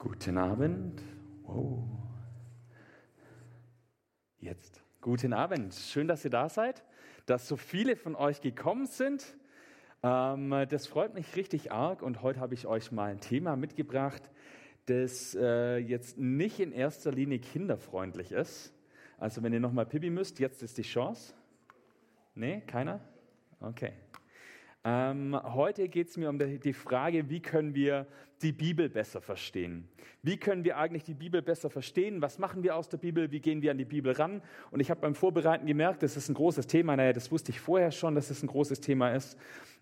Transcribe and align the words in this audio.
Guten 0.00 0.38
Abend. 0.38 1.02
Wow. 1.42 1.84
Jetzt. 4.38 4.82
Guten 5.02 5.34
Abend. 5.34 5.74
Schön, 5.74 6.08
dass 6.08 6.24
ihr 6.24 6.30
da 6.30 6.48
seid, 6.48 6.82
dass 7.26 7.46
so 7.46 7.58
viele 7.58 7.96
von 7.96 8.16
euch 8.16 8.40
gekommen 8.40 8.86
sind. 8.86 9.36
Ähm, 10.02 10.64
das 10.70 10.86
freut 10.86 11.12
mich 11.12 11.36
richtig 11.36 11.70
arg 11.70 12.00
und 12.00 12.22
heute 12.22 12.40
habe 12.40 12.54
ich 12.54 12.66
euch 12.66 12.90
mal 12.92 13.10
ein 13.10 13.20
Thema 13.20 13.56
mitgebracht, 13.56 14.22
das 14.86 15.34
äh, 15.34 15.76
jetzt 15.76 16.16
nicht 16.16 16.60
in 16.60 16.72
erster 16.72 17.12
Linie 17.12 17.38
kinderfreundlich 17.38 18.32
ist. 18.32 18.72
Also 19.18 19.42
wenn 19.42 19.52
ihr 19.52 19.60
nochmal 19.60 19.84
Pipi 19.84 20.08
müsst, 20.08 20.38
jetzt 20.38 20.62
ist 20.62 20.78
die 20.78 20.82
Chance. 20.82 21.34
Nee, 22.34 22.62
keiner? 22.62 23.00
Okay. 23.60 23.92
Ähm, 24.82 25.38
heute 25.42 25.88
geht 25.88 26.08
es 26.08 26.16
mir 26.16 26.30
um 26.30 26.38
die 26.38 26.72
Frage, 26.72 27.28
wie 27.28 27.40
können 27.40 27.74
wir 27.74 28.06
die 28.40 28.52
Bibel 28.52 28.88
besser 28.88 29.20
verstehen? 29.20 29.86
Wie 30.22 30.38
können 30.38 30.64
wir 30.64 30.78
eigentlich 30.78 31.04
die 31.04 31.12
Bibel 31.12 31.42
besser 31.42 31.68
verstehen? 31.68 32.22
Was 32.22 32.38
machen 32.38 32.62
wir 32.62 32.74
aus 32.76 32.88
der 32.88 32.96
Bibel? 32.96 33.30
Wie 33.30 33.40
gehen 33.40 33.60
wir 33.60 33.72
an 33.72 33.78
die 33.78 33.84
Bibel 33.84 34.12
ran? 34.12 34.40
Und 34.70 34.80
ich 34.80 34.90
habe 34.90 35.02
beim 35.02 35.14
Vorbereiten 35.14 35.66
gemerkt, 35.66 36.02
das 36.02 36.16
ist 36.16 36.30
ein 36.30 36.34
großes 36.34 36.66
Thema. 36.66 36.96
Naja, 36.96 37.12
das 37.12 37.30
wusste 37.30 37.50
ich 37.52 37.60
vorher 37.60 37.90
schon, 37.90 38.14
dass 38.14 38.30
es 38.30 38.42
ein 38.42 38.46
großes 38.46 38.80
Thema 38.80 39.10
ist. 39.10 39.38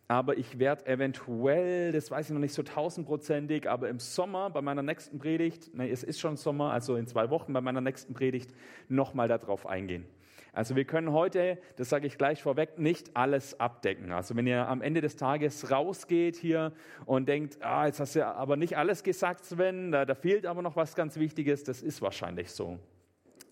Aber 0.08 0.36
ich 0.36 0.58
werde 0.58 0.86
eventuell, 0.86 1.92
das 1.92 2.10
weiß 2.10 2.26
ich 2.26 2.32
noch 2.32 2.40
nicht 2.40 2.54
so 2.54 2.62
tausendprozentig, 2.62 3.68
aber 3.68 3.90
im 3.90 4.00
Sommer 4.00 4.50
bei 4.50 4.62
meiner 4.62 4.82
nächsten 4.82 5.18
Predigt, 5.18 5.70
nein, 5.74 5.90
es 5.92 6.02
ist 6.02 6.18
schon 6.18 6.36
Sommer, 6.36 6.72
also 6.72 6.96
in 6.96 7.06
zwei 7.06 7.28
Wochen 7.30 7.52
bei 7.52 7.60
meiner 7.60 7.82
nächsten 7.82 8.14
Predigt, 8.14 8.52
nochmal 8.88 9.28
darauf 9.28 9.66
eingehen. 9.66 10.06
Also 10.52 10.76
wir 10.76 10.84
können 10.84 11.12
heute, 11.12 11.58
das 11.76 11.88
sage 11.88 12.06
ich 12.06 12.18
gleich 12.18 12.42
vorweg, 12.42 12.78
nicht 12.78 13.16
alles 13.16 13.58
abdecken. 13.60 14.12
Also 14.12 14.36
wenn 14.36 14.46
ihr 14.46 14.68
am 14.68 14.82
Ende 14.82 15.00
des 15.00 15.16
Tages 15.16 15.70
rausgeht 15.70 16.36
hier 16.36 16.72
und 17.06 17.28
denkt, 17.28 17.58
ah, 17.62 17.86
jetzt 17.86 18.00
hast 18.00 18.16
du 18.16 18.26
aber 18.26 18.56
nicht 18.56 18.76
alles 18.76 19.02
gesagt, 19.02 19.44
Sven, 19.44 19.92
da, 19.92 20.04
da 20.04 20.14
fehlt 20.14 20.46
aber 20.46 20.62
noch 20.62 20.76
was 20.76 20.94
ganz 20.94 21.16
Wichtiges, 21.18 21.64
das 21.64 21.82
ist 21.82 22.02
wahrscheinlich 22.02 22.50
so. 22.50 22.78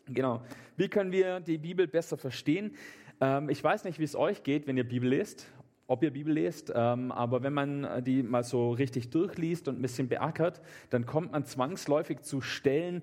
Genau. 0.08 0.42
Wie 0.76 0.88
können 0.88 1.12
wir 1.12 1.40
die 1.40 1.58
Bibel 1.58 1.86
besser 1.86 2.16
verstehen? 2.16 2.74
Ähm, 3.20 3.48
ich 3.48 3.62
weiß 3.62 3.84
nicht, 3.84 3.98
wie 3.98 4.04
es 4.04 4.14
euch 4.14 4.42
geht, 4.42 4.66
wenn 4.66 4.76
ihr 4.76 4.88
Bibel 4.88 5.08
lest, 5.08 5.48
ob 5.88 6.02
ihr 6.02 6.12
Bibel 6.12 6.34
lest, 6.34 6.72
ähm, 6.74 7.12
aber 7.12 7.42
wenn 7.42 7.52
man 7.52 8.04
die 8.04 8.22
mal 8.22 8.42
so 8.42 8.72
richtig 8.72 9.10
durchliest 9.10 9.68
und 9.68 9.78
ein 9.78 9.82
bisschen 9.82 10.08
beackert, 10.08 10.60
dann 10.90 11.06
kommt 11.06 11.32
man 11.32 11.44
zwangsläufig 11.44 12.22
zu 12.22 12.40
Stellen, 12.40 13.02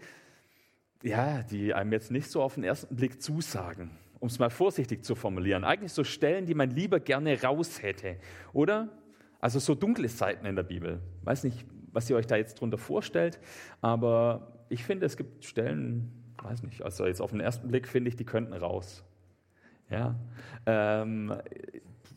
ja, 1.03 1.43
die 1.43 1.73
einem 1.73 1.91
jetzt 1.91 2.11
nicht 2.11 2.31
so 2.31 2.41
auf 2.41 2.55
den 2.55 2.63
ersten 2.63 2.95
Blick 2.95 3.21
zusagen, 3.21 3.91
um 4.19 4.27
es 4.27 4.39
mal 4.39 4.49
vorsichtig 4.49 5.03
zu 5.03 5.15
formulieren. 5.15 5.63
Eigentlich 5.63 5.91
so 5.91 6.03
Stellen, 6.03 6.45
die 6.45 6.55
man 6.55 6.71
lieber 6.71 6.99
gerne 6.99 7.39
raus 7.41 7.81
hätte, 7.81 8.17
oder? 8.53 8.89
Also 9.39 9.59
so 9.59 9.75
dunkle 9.75 10.07
Seiten 10.07 10.45
in 10.45 10.55
der 10.55 10.63
Bibel. 10.63 11.01
Weiß 11.23 11.43
nicht, 11.43 11.65
was 11.91 12.09
ihr 12.09 12.15
euch 12.15 12.25
da 12.25 12.37
jetzt 12.37 12.59
drunter 12.59 12.77
vorstellt, 12.77 13.39
aber 13.81 14.65
ich 14.69 14.83
finde, 14.83 15.05
es 15.05 15.17
gibt 15.17 15.43
Stellen, 15.43 16.33
weiß 16.41 16.63
nicht, 16.63 16.81
also 16.81 17.05
jetzt 17.05 17.21
auf 17.21 17.31
den 17.31 17.41
ersten 17.41 17.67
Blick 17.67 17.87
finde 17.87 18.09
ich, 18.09 18.15
die 18.15 18.25
könnten 18.25 18.53
raus. 18.53 19.03
Ja, 19.89 20.15
ähm, 20.65 21.33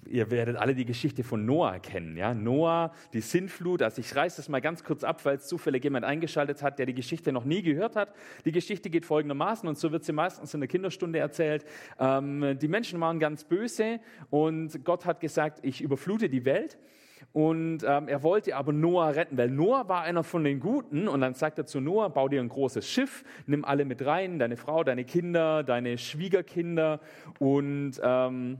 ihr 0.08 0.30
werdet 0.30 0.56
alle 0.56 0.74
die 0.74 0.84
Geschichte 0.84 1.24
von 1.24 1.44
Noah 1.44 1.78
kennen. 1.78 2.16
Ja? 2.16 2.34
Noah, 2.34 2.92
die 3.12 3.20
Sintflut. 3.20 3.82
Also 3.82 4.00
ich 4.00 4.14
reiße 4.14 4.36
das 4.36 4.48
mal 4.48 4.60
ganz 4.60 4.84
kurz 4.84 5.04
ab, 5.04 5.24
weil 5.24 5.36
es 5.36 5.46
zufällig 5.46 5.84
jemand 5.84 6.04
eingeschaltet 6.04 6.62
hat, 6.62 6.78
der 6.78 6.86
die 6.86 6.94
Geschichte 6.94 7.32
noch 7.32 7.44
nie 7.44 7.62
gehört 7.62 7.96
hat. 7.96 8.14
Die 8.44 8.52
Geschichte 8.52 8.90
geht 8.90 9.06
folgendermaßen 9.06 9.68
und 9.68 9.78
so 9.78 9.92
wird 9.92 10.04
sie 10.04 10.12
meistens 10.12 10.54
in 10.54 10.60
der 10.60 10.68
Kinderstunde 10.68 11.18
erzählt. 11.18 11.64
Ähm, 11.98 12.58
die 12.58 12.68
Menschen 12.68 13.00
waren 13.00 13.18
ganz 13.18 13.44
böse 13.44 14.00
und 14.30 14.84
Gott 14.84 15.04
hat 15.06 15.20
gesagt, 15.20 15.60
ich 15.62 15.80
überflute 15.80 16.28
die 16.28 16.44
Welt. 16.44 16.78
Und 17.32 17.82
ähm, 17.86 18.08
er 18.08 18.22
wollte 18.22 18.56
aber 18.56 18.72
Noah 18.72 19.08
retten, 19.08 19.36
weil 19.36 19.50
Noah 19.50 19.88
war 19.88 20.02
einer 20.02 20.24
von 20.24 20.44
den 20.44 20.60
Guten. 20.60 21.08
Und 21.08 21.20
dann 21.20 21.34
sagt 21.34 21.58
er 21.58 21.66
zu 21.66 21.80
Noah, 21.80 22.10
bau 22.10 22.28
dir 22.28 22.40
ein 22.40 22.48
großes 22.48 22.88
Schiff, 22.88 23.24
nimm 23.46 23.64
alle 23.64 23.84
mit 23.84 24.04
rein, 24.04 24.38
deine 24.38 24.56
Frau, 24.56 24.84
deine 24.84 25.04
Kinder, 25.04 25.62
deine 25.62 25.98
Schwiegerkinder 25.98 27.00
und... 27.38 28.00
Ähm, 28.02 28.58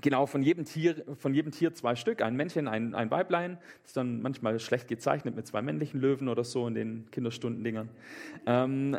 Genau, 0.00 0.26
von 0.26 0.42
jedem, 0.42 0.64
Tier, 0.64 1.02
von 1.18 1.34
jedem 1.34 1.50
Tier 1.50 1.74
zwei 1.74 1.96
Stück, 1.96 2.22
ein 2.22 2.36
Männchen, 2.36 2.68
ein, 2.68 2.94
ein 2.94 3.10
Weiblein. 3.10 3.58
Ist 3.84 3.96
dann 3.96 4.22
manchmal 4.22 4.60
schlecht 4.60 4.86
gezeichnet 4.86 5.34
mit 5.34 5.46
zwei 5.46 5.60
männlichen 5.60 6.00
Löwen 6.00 6.28
oder 6.28 6.44
so 6.44 6.68
in 6.68 6.74
den 6.74 7.10
Kinderstundendingern. 7.10 7.88
Ähm, 8.46 8.96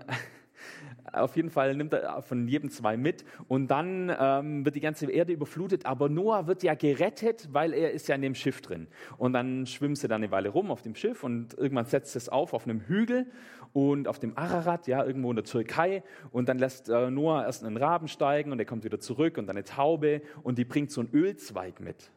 auf 1.13 1.35
jeden 1.35 1.49
Fall 1.49 1.75
nimmt 1.75 1.93
er 1.93 2.21
von 2.21 2.47
jedem 2.47 2.69
zwei 2.69 2.97
mit 2.97 3.25
und 3.47 3.67
dann 3.67 4.11
ähm, 4.19 4.65
wird 4.65 4.75
die 4.75 4.79
ganze 4.79 5.09
Erde 5.09 5.33
überflutet. 5.33 5.85
Aber 5.85 6.09
Noah 6.09 6.47
wird 6.47 6.63
ja 6.63 6.75
gerettet, 6.75 7.49
weil 7.51 7.73
er 7.73 7.91
ist 7.91 8.07
ja 8.07 8.15
in 8.15 8.21
dem 8.21 8.35
Schiff 8.35 8.61
drin. 8.61 8.87
Und 9.17 9.33
dann 9.33 9.65
schwimmen 9.65 9.95
sie 9.95 10.07
dann 10.07 10.23
eine 10.23 10.31
Weile 10.31 10.49
rum 10.49 10.71
auf 10.71 10.81
dem 10.81 10.95
Schiff 10.95 11.23
und 11.23 11.53
irgendwann 11.53 11.85
setzt 11.85 12.15
es 12.15 12.29
auf 12.29 12.53
auf 12.53 12.65
einem 12.65 12.81
Hügel 12.81 13.27
und 13.73 14.07
auf 14.07 14.19
dem 14.19 14.37
Ararat, 14.37 14.87
ja, 14.87 15.03
irgendwo 15.03 15.29
in 15.29 15.35
der 15.35 15.45
Türkei. 15.45 16.03
Und 16.31 16.49
dann 16.49 16.57
lässt 16.57 16.89
äh, 16.89 17.09
Noah 17.11 17.45
erst 17.45 17.63
einen 17.63 17.77
Raben 17.77 18.07
steigen 18.07 18.51
und 18.51 18.59
er 18.59 18.65
kommt 18.65 18.83
wieder 18.83 18.99
zurück 18.99 19.37
und 19.37 19.49
eine 19.49 19.63
Taube 19.63 20.21
und 20.43 20.57
die 20.57 20.65
bringt 20.65 20.91
so 20.91 21.01
einen 21.01 21.13
Ölzweig 21.13 21.79
mit. 21.79 22.11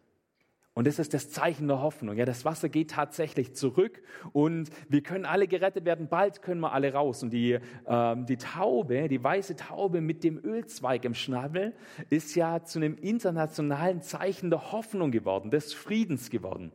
Und 0.74 0.86
das 0.86 0.98
ist 0.98 1.12
das 1.12 1.28
Zeichen 1.30 1.68
der 1.68 1.82
Hoffnung. 1.82 2.16
Ja, 2.16 2.24
das 2.24 2.46
Wasser 2.46 2.70
geht 2.70 2.92
tatsächlich 2.92 3.54
zurück 3.54 4.02
und 4.32 4.70
wir 4.88 5.02
können 5.02 5.26
alle 5.26 5.46
gerettet 5.46 5.84
werden. 5.84 6.08
Bald 6.08 6.40
können 6.40 6.62
wir 6.62 6.72
alle 6.72 6.94
raus. 6.94 7.22
Und 7.22 7.30
die, 7.30 7.58
ähm, 7.86 8.24
die 8.24 8.38
Taube, 8.38 9.08
die 9.08 9.22
weiße 9.22 9.56
Taube 9.56 10.00
mit 10.00 10.24
dem 10.24 10.42
Ölzweig 10.42 11.04
im 11.04 11.14
Schnabel, 11.14 11.74
ist 12.08 12.34
ja 12.36 12.64
zu 12.64 12.78
einem 12.78 12.96
internationalen 12.96 14.00
Zeichen 14.00 14.48
der 14.48 14.72
Hoffnung 14.72 15.10
geworden, 15.10 15.50
des 15.50 15.74
Friedens 15.74 16.30
geworden. 16.30 16.72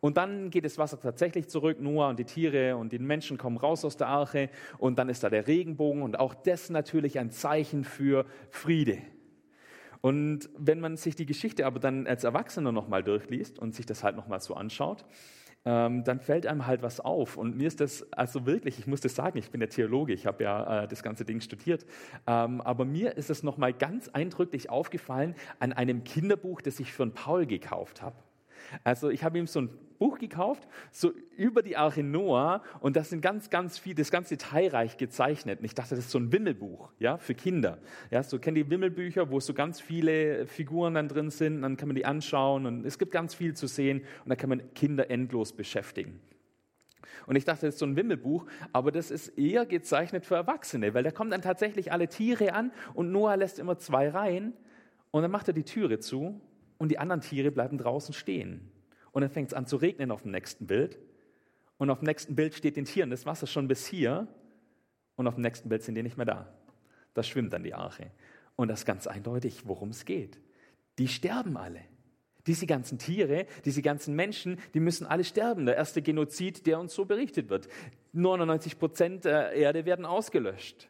Und 0.00 0.16
dann 0.16 0.50
geht 0.50 0.64
das 0.64 0.78
Wasser 0.78 1.00
tatsächlich 1.00 1.48
zurück. 1.48 1.80
Noah 1.80 2.08
und 2.08 2.20
die 2.20 2.24
Tiere 2.24 2.76
und 2.76 2.92
die 2.92 3.00
Menschen 3.00 3.36
kommen 3.36 3.56
raus 3.56 3.84
aus 3.84 3.96
der 3.96 4.06
Arche 4.06 4.48
und 4.78 4.96
dann 4.98 5.08
ist 5.08 5.24
da 5.24 5.28
der 5.28 5.48
Regenbogen 5.48 6.02
und 6.02 6.20
auch 6.20 6.34
das 6.34 6.70
natürlich 6.70 7.18
ein 7.18 7.32
Zeichen 7.32 7.82
für 7.82 8.26
Friede. 8.50 8.98
Und 10.00 10.48
wenn 10.56 10.80
man 10.80 10.96
sich 10.96 11.14
die 11.14 11.26
Geschichte 11.26 11.66
aber 11.66 11.78
dann 11.78 12.06
als 12.06 12.24
Erwachsener 12.24 12.72
nochmal 12.72 13.02
durchliest 13.02 13.58
und 13.58 13.74
sich 13.74 13.86
das 13.86 14.02
halt 14.02 14.16
nochmal 14.16 14.40
so 14.40 14.54
anschaut, 14.54 15.04
ähm, 15.64 16.04
dann 16.04 16.20
fällt 16.20 16.46
einem 16.46 16.66
halt 16.66 16.82
was 16.82 17.00
auf. 17.00 17.36
Und 17.36 17.56
mir 17.56 17.66
ist 17.66 17.80
das, 17.80 18.10
also 18.12 18.46
wirklich, 18.46 18.78
ich 18.78 18.86
muss 18.86 19.00
das 19.00 19.14
sagen, 19.14 19.38
ich 19.38 19.50
bin 19.50 19.60
der 19.60 19.68
Theologe, 19.68 20.12
ich 20.12 20.26
habe 20.26 20.42
ja 20.44 20.84
äh, 20.84 20.88
das 20.88 21.02
ganze 21.02 21.24
Ding 21.24 21.40
studiert, 21.40 21.84
ähm, 22.26 22.60
aber 22.62 22.84
mir 22.84 23.16
ist 23.16 23.30
es 23.30 23.42
nochmal 23.42 23.74
ganz 23.74 24.08
eindrücklich 24.08 24.70
aufgefallen 24.70 25.34
an 25.58 25.72
einem 25.72 26.04
Kinderbuch, 26.04 26.62
das 26.62 26.80
ich 26.80 26.98
einen 26.98 27.12
Paul 27.12 27.46
gekauft 27.46 28.00
habe. 28.00 28.16
Also 28.84 29.10
ich 29.10 29.24
habe 29.24 29.38
ihm 29.38 29.46
so 29.46 29.62
ein 29.62 29.70
Buch 29.98 30.18
gekauft, 30.18 30.66
so 30.90 31.12
über 31.36 31.62
die 31.62 31.76
Arche 31.76 32.02
Noah 32.02 32.62
und 32.80 32.96
das 32.96 33.10
sind 33.10 33.20
ganz, 33.20 33.50
ganz 33.50 33.78
viel, 33.78 33.94
das 33.94 34.10
ganz 34.10 34.30
detailreich 34.30 34.96
gezeichnet. 34.96 35.60
Und 35.60 35.66
ich 35.66 35.74
dachte, 35.74 35.90
das 35.90 36.06
ist 36.06 36.10
so 36.10 36.18
ein 36.18 36.32
Wimmelbuch, 36.32 36.90
ja, 36.98 37.18
für 37.18 37.34
Kinder. 37.34 37.78
Ja, 38.10 38.22
so 38.22 38.38
kennt 38.38 38.56
die 38.56 38.68
Wimmelbücher, 38.70 39.30
wo 39.30 39.40
so 39.40 39.52
ganz 39.52 39.80
viele 39.80 40.46
Figuren 40.46 40.94
dann 40.94 41.08
drin 41.08 41.30
sind, 41.30 41.62
dann 41.62 41.76
kann 41.76 41.88
man 41.88 41.96
die 41.96 42.06
anschauen 42.06 42.64
und 42.66 42.86
es 42.86 42.98
gibt 42.98 43.12
ganz 43.12 43.34
viel 43.34 43.54
zu 43.54 43.66
sehen 43.66 44.02
und 44.24 44.30
da 44.30 44.36
kann 44.36 44.48
man 44.48 44.72
Kinder 44.74 45.10
endlos 45.10 45.52
beschäftigen. 45.52 46.20
Und 47.26 47.36
ich 47.36 47.44
dachte, 47.44 47.66
das 47.66 47.74
ist 47.74 47.78
so 47.78 47.86
ein 47.86 47.96
Wimmelbuch, 47.96 48.46
aber 48.72 48.92
das 48.92 49.10
ist 49.10 49.28
eher 49.38 49.66
gezeichnet 49.66 50.24
für 50.24 50.34
Erwachsene, 50.34 50.94
weil 50.94 51.02
da 51.02 51.10
kommen 51.10 51.30
dann 51.30 51.42
tatsächlich 51.42 51.92
alle 51.92 52.08
Tiere 52.08 52.54
an 52.54 52.72
und 52.94 53.12
Noah 53.12 53.36
lässt 53.36 53.58
immer 53.58 53.78
zwei 53.78 54.08
rein 54.08 54.54
und 55.10 55.22
dann 55.22 55.30
macht 55.30 55.48
er 55.48 55.54
die 55.54 55.64
Türe 55.64 55.98
zu 55.98 56.40
und 56.80 56.88
die 56.88 56.98
anderen 56.98 57.20
Tiere 57.20 57.50
bleiben 57.50 57.76
draußen 57.76 58.14
stehen. 58.14 58.72
Und 59.12 59.20
dann 59.20 59.30
fängt 59.30 59.48
es 59.48 59.54
an 59.54 59.66
zu 59.66 59.76
regnen 59.76 60.10
auf 60.10 60.22
dem 60.22 60.30
nächsten 60.30 60.66
Bild. 60.66 60.98
Und 61.76 61.90
auf 61.90 61.98
dem 61.98 62.06
nächsten 62.06 62.34
Bild 62.34 62.54
steht 62.54 62.76
den 62.78 62.86
Tieren 62.86 63.10
das 63.10 63.26
Wasser 63.26 63.46
schon 63.46 63.68
bis 63.68 63.86
hier. 63.86 64.26
Und 65.14 65.26
auf 65.26 65.34
dem 65.34 65.42
nächsten 65.42 65.68
Bild 65.68 65.82
sind 65.82 65.94
die 65.94 66.02
nicht 66.02 66.16
mehr 66.16 66.24
da. 66.24 66.50
Da 67.12 67.22
schwimmt 67.22 67.52
dann 67.52 67.64
die 67.64 67.74
Arche. 67.74 68.10
Und 68.56 68.68
das 68.68 68.80
ist 68.80 68.86
ganz 68.86 69.06
eindeutig, 69.06 69.68
worum 69.68 69.90
es 69.90 70.06
geht. 70.06 70.40
Die 70.98 71.06
sterben 71.06 71.58
alle. 71.58 71.82
Diese 72.46 72.66
ganzen 72.66 72.98
Tiere, 72.98 73.44
diese 73.66 73.82
ganzen 73.82 74.16
Menschen, 74.16 74.58
die 74.72 74.80
müssen 74.80 75.06
alle 75.06 75.24
sterben. 75.24 75.66
Der 75.66 75.76
erste 75.76 76.00
Genozid, 76.00 76.66
der 76.66 76.80
uns 76.80 76.94
so 76.94 77.04
berichtet 77.04 77.50
wird. 77.50 77.68
99 78.14 78.78
Prozent 78.78 79.26
der 79.26 79.52
Erde 79.52 79.84
werden 79.84 80.06
ausgelöscht. 80.06 80.88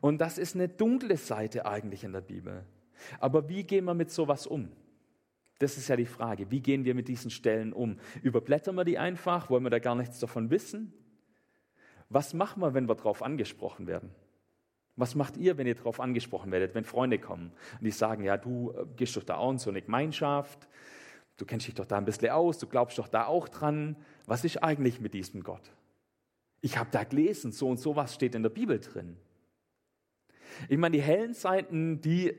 Und 0.00 0.20
das 0.20 0.38
ist 0.38 0.54
eine 0.54 0.68
dunkle 0.68 1.16
Seite 1.16 1.66
eigentlich 1.66 2.04
in 2.04 2.12
der 2.12 2.20
Bibel. 2.20 2.64
Aber 3.18 3.48
wie 3.48 3.64
gehen 3.64 3.86
wir 3.86 3.94
mit 3.94 4.12
sowas 4.12 4.46
um? 4.46 4.68
Das 5.58 5.76
ist 5.76 5.88
ja 5.88 5.96
die 5.96 6.06
Frage. 6.06 6.50
Wie 6.50 6.60
gehen 6.60 6.84
wir 6.84 6.94
mit 6.94 7.08
diesen 7.08 7.30
Stellen 7.30 7.72
um? 7.72 7.98
Überblättern 8.22 8.74
wir 8.74 8.84
die 8.84 8.98
einfach? 8.98 9.48
Wollen 9.50 9.62
wir 9.62 9.70
da 9.70 9.78
gar 9.78 9.94
nichts 9.94 10.18
davon 10.18 10.50
wissen? 10.50 10.92
Was 12.08 12.34
machen 12.34 12.60
wir, 12.60 12.74
wenn 12.74 12.88
wir 12.88 12.94
darauf 12.94 13.22
angesprochen 13.22 13.86
werden? 13.86 14.10
Was 14.96 15.14
macht 15.14 15.36
ihr, 15.36 15.56
wenn 15.56 15.66
ihr 15.66 15.74
darauf 15.74 16.00
angesprochen 16.00 16.52
werdet, 16.52 16.74
wenn 16.74 16.84
Freunde 16.84 17.18
kommen 17.18 17.52
und 17.78 17.84
die 17.84 17.90
sagen, 17.90 18.24
ja, 18.24 18.36
du 18.36 18.72
äh, 18.72 18.84
gehst 18.96 19.16
doch 19.16 19.22
da 19.22 19.36
auch 19.36 19.50
in 19.50 19.58
so 19.58 19.70
eine 19.70 19.80
Gemeinschaft, 19.80 20.68
du 21.38 21.46
kennst 21.46 21.66
dich 21.66 21.74
doch 21.74 21.86
da 21.86 21.96
ein 21.96 22.04
bisschen 22.04 22.30
aus, 22.30 22.58
du 22.58 22.66
glaubst 22.66 22.98
doch 22.98 23.08
da 23.08 23.24
auch 23.26 23.48
dran. 23.48 23.96
Was 24.26 24.44
ist 24.44 24.62
eigentlich 24.62 25.00
mit 25.00 25.14
diesem 25.14 25.42
Gott? 25.42 25.72
Ich 26.60 26.76
habe 26.76 26.90
da 26.92 27.04
gelesen, 27.04 27.52
so 27.52 27.68
und 27.68 27.78
so 27.78 27.96
was 27.96 28.14
steht 28.14 28.34
in 28.34 28.42
der 28.42 28.50
Bibel 28.50 28.78
drin. 28.78 29.16
Ich 30.68 30.76
meine, 30.76 30.96
die 30.96 31.02
hellen 31.02 31.32
Seiten, 31.32 32.02
die, 32.02 32.34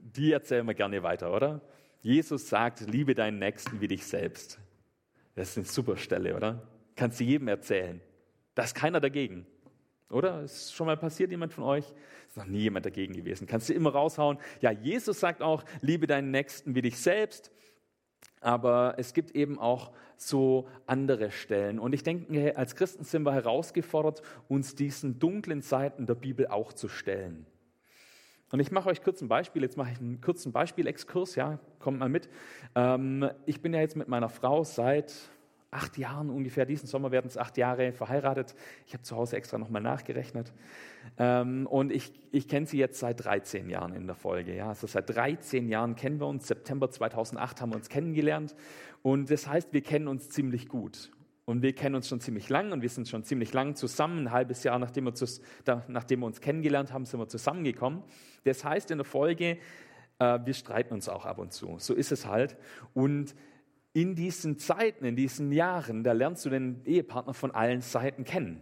die 0.00 0.32
erzählen 0.32 0.66
wir 0.66 0.74
gerne 0.74 1.02
weiter, 1.02 1.34
oder? 1.34 1.60
Jesus 2.00 2.48
sagt, 2.48 2.80
liebe 2.80 3.14
deinen 3.14 3.38
Nächsten 3.38 3.80
wie 3.80 3.88
dich 3.88 4.06
selbst. 4.06 4.58
Das 5.34 5.50
ist 5.50 5.56
eine 5.58 5.66
super 5.66 5.96
Stelle, 5.96 6.36
oder? 6.36 6.66
Kannst 6.96 7.20
du 7.20 7.24
jedem 7.24 7.48
erzählen. 7.48 8.00
Da 8.54 8.64
ist 8.64 8.74
keiner 8.74 9.00
dagegen. 9.00 9.46
Oder? 10.10 10.42
Ist 10.42 10.74
schon 10.74 10.86
mal 10.86 10.96
passiert, 10.96 11.30
jemand 11.30 11.52
von 11.52 11.64
euch? 11.64 11.84
Ist 12.28 12.36
noch 12.36 12.46
nie 12.46 12.60
jemand 12.60 12.86
dagegen 12.86 13.14
gewesen. 13.14 13.46
Kannst 13.46 13.68
du 13.68 13.74
immer 13.74 13.90
raushauen. 13.90 14.38
Ja, 14.60 14.70
Jesus 14.70 15.20
sagt 15.20 15.42
auch, 15.42 15.64
liebe 15.80 16.06
deinen 16.06 16.30
Nächsten 16.30 16.74
wie 16.74 16.82
dich 16.82 16.98
selbst. 16.98 17.52
Aber 18.40 18.94
es 18.98 19.14
gibt 19.14 19.32
eben 19.32 19.58
auch 19.58 19.92
so 20.16 20.68
andere 20.86 21.30
Stellen. 21.30 21.78
Und 21.78 21.92
ich 21.92 22.02
denke, 22.02 22.56
als 22.56 22.74
Christen 22.74 23.04
sind 23.04 23.22
wir 23.22 23.32
herausgefordert, 23.32 24.22
uns 24.48 24.74
diesen 24.74 25.18
dunklen 25.18 25.62
Seiten 25.62 26.06
der 26.06 26.14
Bibel 26.14 26.46
auch 26.46 26.72
zu 26.72 26.88
stellen. 26.88 27.46
Und 28.50 28.60
ich 28.60 28.70
mache 28.70 28.88
euch 28.88 29.02
kurz 29.02 29.20
ein 29.20 29.28
Beispiel. 29.28 29.62
Jetzt 29.62 29.76
mache 29.76 29.92
ich 29.92 29.98
einen 29.98 30.20
kurzen 30.20 30.52
Beispielexkurs. 30.52 31.34
Ja, 31.34 31.58
kommt 31.78 31.98
mal 31.98 32.08
mit. 32.08 32.28
Ähm, 32.74 33.28
ich 33.46 33.60
bin 33.60 33.74
ja 33.74 33.80
jetzt 33.80 33.96
mit 33.96 34.08
meiner 34.08 34.28
Frau 34.28 34.64
seit 34.64 35.12
acht 35.70 35.98
Jahren 35.98 36.30
ungefähr, 36.30 36.64
diesen 36.64 36.86
Sommer 36.86 37.10
werden 37.10 37.26
es 37.26 37.36
acht 37.36 37.58
Jahre 37.58 37.92
verheiratet. 37.92 38.54
Ich 38.86 38.94
habe 38.94 39.02
zu 39.02 39.16
Hause 39.16 39.36
extra 39.36 39.58
nochmal 39.58 39.82
nachgerechnet. 39.82 40.52
Ähm, 41.18 41.66
und 41.66 41.92
ich, 41.92 42.12
ich 42.32 42.48
kenne 42.48 42.66
sie 42.66 42.78
jetzt 42.78 42.98
seit 42.98 43.24
13 43.24 43.68
Jahren 43.68 43.92
in 43.92 44.06
der 44.06 44.16
Folge. 44.16 44.54
Ja. 44.54 44.68
Also 44.68 44.86
seit 44.86 45.10
13 45.10 45.68
Jahren 45.68 45.94
kennen 45.94 46.20
wir 46.20 46.26
uns. 46.26 46.48
September 46.48 46.90
2008 46.90 47.60
haben 47.60 47.72
wir 47.72 47.76
uns 47.76 47.88
kennengelernt. 47.88 48.54
Und 49.02 49.30
das 49.30 49.46
heißt, 49.46 49.72
wir 49.72 49.82
kennen 49.82 50.08
uns 50.08 50.30
ziemlich 50.30 50.68
gut. 50.68 51.10
Und 51.48 51.62
wir 51.62 51.74
kennen 51.74 51.94
uns 51.94 52.06
schon 52.06 52.20
ziemlich 52.20 52.50
lang 52.50 52.72
und 52.72 52.82
wir 52.82 52.90
sind 52.90 53.08
schon 53.08 53.24
ziemlich 53.24 53.54
lang 53.54 53.74
zusammen. 53.74 54.26
Ein 54.26 54.32
halbes 54.32 54.64
Jahr, 54.64 54.78
nachdem 54.78 55.04
wir, 55.04 55.14
zus, 55.14 55.40
da, 55.64 55.82
nachdem 55.88 56.20
wir 56.20 56.26
uns 56.26 56.42
kennengelernt 56.42 56.92
haben, 56.92 57.06
sind 57.06 57.18
wir 57.18 57.26
zusammengekommen. 57.26 58.02
Das 58.44 58.66
heißt 58.66 58.90
in 58.90 58.98
der 58.98 59.06
Folge, 59.06 59.56
äh, 60.18 60.40
wir 60.44 60.52
streiten 60.52 60.92
uns 60.92 61.08
auch 61.08 61.24
ab 61.24 61.38
und 61.38 61.54
zu. 61.54 61.78
So 61.78 61.94
ist 61.94 62.12
es 62.12 62.26
halt. 62.26 62.58
Und 62.92 63.34
in 63.94 64.14
diesen 64.14 64.58
Zeiten, 64.58 65.06
in 65.06 65.16
diesen 65.16 65.50
Jahren, 65.50 66.04
da 66.04 66.12
lernst 66.12 66.44
du 66.44 66.50
den 66.50 66.84
Ehepartner 66.84 67.32
von 67.32 67.50
allen 67.52 67.80
Seiten 67.80 68.24
kennen. 68.24 68.60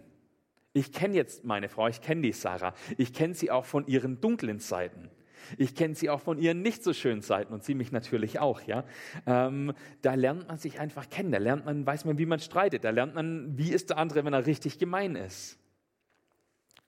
Ich 0.73 0.93
kenne 0.93 1.17
jetzt 1.17 1.45
meine 1.45 1.69
Frau, 1.69 1.89
ich 1.89 2.01
kenne 2.01 2.23
die 2.23 2.31
Sarah. 2.31 2.73
Ich 2.99 3.13
kenne 3.13 3.35
sie 3.35 3.51
auch 3.51 3.65
von 3.65 3.89
ihren 3.89 4.21
dunklen 4.21 4.61
Seiten. 4.61 5.11
Ich 5.59 5.75
kenne 5.75 5.95
sie 5.95 6.11
auch 6.11 6.21
von 6.21 6.39
ihren 6.39 6.63
nicht 6.63 6.83
so 6.83 6.93
schönen 6.93 7.23
Seiten 7.23 7.53
und 7.53 7.65
sie 7.65 7.75
mich 7.75 7.93
natürlich 7.93 8.39
auch. 8.39 8.61
Ja, 8.63 8.85
ähm, 9.27 9.73
da 10.03 10.15
lernt 10.15 10.49
man 10.49 10.59
sich 10.59 10.81
einfach 10.81 11.09
kennen. 11.09 11.33
Da 11.33 11.39
lernt 11.39 11.65
man, 11.65 11.87
weiß 11.87 12.05
man, 12.05 12.19
wie 12.19 12.27
man 12.27 12.41
streitet. 12.41 12.85
Da 12.85 12.91
lernt 12.91 13.15
man, 13.15 13.57
wie 13.57 13.73
ist 13.73 13.91
der 13.91 13.99
andere, 13.99 14.25
wenn 14.25 14.33
er 14.33 14.47
richtig 14.47 14.79
gemein 14.79 15.17
ist. 15.17 15.59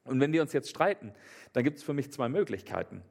Und 0.05 0.21
wenn 0.21 0.33
wir 0.33 0.43
uns 0.43 0.53
jetzt 0.53 0.71
streiten, 0.71 1.13
dann 1.53 1.65
gibt 1.65 1.79
es 1.79 1.85
für 1.85 1.93
mich 1.93 2.11
zwei 2.13 2.29
Möglichkeiten. 2.29 3.03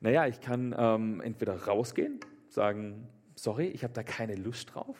Naja, 0.00 0.26
ich 0.26 0.40
kann 0.40 0.74
ähm, 0.76 1.20
entweder 1.20 1.54
rausgehen, 1.64 2.20
sagen, 2.48 3.08
sorry, 3.34 3.66
ich 3.66 3.84
habe 3.84 3.92
da 3.92 4.02
keine 4.02 4.34
Lust 4.34 4.74
drauf. 4.74 4.96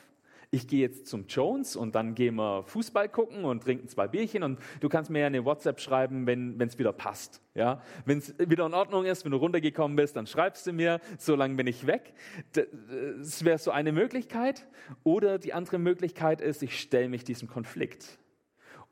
Ich 0.54 0.68
gehe 0.68 0.80
jetzt 0.80 1.06
zum 1.06 1.26
Jones 1.28 1.76
und 1.76 1.94
dann 1.94 2.14
gehen 2.14 2.34
wir 2.34 2.62
Fußball 2.64 3.08
gucken 3.08 3.46
und 3.46 3.62
trinken 3.62 3.88
zwei 3.88 4.06
Bierchen 4.06 4.42
und 4.42 4.58
du 4.80 4.90
kannst 4.90 5.10
mir 5.10 5.20
ja 5.20 5.26
eine 5.26 5.46
WhatsApp 5.46 5.80
schreiben, 5.80 6.26
wenn 6.26 6.60
es 6.60 6.78
wieder 6.78 6.92
passt. 6.92 7.40
Ja? 7.54 7.80
Wenn 8.04 8.18
es 8.18 8.38
wieder 8.38 8.66
in 8.66 8.74
Ordnung 8.74 9.06
ist, 9.06 9.24
wenn 9.24 9.32
du 9.32 9.38
runtergekommen 9.38 9.96
bist, 9.96 10.14
dann 10.14 10.26
schreibst 10.26 10.66
du 10.66 10.74
mir, 10.74 11.00
solange 11.16 11.54
bin 11.54 11.66
ich 11.66 11.86
weg. 11.86 12.12
Das 12.52 13.46
wäre 13.46 13.56
so 13.56 13.70
eine 13.70 13.92
Möglichkeit. 13.92 14.68
Oder 15.04 15.38
die 15.38 15.54
andere 15.54 15.78
Möglichkeit 15.78 16.42
ist, 16.42 16.62
ich 16.62 16.78
stelle 16.78 17.08
mich 17.08 17.24
diesem 17.24 17.48
Konflikt 17.48 18.18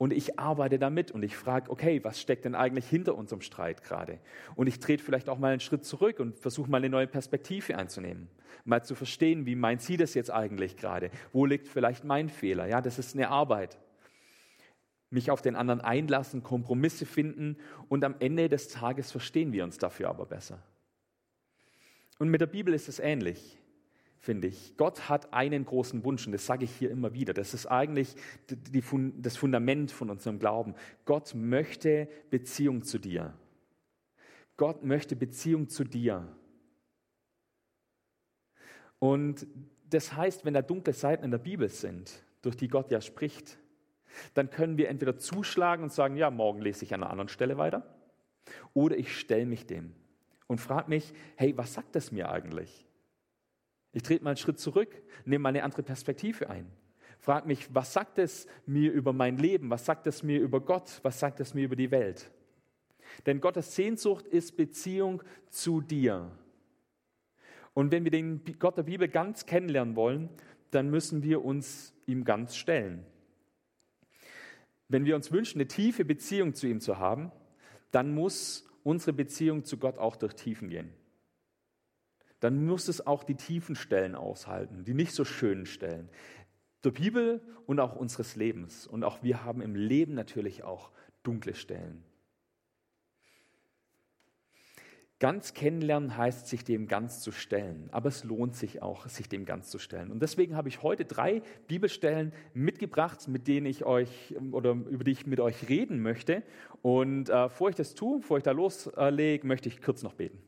und 0.01 0.15
ich 0.15 0.39
arbeite 0.39 0.79
damit 0.79 1.11
und 1.11 1.23
ich 1.23 1.37
frage, 1.37 1.71
okay, 1.71 2.03
was 2.03 2.19
steckt 2.19 2.47
denn 2.47 2.55
eigentlich 2.55 2.89
hinter 2.89 3.15
unserem 3.17 3.43
Streit 3.43 3.85
gerade? 3.85 4.19
Und 4.55 4.67
ich 4.67 4.79
trete 4.79 5.05
vielleicht 5.05 5.29
auch 5.29 5.37
mal 5.37 5.53
einen 5.53 5.61
Schritt 5.61 5.85
zurück 5.85 6.21
und 6.21 6.39
versuche 6.39 6.71
mal 6.71 6.79
eine 6.79 6.89
neue 6.89 7.07
Perspektive 7.07 7.77
einzunehmen, 7.77 8.29
mal 8.65 8.83
zu 8.83 8.95
verstehen, 8.95 9.45
wie 9.45 9.57
meint 9.57 9.83
sie 9.83 9.99
das 9.99 10.15
jetzt 10.15 10.31
eigentlich 10.31 10.79
gerade? 10.79 11.11
Wo 11.35 11.45
liegt 11.45 11.69
vielleicht 11.69 12.05
mein 12.05 12.31
Fehler? 12.31 12.67
Ja, 12.67 12.81
das 12.81 12.99
ist 12.99 13.15
eine 13.15 13.29
Arbeit. 13.29 13.79
Mich 15.11 15.31
auf 15.31 15.43
den 15.43 15.55
anderen 15.55 15.83
einlassen, 15.83 16.43
Kompromisse 16.43 17.05
finden 17.05 17.59
und 17.91 18.03
am 18.03 18.15
Ende 18.21 18.49
des 18.49 18.69
Tages 18.69 19.13
verstehen 19.13 19.53
wir 19.53 19.65
uns 19.65 19.77
dafür 19.77 20.09
aber 20.09 20.25
besser. 20.25 20.63
Und 22.19 22.31
mit 22.31 22.41
der 22.41 22.47
Bibel 22.47 22.73
ist 22.73 22.89
es 22.89 23.01
ähnlich 23.01 23.60
finde 24.21 24.49
ich. 24.49 24.77
Gott 24.77 25.09
hat 25.09 25.33
einen 25.33 25.65
großen 25.65 26.05
Wunsch 26.05 26.27
und 26.27 26.33
das 26.33 26.47
sage 26.47 26.65
ich 26.65 26.71
hier 26.77 26.91
immer 26.91 27.15
wieder. 27.15 27.33
Das 27.33 27.55
ist 27.55 27.67
eigentlich 27.67 28.15
die, 28.51 28.83
das 29.17 29.37
Fundament 29.37 29.91
von 29.91 30.11
unserem 30.11 30.39
Glauben. 30.39 30.75
Gott 31.07 31.35
möchte 31.35 32.07
Beziehung 32.29 32.83
zu 32.83 32.99
dir. 32.99 33.33
Gott 34.59 34.85
möchte 34.85 35.17
Beziehung 35.17 35.69
zu 35.69 35.85
dir. 35.85 36.29
Und 38.99 39.47
das 39.89 40.15
heißt, 40.15 40.45
wenn 40.45 40.53
da 40.53 40.61
dunkle 40.61 40.93
Seiten 40.93 41.25
in 41.25 41.31
der 41.31 41.39
Bibel 41.39 41.71
sind, 41.71 42.23
durch 42.43 42.57
die 42.57 42.69
Gott 42.69 42.91
ja 42.91 43.01
spricht, 43.01 43.59
dann 44.35 44.51
können 44.51 44.77
wir 44.77 44.91
entweder 44.91 45.17
zuschlagen 45.17 45.85
und 45.85 45.93
sagen, 45.93 46.17
ja, 46.17 46.31
morgen 46.31 46.61
lese 46.61 46.85
ich 46.85 46.93
an 46.93 47.03
einer 47.03 47.11
anderen 47.11 47.29
Stelle 47.29 47.57
weiter, 47.57 47.83
oder 48.75 48.99
ich 48.99 49.19
stelle 49.19 49.47
mich 49.47 49.67
dem 49.67 49.95
und 50.47 50.61
frage 50.61 50.91
mich, 50.91 51.15
hey, 51.37 51.57
was 51.57 51.73
sagt 51.73 51.97
das 51.97 52.13
mir 52.13 52.29
eigentlich? 52.29 52.87
Ich 53.93 54.03
trete 54.03 54.23
mal 54.23 54.31
einen 54.31 54.37
Schritt 54.37 54.59
zurück, 54.59 55.03
nehme 55.25 55.43
mal 55.43 55.49
eine 55.51 55.65
andere 55.65 55.83
Perspektive 55.83 56.49
ein. 56.49 56.71
Frag 57.19 57.47
mich, 57.47 57.75
was 57.75 57.93
sagt 57.93 58.19
es 58.19 58.47
mir 58.67 58.93
über 58.93 59.13
mein 59.13 59.37
Leben? 59.37 59.69
Was 59.69 59.85
sagt 59.85 60.07
es 60.07 60.23
mir 60.23 60.41
über 60.41 60.61
Gott? 60.61 61.01
Was 61.03 61.21
sagt 61.21 61.41
es 61.41 61.55
mir 61.55 61.65
über 61.65 61.77
die 61.77 61.91
Welt? 61.91 62.31
Denn 63.27 63.41
Gottes 63.41 63.75
Sehnsucht 63.75 64.27
ist 64.27 64.57
Beziehung 64.57 65.23
zu 65.51 65.81
dir. 65.81 66.31
Und 67.75 67.91
wenn 67.91 68.05
wir 68.05 68.11
den 68.11 68.43
Gott 68.59 68.79
der 68.79 68.85
Bibel 68.85 69.09
ganz 69.09 69.45
kennenlernen 69.45 69.97
wollen, 69.97 70.31
dann 70.71 70.89
müssen 70.89 71.23
wir 71.23 71.45
uns 71.45 71.93
ihm 72.07 72.25
ganz 72.25 72.57
stellen. 72.57 73.05
Wenn 74.89 75.05
wir 75.05 75.17
uns 75.17 75.31
wünschen, 75.31 75.61
eine 75.61 75.69
tiefe 75.69 76.05
Beziehung 76.05 76.55
zu 76.55 76.69
ihm 76.69 76.81
zu 76.81 76.99
haben, 76.99 77.33
dann 77.91 78.15
muss 78.15 78.67
unsere 78.83 79.13
Beziehung 79.13 79.65
zu 79.65 79.77
Gott 79.77 79.99
auch 79.99 80.17
durch 80.17 80.35
Tiefen 80.35 80.69
gehen 80.69 80.93
dann 82.41 82.67
muss 82.67 82.89
es 82.89 83.07
auch 83.07 83.23
die 83.23 83.37
tiefen 83.37 83.77
Stellen 83.77 84.15
aushalten, 84.15 84.85
die 84.85 84.95
nicht 84.95 85.13
so 85.13 85.25
schönen 85.25 85.67
Stellen 85.67 86.09
der 86.85 86.91
Bibel 86.91 87.41
und 87.67 87.81
auch 87.81 87.97
unseres 87.97 88.37
Lebens. 88.37 88.87
Und 88.87 89.05
auch 89.05 89.23
wir 89.23 89.45
haben 89.45 89.61
im 89.61 89.75
Leben 89.75 90.15
natürlich 90.15 90.65
auch 90.65 90.91
dunkle 91.23 91.55
Stellen. 91.55 92.03
Ganz 95.19 95.53
kennenlernen 95.53 96.17
heißt, 96.17 96.47
sich 96.47 96.65
dem 96.65 96.89
ganz 96.89 97.21
zu 97.21 97.31
stellen. 97.31 97.91
Aber 97.93 98.09
es 98.09 98.25
lohnt 98.25 98.57
sich 98.57 98.81
auch, 98.81 99.07
sich 99.07 99.29
dem 99.29 99.45
ganz 99.45 99.69
zu 99.69 99.79
stellen. 99.79 100.11
Und 100.11 100.23
deswegen 100.23 100.57
habe 100.57 100.71
ich 100.71 100.83
heute 100.83 101.05
drei 101.05 101.43
Bibelstellen 101.69 102.33
mitgebracht, 102.55 103.29
mit 103.29 103.47
denen 103.47 103.67
ich 103.67 103.85
euch 103.85 104.35
oder 104.51 104.71
über 104.73 105.05
die 105.05 105.11
ich 105.11 105.27
mit 105.27 105.39
euch 105.41 105.69
reden 105.69 106.01
möchte. 106.01 106.43
Und 106.81 107.29
äh, 107.29 107.33
bevor 107.33 107.69
ich 107.69 107.77
das 107.77 107.95
tue, 107.95 108.21
bevor 108.21 108.39
ich 108.39 108.45
da 108.45 108.53
loslege, 108.53 109.47
möchte 109.47 109.69
ich 109.69 109.83
kurz 109.83 110.03
noch 110.03 110.15
beten. 110.15 110.39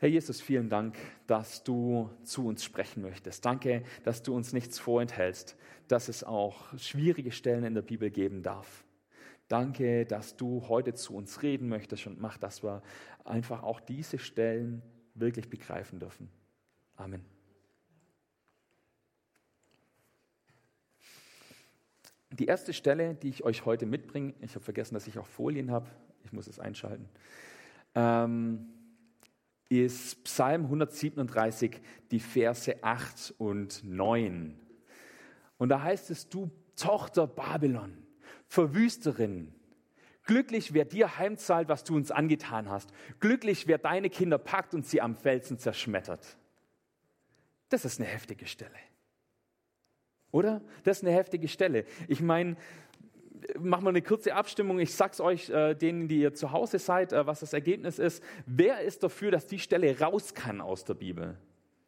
Herr 0.00 0.08
Jesus, 0.08 0.40
vielen 0.40 0.68
Dank, 0.68 0.96
dass 1.26 1.64
du 1.64 2.08
zu 2.22 2.46
uns 2.46 2.62
sprechen 2.62 3.02
möchtest. 3.02 3.44
Danke, 3.44 3.82
dass 4.04 4.22
du 4.22 4.32
uns 4.32 4.52
nichts 4.52 4.78
vorenthältst, 4.78 5.56
dass 5.88 6.08
es 6.08 6.22
auch 6.22 6.78
schwierige 6.78 7.32
Stellen 7.32 7.64
in 7.64 7.74
der 7.74 7.82
Bibel 7.82 8.08
geben 8.08 8.44
darf. 8.44 8.84
Danke, 9.48 10.06
dass 10.06 10.36
du 10.36 10.68
heute 10.68 10.94
zu 10.94 11.16
uns 11.16 11.42
reden 11.42 11.68
möchtest 11.68 12.06
und 12.06 12.20
mach, 12.20 12.38
dass 12.38 12.62
wir 12.62 12.80
einfach 13.24 13.64
auch 13.64 13.80
diese 13.80 14.18
Stellen 14.18 14.82
wirklich 15.14 15.50
begreifen 15.50 15.98
dürfen. 15.98 16.28
Amen. 16.94 17.24
Die 22.30 22.46
erste 22.46 22.72
Stelle, 22.72 23.16
die 23.16 23.30
ich 23.30 23.42
euch 23.42 23.64
heute 23.64 23.84
mitbringe, 23.84 24.34
ich 24.42 24.54
habe 24.54 24.64
vergessen, 24.64 24.94
dass 24.94 25.08
ich 25.08 25.18
auch 25.18 25.26
Folien 25.26 25.72
habe, 25.72 25.90
ich 26.22 26.32
muss 26.32 26.46
es 26.46 26.60
einschalten. 26.60 27.08
Ähm, 27.96 28.77
ist 29.68 30.24
Psalm 30.24 30.64
137, 30.64 31.80
die 32.10 32.20
Verse 32.20 32.82
8 32.82 33.34
und 33.38 33.82
9. 33.84 34.58
Und 35.58 35.68
da 35.68 35.82
heißt 35.82 36.10
es, 36.10 36.28
du 36.28 36.50
Tochter 36.76 37.26
Babylon, 37.26 38.06
Verwüsterin, 38.46 39.52
glücklich 40.24 40.72
wer 40.74 40.84
dir 40.84 41.18
heimzahlt, 41.18 41.68
was 41.68 41.84
du 41.84 41.96
uns 41.96 42.10
angetan 42.10 42.70
hast. 42.70 42.90
Glücklich 43.20 43.66
wer 43.66 43.78
deine 43.78 44.10
Kinder 44.10 44.38
packt 44.38 44.74
und 44.74 44.86
sie 44.86 45.00
am 45.00 45.16
Felsen 45.16 45.58
zerschmettert. 45.58 46.38
Das 47.68 47.84
ist 47.84 48.00
eine 48.00 48.08
heftige 48.08 48.46
Stelle. 48.46 48.78
Oder? 50.30 50.62
Das 50.84 50.98
ist 50.98 51.04
eine 51.04 51.14
heftige 51.14 51.48
Stelle. 51.48 51.84
Ich 52.06 52.20
meine, 52.20 52.56
machen 53.58 53.84
wir 53.84 53.90
eine 53.90 54.02
kurze 54.02 54.34
Abstimmung. 54.34 54.78
Ich 54.78 54.94
sag's 54.94 55.20
euch, 55.20 55.50
äh, 55.50 55.74
denen, 55.74 56.08
die 56.08 56.20
ihr 56.20 56.34
zu 56.34 56.52
Hause 56.52 56.78
seid, 56.78 57.12
äh, 57.12 57.26
was 57.26 57.40
das 57.40 57.52
Ergebnis 57.52 57.98
ist. 57.98 58.22
Wer 58.46 58.80
ist 58.80 59.02
dafür, 59.02 59.30
dass 59.30 59.46
die 59.46 59.58
Stelle 59.58 59.98
raus 59.98 60.34
kann 60.34 60.60
aus 60.60 60.84
der 60.84 60.94
Bibel? 60.94 61.36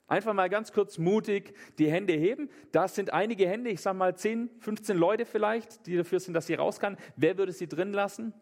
Einfach 0.07 0.35
mal 0.35 0.49
ganz 0.51 0.73
kurz 0.73 0.99
mutig 0.99 1.55
die 1.79 1.91
Hände 1.91 2.15
heben. 2.15 2.51
Da 2.73 2.89
sind 2.89 3.13
einige 3.13 3.49
Hände, 3.49 3.71
ich 3.71 3.81
sage 3.81 3.97
mal 3.97 4.17
10, 4.17 4.51
15 4.59 4.97
Leute 4.97 5.25
vielleicht, 5.25 5.87
die 5.87 5.97
dafür 5.97 6.19
sind, 6.19 6.35
dass 6.35 6.49
sie 6.49 6.55
raus 6.55 6.81
kann. 6.81 6.97
Wer 7.15 7.39
würde 7.39 7.53
sie 7.53 7.69
drin 7.69 7.93
lassen? 7.93 8.35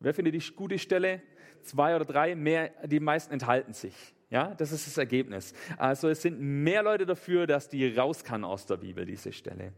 Wer 0.00 0.14
findet 0.14 0.34
die 0.34 0.54
gute 0.54 0.80
Stelle? 0.80 1.22
Zwei 1.62 1.94
oder 1.94 2.04
drei, 2.04 2.34
mehr, 2.34 2.70
die 2.84 2.98
meisten 2.98 3.32
enthalten 3.32 3.72
sich. 3.72 3.94
Ja, 4.30 4.54
das 4.54 4.72
ist 4.72 4.86
das 4.86 4.98
Ergebnis. 4.98 5.52
Also 5.76 6.08
es 6.08 6.22
sind 6.22 6.40
mehr 6.40 6.82
Leute 6.82 7.06
dafür, 7.06 7.46
dass 7.46 7.68
die 7.68 7.94
raus 7.94 8.24
kann 8.24 8.42
aus 8.42 8.66
der 8.66 8.78
Bibel, 8.78 9.06
diese 9.06 9.32
Stelle. 9.32 9.72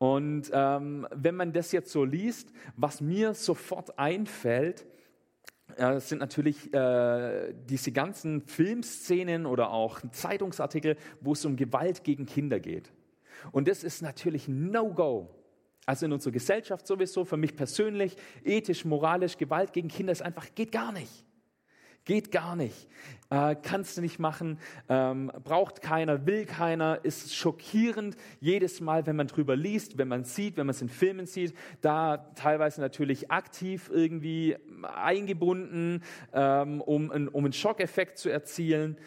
Und 0.00 0.50
ähm, 0.54 1.06
wenn 1.14 1.34
man 1.34 1.52
das 1.52 1.72
jetzt 1.72 1.92
so 1.92 2.04
liest, 2.04 2.54
was 2.74 3.02
mir 3.02 3.34
sofort 3.34 3.98
einfällt, 3.98 4.86
äh, 5.76 6.00
sind 6.00 6.20
natürlich 6.20 6.72
äh, 6.72 7.52
diese 7.68 7.92
ganzen 7.92 8.40
Filmszenen 8.40 9.44
oder 9.44 9.70
auch 9.70 10.00
Zeitungsartikel, 10.10 10.96
wo 11.20 11.34
es 11.34 11.44
um 11.44 11.54
Gewalt 11.54 12.02
gegen 12.02 12.24
Kinder 12.24 12.60
geht. 12.60 12.90
Und 13.52 13.68
das 13.68 13.84
ist 13.84 14.00
natürlich 14.00 14.48
No-Go. 14.48 15.28
Also 15.84 16.06
in 16.06 16.14
unserer 16.14 16.32
Gesellschaft 16.32 16.86
sowieso, 16.86 17.26
für 17.26 17.36
mich 17.36 17.54
persönlich, 17.54 18.16
ethisch, 18.42 18.86
moralisch, 18.86 19.36
Gewalt 19.36 19.74
gegen 19.74 19.88
Kinder 19.88 20.12
ist 20.12 20.22
einfach, 20.22 20.46
geht 20.54 20.72
gar 20.72 20.92
nicht. 20.92 21.26
Geht 22.10 22.32
gar 22.32 22.56
nicht. 22.56 22.88
Äh, 23.30 23.54
kannst 23.54 23.96
du 23.96 24.00
nicht 24.00 24.18
machen, 24.18 24.58
ähm, 24.88 25.30
braucht 25.44 25.80
keiner, 25.80 26.26
will 26.26 26.44
keiner, 26.44 27.04
ist 27.04 27.36
schockierend 27.36 28.16
jedes 28.40 28.80
Mal, 28.80 29.06
wenn 29.06 29.14
man 29.14 29.28
drüber 29.28 29.54
liest, 29.54 29.96
wenn 29.96 30.08
man 30.08 30.24
sieht, 30.24 30.56
wenn 30.56 30.66
man 30.66 30.74
es 30.74 30.82
in 30.82 30.88
Filmen 30.88 31.26
sieht, 31.26 31.54
da 31.82 32.16
teilweise 32.34 32.80
natürlich 32.80 33.30
aktiv 33.30 33.88
irgendwie 33.94 34.56
eingebunden, 34.82 36.02
ähm, 36.32 36.80
um, 36.80 37.10
um 37.10 37.44
einen 37.44 37.52
Schockeffekt 37.52 38.18
zu 38.18 38.28
erzielen. 38.28 38.98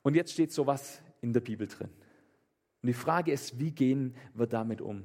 Und 0.00 0.16
jetzt 0.16 0.32
steht 0.32 0.50
sowas 0.50 1.02
in 1.20 1.34
der 1.34 1.40
Bibel 1.40 1.66
drin. 1.66 1.90
Und 2.80 2.86
die 2.86 2.94
Frage 2.94 3.30
ist, 3.30 3.58
wie 3.58 3.72
gehen 3.72 4.16
wir 4.32 4.46
damit 4.46 4.80
um? 4.80 5.04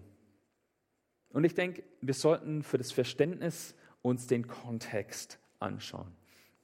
Und 1.27 1.43
ich 1.43 1.55
denke, 1.55 1.84
wir 2.00 2.13
sollten 2.13 2.63
für 2.63 2.77
das 2.77 2.93
Verständnis 2.93 3.75
uns 4.01 4.27
den 4.27 4.48
Kontext 4.48 5.39
anschauen. 5.60 6.23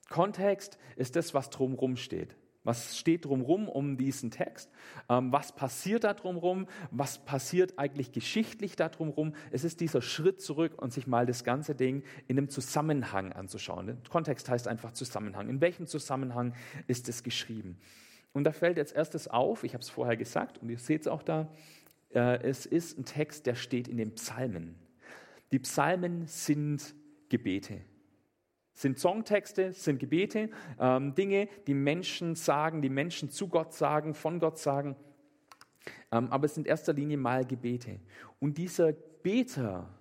Kontext 0.10 0.78
ist 0.96 1.16
das, 1.16 1.34
was 1.34 1.50
drumherum 1.50 1.96
steht. 1.96 2.36
Was 2.64 2.98
steht 2.98 3.26
drumherum 3.26 3.70
um 3.70 3.98
diesen 3.98 4.32
Text? 4.32 4.70
Ähm, 5.08 5.32
was 5.32 5.56
passiert 5.56 6.04
da 6.04 6.14
drumherum? 6.14 6.68
Was 6.92 7.24
passiert 7.24 7.80
eigentlich 7.80 8.12
geschichtlich 8.12 8.76
da 8.76 8.90
drumherum? 8.90 9.34
Es 9.52 9.64
ist 9.64 9.80
dieser 9.80 10.02
Schritt 10.02 10.42
zurück 10.42 10.82
und 10.82 10.92
sich 10.92 11.08
mal 11.08 11.26
das 11.26 11.44
ganze 11.44 11.74
Ding 11.74 12.04
in 12.28 12.38
einem 12.38 12.50
Zusammenhang 12.50 13.32
anzuschauen. 13.32 13.98
Kontext 14.10 14.50
heißt 14.50 14.68
einfach 14.68 14.92
Zusammenhang. 14.92 15.48
In 15.48 15.62
welchem 15.62 15.88
Zusammenhang 15.88 16.54
ist 16.88 17.08
es 17.08 17.24
geschrieben? 17.24 17.78
Und 18.34 18.44
da 18.44 18.52
fällt 18.52 18.78
jetzt 18.78 18.94
erstes 18.94 19.28
auf, 19.30 19.64
ich 19.64 19.74
habe 19.74 19.82
es 19.82 19.90
vorher 19.90 20.18
gesagt 20.18 20.58
und 20.60 20.70
ihr 20.70 20.80
seht 20.80 21.02
es 21.02 21.08
auch 21.08 21.24
da, 21.24 21.50
äh, 22.14 22.42
es 22.44 22.66
ist 22.66 23.00
ein 23.00 23.06
Text, 23.06 23.46
der 23.46 23.56
steht 23.56 23.88
in 23.88 23.98
den 23.98 24.14
Psalmen. 24.16 24.76
Die 25.52 25.60
Psalmen 25.60 26.28
sind 26.28 26.94
Gebete 27.30 27.82
sind 28.80 28.98
Songtexte, 28.98 29.74
sind 29.74 30.00
Gebete, 30.00 30.50
ähm, 30.80 31.14
Dinge, 31.14 31.50
die 31.68 31.74
Menschen 31.74 32.36
sagen, 32.36 32.82
die 32.82 32.90
Menschen 32.90 33.30
zu 33.30 33.50
Gott 33.50 33.74
sagen, 33.74 34.14
von 34.14 34.40
Gott 34.40 34.58
sagen. 34.58 34.96
Ähm, 36.14 36.32
aber 36.32 36.46
es 36.46 36.56
sind 36.56 36.66
in 36.66 36.70
erster 36.70 36.94
Linie 36.94 37.18
mal 37.18 37.46
Gebete. 37.46 38.00
Und 38.40 38.58
dieser 38.58 38.94
Beter, 38.94 39.94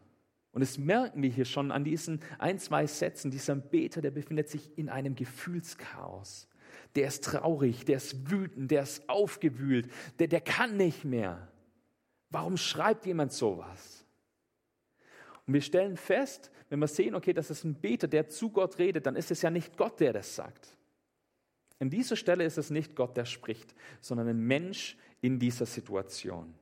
und 0.53 0.61
das 0.61 0.79
merken 0.79 1.23
wir 1.23 1.31
hier 1.31 1.45
schon 1.45 1.73
an 1.73 1.83
diesen 1.83 2.21
ein, 2.39 2.61
zwei 2.61 2.87
Sätzen, 2.87 3.33
dieser 3.33 3.57
Beter, 3.57 4.01
der 4.01 4.13
befindet 4.13 4.49
sich 4.49 4.79
in 4.79 4.89
einem 4.89 5.17
Gefühlschaos. 5.17 6.49
Der 6.95 7.09
ist 7.09 7.25
traurig, 7.25 7.85
der 7.85 7.97
ist 7.97 8.31
wütend, 8.31 8.71
der 8.71 8.85
ist 8.85 9.09
aufgewühlt, 9.09 9.91
der, 10.21 10.29
der 10.29 10.41
kann 10.41 10.77
nicht 10.77 11.05
mehr. 11.05 11.49
Warum 12.31 12.57
schreibt 12.57 13.07
jemand 13.07 13.33
sowas? 13.33 13.98
Und 15.49 15.55
wir 15.55 15.63
stellen 15.63 15.97
fest, 15.97 16.51
wenn 16.69 16.79
wir 16.79 16.89
sehen, 16.89 17.15
okay, 17.15 17.33
das 17.33 17.51
ist 17.51 17.65
ein 17.65 17.75
Beter, 17.75 18.07
der 18.07 18.29
zu 18.29 18.51
Gott 18.51 18.79
redet, 18.79 19.07
dann 19.07 19.17
ist 19.17 19.31
es 19.31 19.41
ja 19.41 19.49
nicht 19.49 19.79
Gott, 19.79 19.99
der 19.99 20.13
das 20.13 20.35
sagt. 20.35 20.77
An 21.81 21.89
dieser 21.89 22.17
Stelle 22.17 22.45
ist 22.45 22.59
es 22.59 22.69
nicht 22.69 22.95
Gott, 22.95 23.17
der 23.17 23.25
spricht, 23.25 23.75
sondern 24.03 24.29
ein 24.29 24.41
Mensch 24.41 24.99
in 25.23 25.39
dieser 25.39 25.65
Situation. 25.65 26.53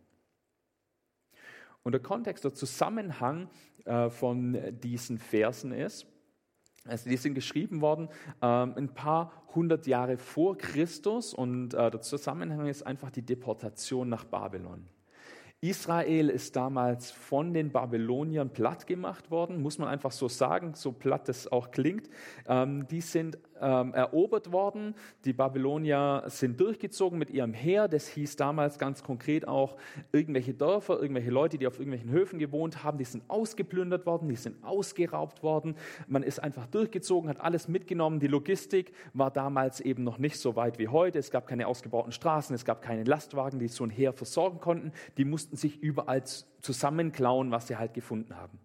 Und 1.82 1.92
der 1.92 2.00
Kontext, 2.00 2.44
der 2.44 2.54
Zusammenhang 2.54 3.50
äh, 3.86 4.08
von 4.08 4.56
diesen 4.80 5.18
Versen 5.18 5.72
ist, 5.72 6.06
also 6.84 7.10
die 7.10 7.16
sind 7.16 7.34
geschrieben 7.34 7.80
worden 7.80 8.08
ähm, 8.40 8.74
ein 8.76 8.94
paar 8.94 9.32
hundert 9.56 9.88
Jahre 9.88 10.16
vor 10.16 10.56
Christus 10.56 11.34
und 11.34 11.74
äh, 11.74 11.90
der 11.90 12.02
Zusammenhang 12.02 12.68
ist 12.68 12.86
einfach 12.86 13.10
die 13.10 13.22
Deportation 13.22 14.08
nach 14.08 14.24
Babylon. 14.24 14.86
Israel 15.60 16.28
ist 16.28 16.54
damals 16.54 17.10
von 17.10 17.54
den 17.54 17.70
Babyloniern 17.70 18.50
platt 18.50 18.86
gemacht 18.86 19.30
worden, 19.30 19.62
muss 19.62 19.78
man 19.78 19.88
einfach 19.88 20.12
so 20.12 20.28
sagen, 20.28 20.74
so 20.74 20.92
platt 20.92 21.28
es 21.28 21.50
auch 21.50 21.70
klingt. 21.70 22.10
Ähm, 22.46 22.86
die 22.88 23.00
sind 23.00 23.38
ähm, 23.60 23.94
erobert 23.94 24.52
worden, 24.52 24.94
die 25.24 25.32
Babylonier 25.32 26.24
sind 26.26 26.60
durchgezogen 26.60 27.18
mit 27.18 27.30
ihrem 27.30 27.52
Heer. 27.52 27.88
Das 27.88 28.08
hieß 28.08 28.36
damals 28.36 28.78
ganz 28.78 29.02
konkret 29.02 29.48
auch 29.48 29.76
irgendwelche 30.12 30.54
Dörfer, 30.54 31.00
irgendwelche 31.00 31.30
Leute, 31.30 31.58
die 31.58 31.66
auf 31.66 31.78
irgendwelchen 31.78 32.10
Höfen 32.10 32.38
gewohnt 32.38 32.84
haben, 32.84 32.98
die 32.98 33.04
sind 33.04 33.24
ausgeplündert 33.28 34.06
worden, 34.06 34.28
die 34.28 34.36
sind 34.36 34.62
ausgeraubt 34.64 35.42
worden. 35.42 35.76
Man 36.06 36.22
ist 36.22 36.38
einfach 36.38 36.66
durchgezogen, 36.66 37.28
hat 37.30 37.40
alles 37.40 37.68
mitgenommen. 37.68 38.20
Die 38.20 38.28
Logistik 38.28 38.92
war 39.12 39.30
damals 39.30 39.80
eben 39.80 40.04
noch 40.04 40.18
nicht 40.18 40.38
so 40.38 40.56
weit 40.56 40.78
wie 40.78 40.88
heute. 40.88 41.18
Es 41.18 41.30
gab 41.30 41.46
keine 41.46 41.66
ausgebauten 41.66 42.12
Straßen, 42.12 42.54
es 42.54 42.64
gab 42.64 42.82
keine 42.82 43.04
Lastwagen, 43.04 43.58
die 43.58 43.68
so 43.68 43.84
ein 43.84 43.90
Heer 43.90 44.12
versorgen 44.12 44.60
konnten. 44.60 44.92
Die 45.16 45.24
mussten 45.24 45.56
sich 45.56 45.82
überall 45.82 46.22
zusammenklauen, 46.60 47.50
was 47.50 47.68
sie 47.68 47.76
halt 47.76 47.94
gefunden 47.94 48.36
haben. 48.36 48.58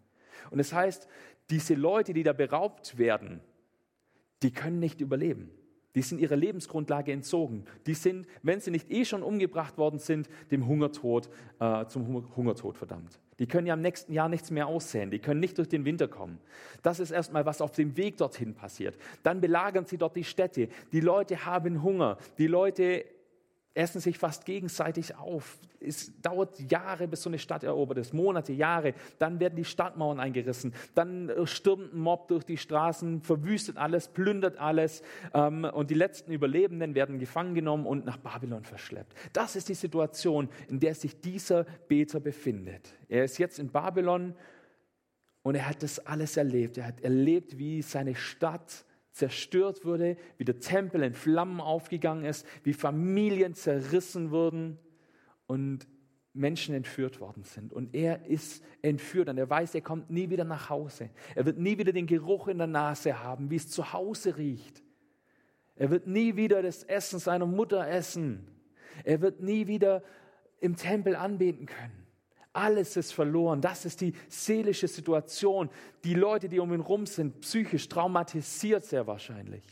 Und 0.50 0.58
das 0.58 0.74
heißt, 0.74 1.08
diese 1.50 1.76
Leute, 1.76 2.14
die 2.14 2.24
da 2.24 2.34
beraubt 2.34 2.98
werden, 2.98 3.42
die 4.44 4.52
können 4.52 4.80
nicht 4.80 5.02
überleben. 5.02 5.52
Die 5.96 6.02
sind 6.02 6.20
ihrer 6.20 6.38
Lebensgrundlage 6.38 7.12
entzogen. 7.12 7.66
Die 7.86 7.94
sind, 7.94 8.26
wenn 8.44 8.62
sie 8.62 8.72
nicht 8.72 8.90
eh 8.92 9.04
schon 9.04 9.24
umgebracht 9.24 9.78
worden 9.78 10.00
sind, 10.00 10.30
dem 10.50 10.66
Hungertod, 10.66 11.30
äh, 11.60 11.86
zum 11.88 12.26
Hungertod 12.36 12.78
verdammt. 12.78 13.20
Die 13.40 13.48
können 13.48 13.68
ja 13.68 13.74
im 13.74 13.82
nächsten 13.82 14.14
Jahr 14.14 14.30
nichts 14.30 14.52
mehr 14.52 14.68
aussehen. 14.68 15.12
Die 15.12 15.20
können 15.20 15.42
nicht 15.42 15.58
durch 15.58 15.68
den 15.68 15.84
Winter 15.84 16.08
kommen. 16.08 16.40
Das 16.82 17.00
ist 17.00 17.12
erstmal, 17.12 17.46
was 17.46 17.60
auf 17.60 17.72
dem 17.72 17.98
Weg 17.98 18.18
dorthin 18.18 18.54
passiert. 18.54 18.98
Dann 19.24 19.42
belagern 19.42 19.86
sie 19.86 19.98
dort 19.98 20.16
die 20.16 20.24
Städte. 20.24 20.70
Die 20.94 21.02
Leute 21.02 21.46
haben 21.46 21.84
Hunger. 21.84 22.18
Die 22.38 22.48
Leute 22.48 23.04
essen 23.74 24.02
sich 24.02 24.18
fast 24.18 24.46
gegenseitig 24.46 25.16
auf. 25.16 25.60
Es 25.80 26.12
dauert 26.22 26.60
Jahre, 26.72 27.08
bis 27.08 27.24
so 27.24 27.30
eine 27.30 27.40
Stadt 27.40 27.64
erobert 27.64 27.98
ist, 27.98 28.14
Monate, 28.14 28.54
Jahre. 28.54 28.94
Dann 29.18 29.40
werden 29.40 29.56
die 29.56 29.66
Stadtmauern 29.66 30.20
eingerissen. 30.20 30.74
Dann 30.94 31.30
äh, 31.30 31.48
stürmt 31.48 31.94
ein 31.94 32.00
Mob 32.00 32.28
durch 32.28 32.44
die 32.44 32.58
Straßen, 32.58 33.22
verwüstet 33.22 33.78
alles, 33.78 34.10
plündert 34.10 34.58
alles. 34.58 35.02
Ähm, 35.34 35.64
und 35.64 35.90
die 35.90 35.96
letzten 35.96 36.32
Überlebenden 36.32 36.96
werden 36.96 37.18
gefangen 37.18 37.56
genommen 37.56 37.86
und 37.86 38.06
nach 38.06 38.18
Babylon 38.18 38.64
verschleppt. 38.64 39.14
Das 39.34 39.56
ist 39.56 39.70
die 39.70 39.74
Situation, 39.74 40.50
in 40.68 40.80
der 40.80 40.94
sich 40.94 41.22
dieser 41.22 41.64
Beter 41.64 42.20
befindet. 42.20 42.94
Er 43.08 43.24
ist 43.24 43.38
jetzt 43.38 43.58
in 43.58 43.70
Babylon 43.70 44.36
und 45.44 45.56
er 45.56 45.68
hat 45.68 45.82
das 45.82 46.06
alles 46.06 46.38
erlebt. 46.38 46.78
Er 46.78 46.88
hat 46.88 47.02
erlebt, 47.02 47.58
wie 47.58 47.82
seine 47.82 48.16
Stadt 48.16 48.86
zerstört 49.12 49.86
wurde, 49.86 50.18
wie 50.38 50.46
der 50.46 50.60
Tempel 50.60 51.04
in 51.04 51.14
Flammen 51.14 51.60
aufgegangen 51.60 52.26
ist, 52.26 52.46
wie 52.64 52.74
Familien 52.74 53.54
zerrissen 53.54 54.32
wurden 54.32 54.78
und 55.48 55.88
Menschen 56.34 56.74
entführt 56.74 57.20
worden 57.20 57.44
sind. 57.44 57.74
Und 57.74 57.94
er 57.94 58.26
ist 58.26 58.64
entführt 58.82 59.28
und 59.28 59.38
er 59.38 59.50
weiß, 59.50 59.76
er 59.76 59.82
kommt 59.82 60.10
nie 60.10 60.30
wieder 60.30 60.46
nach 60.46 60.70
Hause. 60.70 61.10
Er 61.36 61.46
wird 61.46 61.58
nie 61.58 61.78
wieder 61.78 61.92
den 61.92 62.08
Geruch 62.08 62.48
in 62.48 62.58
der 62.58 62.68
Nase 62.68 63.22
haben, 63.22 63.52
wie 63.52 63.58
es 63.58 63.70
zu 63.70 63.92
Hause 63.92 64.38
riecht. 64.38 64.82
Er 65.76 65.90
wird 65.90 66.08
nie 66.08 66.36
wieder 66.36 66.62
das 66.62 66.84
Essen 66.84 67.20
seiner 67.20 67.46
Mutter 67.46 67.88
essen. 67.88 68.48
Er 69.04 69.22
wird 69.22 69.42
nie 69.42 69.68
wieder 69.68 70.04
im 70.60 70.76
Tempel 70.76 71.16
anbeten 71.16 71.66
können. 71.66 72.01
Alles 72.54 72.98
ist 72.98 73.14
verloren. 73.14 73.62
Das 73.62 73.86
ist 73.86 74.02
die 74.02 74.14
seelische 74.28 74.88
Situation. 74.88 75.70
Die 76.04 76.14
Leute, 76.14 76.50
die 76.50 76.60
um 76.60 76.74
ihn 76.74 76.82
rum 76.82 77.06
sind, 77.06 77.40
psychisch 77.42 77.88
traumatisiert 77.88 78.86
sehr 78.86 79.08
wahrscheinlich. 79.08 79.64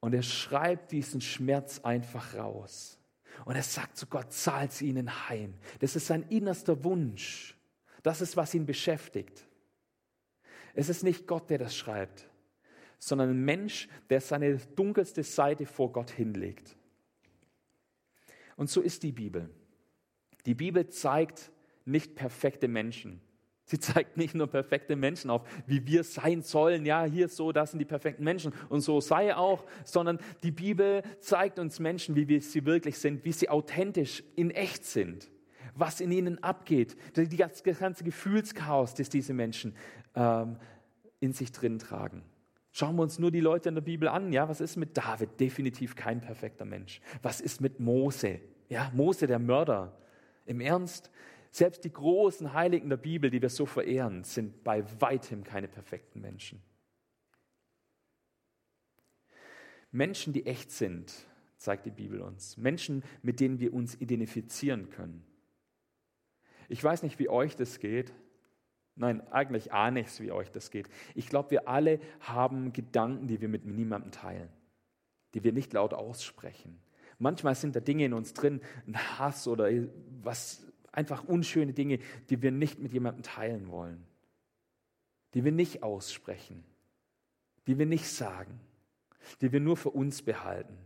Und 0.00 0.14
er 0.14 0.22
schreibt 0.22 0.92
diesen 0.92 1.20
Schmerz 1.20 1.80
einfach 1.80 2.34
raus. 2.34 2.98
Und 3.44 3.56
er 3.56 3.62
sagt 3.62 3.96
zu 3.96 4.06
Gott, 4.06 4.32
zahlt 4.32 4.72
sie 4.72 4.88
ihnen 4.88 5.28
heim. 5.28 5.54
Das 5.80 5.96
ist 5.96 6.06
sein 6.06 6.24
innerster 6.28 6.84
Wunsch. 6.84 7.56
Das 8.02 8.20
ist, 8.20 8.36
was 8.36 8.54
ihn 8.54 8.66
beschäftigt. 8.66 9.44
Es 10.74 10.88
ist 10.88 11.02
nicht 11.02 11.26
Gott, 11.26 11.50
der 11.50 11.58
das 11.58 11.76
schreibt, 11.76 12.28
sondern 12.98 13.30
ein 13.30 13.44
Mensch, 13.44 13.88
der 14.10 14.20
seine 14.20 14.56
dunkelste 14.56 15.24
Seite 15.24 15.66
vor 15.66 15.92
Gott 15.92 16.10
hinlegt. 16.10 16.76
Und 18.56 18.70
so 18.70 18.80
ist 18.80 19.02
die 19.02 19.12
Bibel. 19.12 19.50
Die 20.48 20.54
Bibel 20.54 20.88
zeigt 20.88 21.52
nicht 21.84 22.14
perfekte 22.14 22.68
Menschen. 22.68 23.20
Sie 23.64 23.78
zeigt 23.78 24.16
nicht 24.16 24.34
nur 24.34 24.46
perfekte 24.46 24.96
Menschen 24.96 25.28
auf, 25.28 25.42
wie 25.66 25.86
wir 25.86 26.04
sein 26.04 26.40
sollen. 26.40 26.86
Ja, 26.86 27.04
hier 27.04 27.28
so, 27.28 27.52
das 27.52 27.72
sind 27.72 27.80
die 27.80 27.84
perfekten 27.84 28.24
Menschen 28.24 28.54
und 28.70 28.80
so 28.80 28.98
sei 29.02 29.36
auch, 29.36 29.66
sondern 29.84 30.18
die 30.42 30.50
Bibel 30.50 31.02
zeigt 31.20 31.58
uns 31.58 31.80
Menschen, 31.80 32.16
wie 32.16 32.28
wir 32.28 32.40
sie 32.40 32.64
wirklich 32.64 32.98
sind, 32.98 33.26
wie 33.26 33.32
sie 33.32 33.50
authentisch, 33.50 34.24
in 34.36 34.50
echt 34.50 34.86
sind, 34.86 35.30
was 35.74 36.00
in 36.00 36.10
ihnen 36.10 36.42
abgeht, 36.42 36.96
das 37.12 37.62
ganze 37.78 38.04
Gefühlschaos, 38.04 38.94
das 38.94 39.10
diese 39.10 39.34
Menschen 39.34 39.76
ähm, 40.14 40.56
in 41.20 41.34
sich 41.34 41.52
drin 41.52 41.78
tragen. 41.78 42.22
Schauen 42.72 42.96
wir 42.96 43.02
uns 43.02 43.18
nur 43.18 43.30
die 43.30 43.40
Leute 43.40 43.68
in 43.68 43.74
der 43.74 43.82
Bibel 43.82 44.08
an. 44.08 44.32
Ja, 44.32 44.48
was 44.48 44.62
ist 44.62 44.76
mit 44.76 44.96
David? 44.96 45.38
Definitiv 45.40 45.94
kein 45.94 46.22
perfekter 46.22 46.64
Mensch. 46.64 47.02
Was 47.20 47.42
ist 47.42 47.60
mit 47.60 47.80
Mose? 47.80 48.40
Ja, 48.70 48.90
Mose, 48.94 49.26
der 49.26 49.40
Mörder. 49.40 49.92
Im 50.48 50.60
Ernst, 50.60 51.10
selbst 51.50 51.84
die 51.84 51.92
großen 51.92 52.54
Heiligen 52.54 52.88
der 52.88 52.96
Bibel, 52.96 53.30
die 53.30 53.42
wir 53.42 53.50
so 53.50 53.66
verehren, 53.66 54.24
sind 54.24 54.64
bei 54.64 54.82
weitem 55.00 55.44
keine 55.44 55.68
perfekten 55.68 56.20
Menschen. 56.20 56.62
Menschen, 59.90 60.32
die 60.32 60.46
echt 60.46 60.70
sind, 60.70 61.12
zeigt 61.58 61.84
die 61.84 61.90
Bibel 61.90 62.22
uns. 62.22 62.56
Menschen, 62.56 63.04
mit 63.22 63.40
denen 63.40 63.60
wir 63.60 63.74
uns 63.74 63.94
identifizieren 64.00 64.88
können. 64.88 65.24
Ich 66.68 66.82
weiß 66.82 67.02
nicht, 67.02 67.18
wie 67.18 67.28
euch 67.28 67.54
das 67.54 67.78
geht. 67.78 68.12
Nein, 68.94 69.26
eigentlich 69.28 69.72
auch 69.72 69.90
nichts, 69.90 70.20
wie 70.20 70.32
euch 70.32 70.50
das 70.50 70.70
geht. 70.70 70.88
Ich 71.14 71.28
glaube, 71.28 71.50
wir 71.50 71.68
alle 71.68 72.00
haben 72.20 72.72
Gedanken, 72.72 73.26
die 73.26 73.40
wir 73.40 73.48
mit 73.48 73.66
niemandem 73.66 74.12
teilen, 74.12 74.48
die 75.34 75.44
wir 75.44 75.52
nicht 75.52 75.74
laut 75.74 75.92
aussprechen. 75.92 76.80
Manchmal 77.18 77.54
sind 77.54 77.74
da 77.74 77.80
Dinge 77.80 78.04
in 78.04 78.12
uns 78.12 78.32
drin, 78.32 78.60
ein 78.86 78.96
Hass 79.18 79.48
oder 79.48 79.68
was, 80.22 80.62
einfach 80.92 81.24
unschöne 81.24 81.72
Dinge, 81.72 81.98
die 82.30 82.40
wir 82.42 82.52
nicht 82.52 82.78
mit 82.78 82.92
jemandem 82.92 83.22
teilen 83.22 83.68
wollen, 83.68 84.06
die 85.34 85.44
wir 85.44 85.52
nicht 85.52 85.82
aussprechen, 85.82 86.64
die 87.66 87.78
wir 87.78 87.86
nicht 87.86 88.08
sagen, 88.08 88.60
die 89.40 89.52
wir 89.52 89.60
nur 89.60 89.76
für 89.76 89.90
uns 89.90 90.22
behalten. 90.22 90.78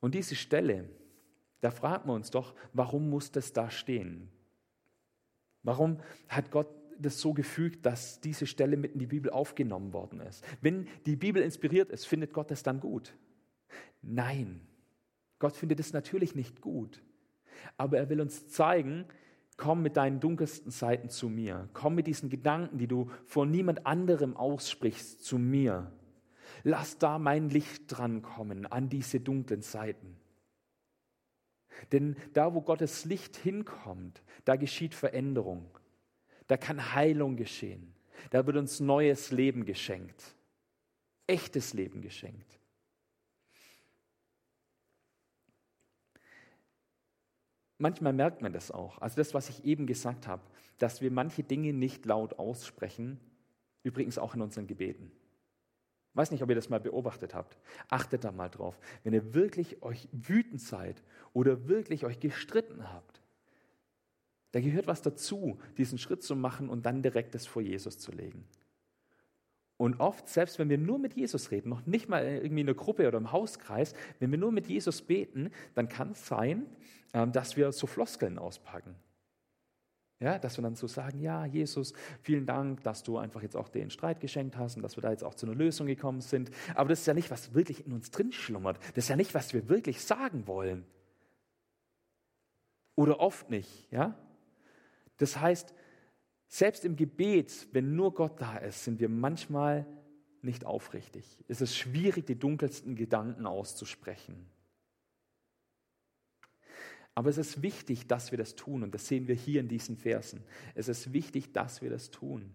Und 0.00 0.14
diese 0.14 0.34
Stelle, 0.34 0.88
da 1.60 1.70
fragen 1.70 2.08
wir 2.08 2.14
uns 2.14 2.30
doch, 2.30 2.54
warum 2.72 3.10
muss 3.10 3.30
das 3.30 3.52
da 3.52 3.70
stehen? 3.70 4.30
Warum 5.62 6.00
hat 6.28 6.50
Gott 6.50 6.68
das 7.02 7.20
so 7.20 7.32
gefügt, 7.32 7.86
dass 7.86 8.20
diese 8.20 8.46
Stelle 8.46 8.76
mit 8.76 8.92
in 8.92 8.98
die 8.98 9.06
Bibel 9.06 9.30
aufgenommen 9.30 9.92
worden 9.92 10.20
ist? 10.20 10.44
Wenn 10.60 10.88
die 11.06 11.16
Bibel 11.16 11.42
inspiriert 11.42 11.90
ist, 11.90 12.06
findet 12.06 12.32
Gott 12.32 12.50
das 12.50 12.62
dann 12.62 12.80
gut? 12.80 13.14
Nein, 14.02 14.60
Gott 15.38 15.56
findet 15.56 15.80
es 15.80 15.92
natürlich 15.92 16.34
nicht 16.34 16.60
gut. 16.60 17.02
Aber 17.76 17.98
er 17.98 18.08
will 18.08 18.20
uns 18.20 18.48
zeigen, 18.48 19.06
komm 19.56 19.82
mit 19.82 19.96
deinen 19.96 20.20
dunkelsten 20.20 20.70
Seiten 20.70 21.08
zu 21.10 21.28
mir. 21.28 21.68
Komm 21.72 21.94
mit 21.94 22.06
diesen 22.06 22.30
Gedanken, 22.30 22.78
die 22.78 22.86
du 22.86 23.10
vor 23.26 23.46
niemand 23.46 23.86
anderem 23.86 24.36
aussprichst, 24.36 25.24
zu 25.24 25.38
mir. 25.38 25.92
Lass 26.62 26.98
da 26.98 27.18
mein 27.18 27.48
Licht 27.48 27.84
drankommen 27.86 28.66
an 28.66 28.88
diese 28.88 29.20
dunklen 29.20 29.62
Seiten. 29.62 30.16
Denn 31.92 32.16
da, 32.32 32.54
wo 32.54 32.60
Gottes 32.60 33.04
Licht 33.04 33.36
hinkommt, 33.36 34.22
da 34.44 34.56
geschieht 34.56 34.94
Veränderung. 34.94 35.66
Da 36.50 36.56
kann 36.56 36.96
Heilung 36.96 37.36
geschehen. 37.36 37.94
Da 38.30 38.44
wird 38.44 38.56
uns 38.56 38.80
neues 38.80 39.30
Leben 39.30 39.64
geschenkt. 39.64 40.34
Echtes 41.28 41.74
Leben 41.74 42.02
geschenkt. 42.02 42.58
Manchmal 47.78 48.12
merkt 48.12 48.42
man 48.42 48.52
das 48.52 48.72
auch. 48.72 48.98
Also 48.98 49.14
das, 49.14 49.32
was 49.32 49.48
ich 49.48 49.64
eben 49.64 49.86
gesagt 49.86 50.26
habe, 50.26 50.42
dass 50.78 51.00
wir 51.00 51.12
manche 51.12 51.44
Dinge 51.44 51.72
nicht 51.72 52.04
laut 52.04 52.40
aussprechen, 52.40 53.20
übrigens 53.84 54.18
auch 54.18 54.34
in 54.34 54.42
unseren 54.42 54.66
Gebeten. 54.66 55.12
Ich 56.10 56.16
weiß 56.16 56.32
nicht, 56.32 56.42
ob 56.42 56.48
ihr 56.48 56.56
das 56.56 56.68
mal 56.68 56.80
beobachtet 56.80 57.32
habt. 57.32 57.58
Achtet 57.88 58.24
da 58.24 58.32
mal 58.32 58.48
drauf. 58.48 58.76
Wenn 59.04 59.12
ihr 59.12 59.34
wirklich 59.34 59.84
euch 59.84 60.08
wütend 60.10 60.60
seid 60.60 61.00
oder 61.32 61.68
wirklich 61.68 62.04
euch 62.04 62.18
gestritten 62.18 62.92
habt, 62.92 63.19
da 64.52 64.60
gehört 64.60 64.86
was 64.86 65.02
dazu, 65.02 65.58
diesen 65.78 65.98
Schritt 65.98 66.22
zu 66.22 66.34
machen 66.34 66.68
und 66.68 66.86
dann 66.86 67.02
direkt 67.02 67.34
das 67.34 67.46
vor 67.46 67.62
Jesus 67.62 67.98
zu 67.98 68.12
legen. 68.12 68.44
Und 69.76 69.98
oft, 69.98 70.28
selbst 70.28 70.58
wenn 70.58 70.68
wir 70.68 70.76
nur 70.76 70.98
mit 70.98 71.14
Jesus 71.14 71.50
reden, 71.50 71.70
noch 71.70 71.86
nicht 71.86 72.08
mal 72.08 72.22
irgendwie 72.22 72.60
in 72.60 72.68
einer 72.68 72.74
Gruppe 72.74 73.08
oder 73.08 73.16
im 73.16 73.32
Hauskreis, 73.32 73.94
wenn 74.18 74.30
wir 74.30 74.36
nur 74.36 74.52
mit 74.52 74.66
Jesus 74.66 75.00
beten, 75.00 75.50
dann 75.74 75.88
kann 75.88 76.10
es 76.10 76.26
sein, 76.26 76.66
ähm, 77.14 77.32
dass 77.32 77.56
wir 77.56 77.72
so 77.72 77.86
Floskeln 77.86 78.38
auspacken. 78.38 78.94
Ja, 80.18 80.38
dass 80.38 80.58
wir 80.58 80.62
dann 80.62 80.74
so 80.74 80.86
sagen, 80.86 81.20
ja, 81.20 81.46
Jesus, 81.46 81.94
vielen 82.20 82.44
Dank, 82.44 82.82
dass 82.82 83.02
du 83.02 83.16
einfach 83.16 83.40
jetzt 83.40 83.56
auch 83.56 83.70
den 83.70 83.88
Streit 83.88 84.20
geschenkt 84.20 84.58
hast 84.58 84.76
und 84.76 84.82
dass 84.82 84.98
wir 84.98 85.02
da 85.02 85.12
jetzt 85.12 85.24
auch 85.24 85.34
zu 85.34 85.46
einer 85.46 85.54
Lösung 85.54 85.86
gekommen 85.86 86.20
sind. 86.20 86.50
Aber 86.74 86.90
das 86.90 87.00
ist 87.00 87.06
ja 87.06 87.14
nicht, 87.14 87.30
was 87.30 87.54
wirklich 87.54 87.86
in 87.86 87.94
uns 87.94 88.10
drin 88.10 88.32
schlummert. 88.32 88.78
Das 88.94 89.04
ist 89.04 89.08
ja 89.08 89.16
nicht, 89.16 89.32
was 89.32 89.54
wir 89.54 89.70
wirklich 89.70 90.02
sagen 90.02 90.46
wollen. 90.46 90.84
Oder 92.96 93.18
oft 93.18 93.48
nicht, 93.48 93.90
ja? 93.90 94.14
Das 95.20 95.38
heißt, 95.38 95.74
selbst 96.48 96.86
im 96.86 96.96
Gebet, 96.96 97.68
wenn 97.72 97.94
nur 97.94 98.14
Gott 98.14 98.40
da 98.40 98.56
ist, 98.56 98.84
sind 98.84 99.00
wir 99.00 99.10
manchmal 99.10 99.86
nicht 100.40 100.64
aufrichtig. 100.64 101.38
Es 101.46 101.60
ist 101.60 101.76
schwierig, 101.76 102.26
die 102.26 102.38
dunkelsten 102.38 102.96
Gedanken 102.96 103.46
auszusprechen. 103.46 104.46
Aber 107.14 107.28
es 107.28 107.36
ist 107.36 107.60
wichtig, 107.60 108.06
dass 108.06 108.30
wir 108.30 108.38
das 108.38 108.54
tun. 108.56 108.82
Und 108.82 108.94
das 108.94 109.08
sehen 109.08 109.28
wir 109.28 109.34
hier 109.34 109.60
in 109.60 109.68
diesen 109.68 109.98
Versen. 109.98 110.42
Es 110.74 110.88
ist 110.88 111.12
wichtig, 111.12 111.52
dass 111.52 111.82
wir 111.82 111.90
das 111.90 112.10
tun. 112.10 112.54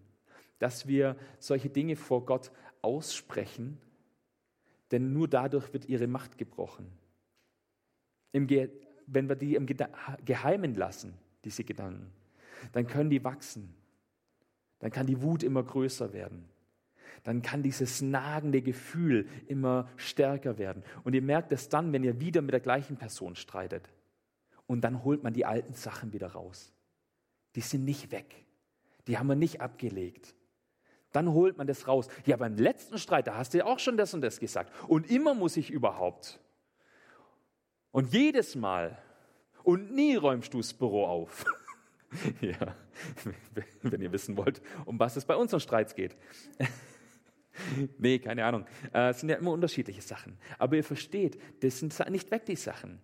Dass 0.58 0.88
wir 0.88 1.16
solche 1.38 1.70
Dinge 1.70 1.94
vor 1.94 2.26
Gott 2.26 2.50
aussprechen, 2.82 3.78
denn 4.90 5.12
nur 5.12 5.28
dadurch 5.28 5.72
wird 5.72 5.88
ihre 5.88 6.08
Macht 6.08 6.36
gebrochen. 6.36 6.90
wenn 8.32 8.48
wir 9.28 9.36
die 9.36 9.54
im 9.54 9.66
Geheimen 9.66 10.74
lassen, 10.74 11.14
diese 11.44 11.62
Gedanken, 11.62 12.10
dann 12.72 12.86
können 12.86 13.10
die 13.10 13.24
wachsen. 13.24 13.74
Dann 14.78 14.90
kann 14.90 15.06
die 15.06 15.22
Wut 15.22 15.42
immer 15.42 15.62
größer 15.62 16.12
werden. 16.12 16.48
Dann 17.24 17.42
kann 17.42 17.62
dieses 17.62 18.02
nagende 18.02 18.62
Gefühl 18.62 19.26
immer 19.46 19.88
stärker 19.96 20.58
werden. 20.58 20.82
Und 21.02 21.14
ihr 21.14 21.22
merkt 21.22 21.52
es 21.52 21.68
dann, 21.68 21.92
wenn 21.92 22.04
ihr 22.04 22.20
wieder 22.20 22.42
mit 22.42 22.52
der 22.52 22.60
gleichen 22.60 22.96
Person 22.96 23.34
streitet 23.34 23.90
und 24.66 24.82
dann 24.82 25.02
holt 25.04 25.22
man 25.22 25.32
die 25.32 25.44
alten 25.44 25.74
Sachen 25.74 26.12
wieder 26.12 26.28
raus. 26.28 26.72
Die 27.54 27.60
sind 27.60 27.84
nicht 27.84 28.10
weg. 28.10 28.46
Die 29.06 29.18
haben 29.18 29.28
wir 29.28 29.36
nicht 29.36 29.60
abgelegt. 29.60 30.34
Dann 31.12 31.32
holt 31.32 31.56
man 31.56 31.66
das 31.66 31.88
raus. 31.88 32.08
Ja, 32.26 32.36
beim 32.36 32.56
letzten 32.56 32.98
Streit, 32.98 33.26
da 33.26 33.36
hast 33.36 33.54
du 33.54 33.58
ja 33.58 33.64
auch 33.64 33.78
schon 33.78 33.96
das 33.96 34.12
und 34.12 34.20
das 34.20 34.38
gesagt. 34.38 34.72
Und 34.88 35.10
immer 35.10 35.34
muss 35.34 35.56
ich 35.56 35.70
überhaupt. 35.70 36.40
Und 37.90 38.12
jedes 38.12 38.54
Mal. 38.54 38.98
Und 39.62 39.92
nie 39.92 40.16
räumst 40.16 40.52
du 40.52 40.58
das 40.58 40.74
Büro 40.74 41.06
auf. 41.06 41.44
ja, 42.40 42.76
wenn 43.82 44.00
ihr 44.00 44.12
wissen 44.12 44.36
wollt, 44.36 44.62
um 44.84 44.98
was 44.98 45.16
es 45.16 45.24
bei 45.24 45.36
unseren 45.36 45.60
Streits 45.60 45.94
geht. 45.94 46.16
nee, 47.98 48.18
keine 48.18 48.44
Ahnung. 48.44 48.66
Äh, 48.92 49.10
es 49.10 49.20
sind 49.20 49.28
ja 49.28 49.36
immer 49.36 49.52
unterschiedliche 49.52 50.02
Sachen. 50.02 50.38
Aber 50.58 50.76
ihr 50.76 50.84
versteht, 50.84 51.40
das 51.62 51.78
sind 51.78 51.98
nicht 52.10 52.30
weg, 52.30 52.46
die 52.46 52.56
Sachen 52.56 53.00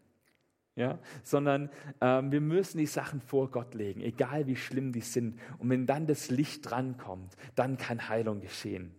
ja? 0.77 0.99
sondern 1.23 1.71
ähm, 2.01 2.33
wir 2.33 2.41
müssen 2.41 2.79
die 2.79 2.87
Sachen 2.87 3.21
vor 3.21 3.51
Gott 3.51 3.75
legen, 3.75 4.01
egal 4.01 4.47
wie 4.47 4.57
schlimm 4.57 4.93
die 4.93 5.01
sind. 5.01 5.39
Und 5.59 5.71
wenn 5.71 5.87
dann 5.87 6.07
das 6.07 6.31
Licht 6.31 6.71
drankommt, 6.71 7.37
dann 7.55 7.77
kann 7.77 8.09
Heilung 8.09 8.41
geschehen. 8.41 8.95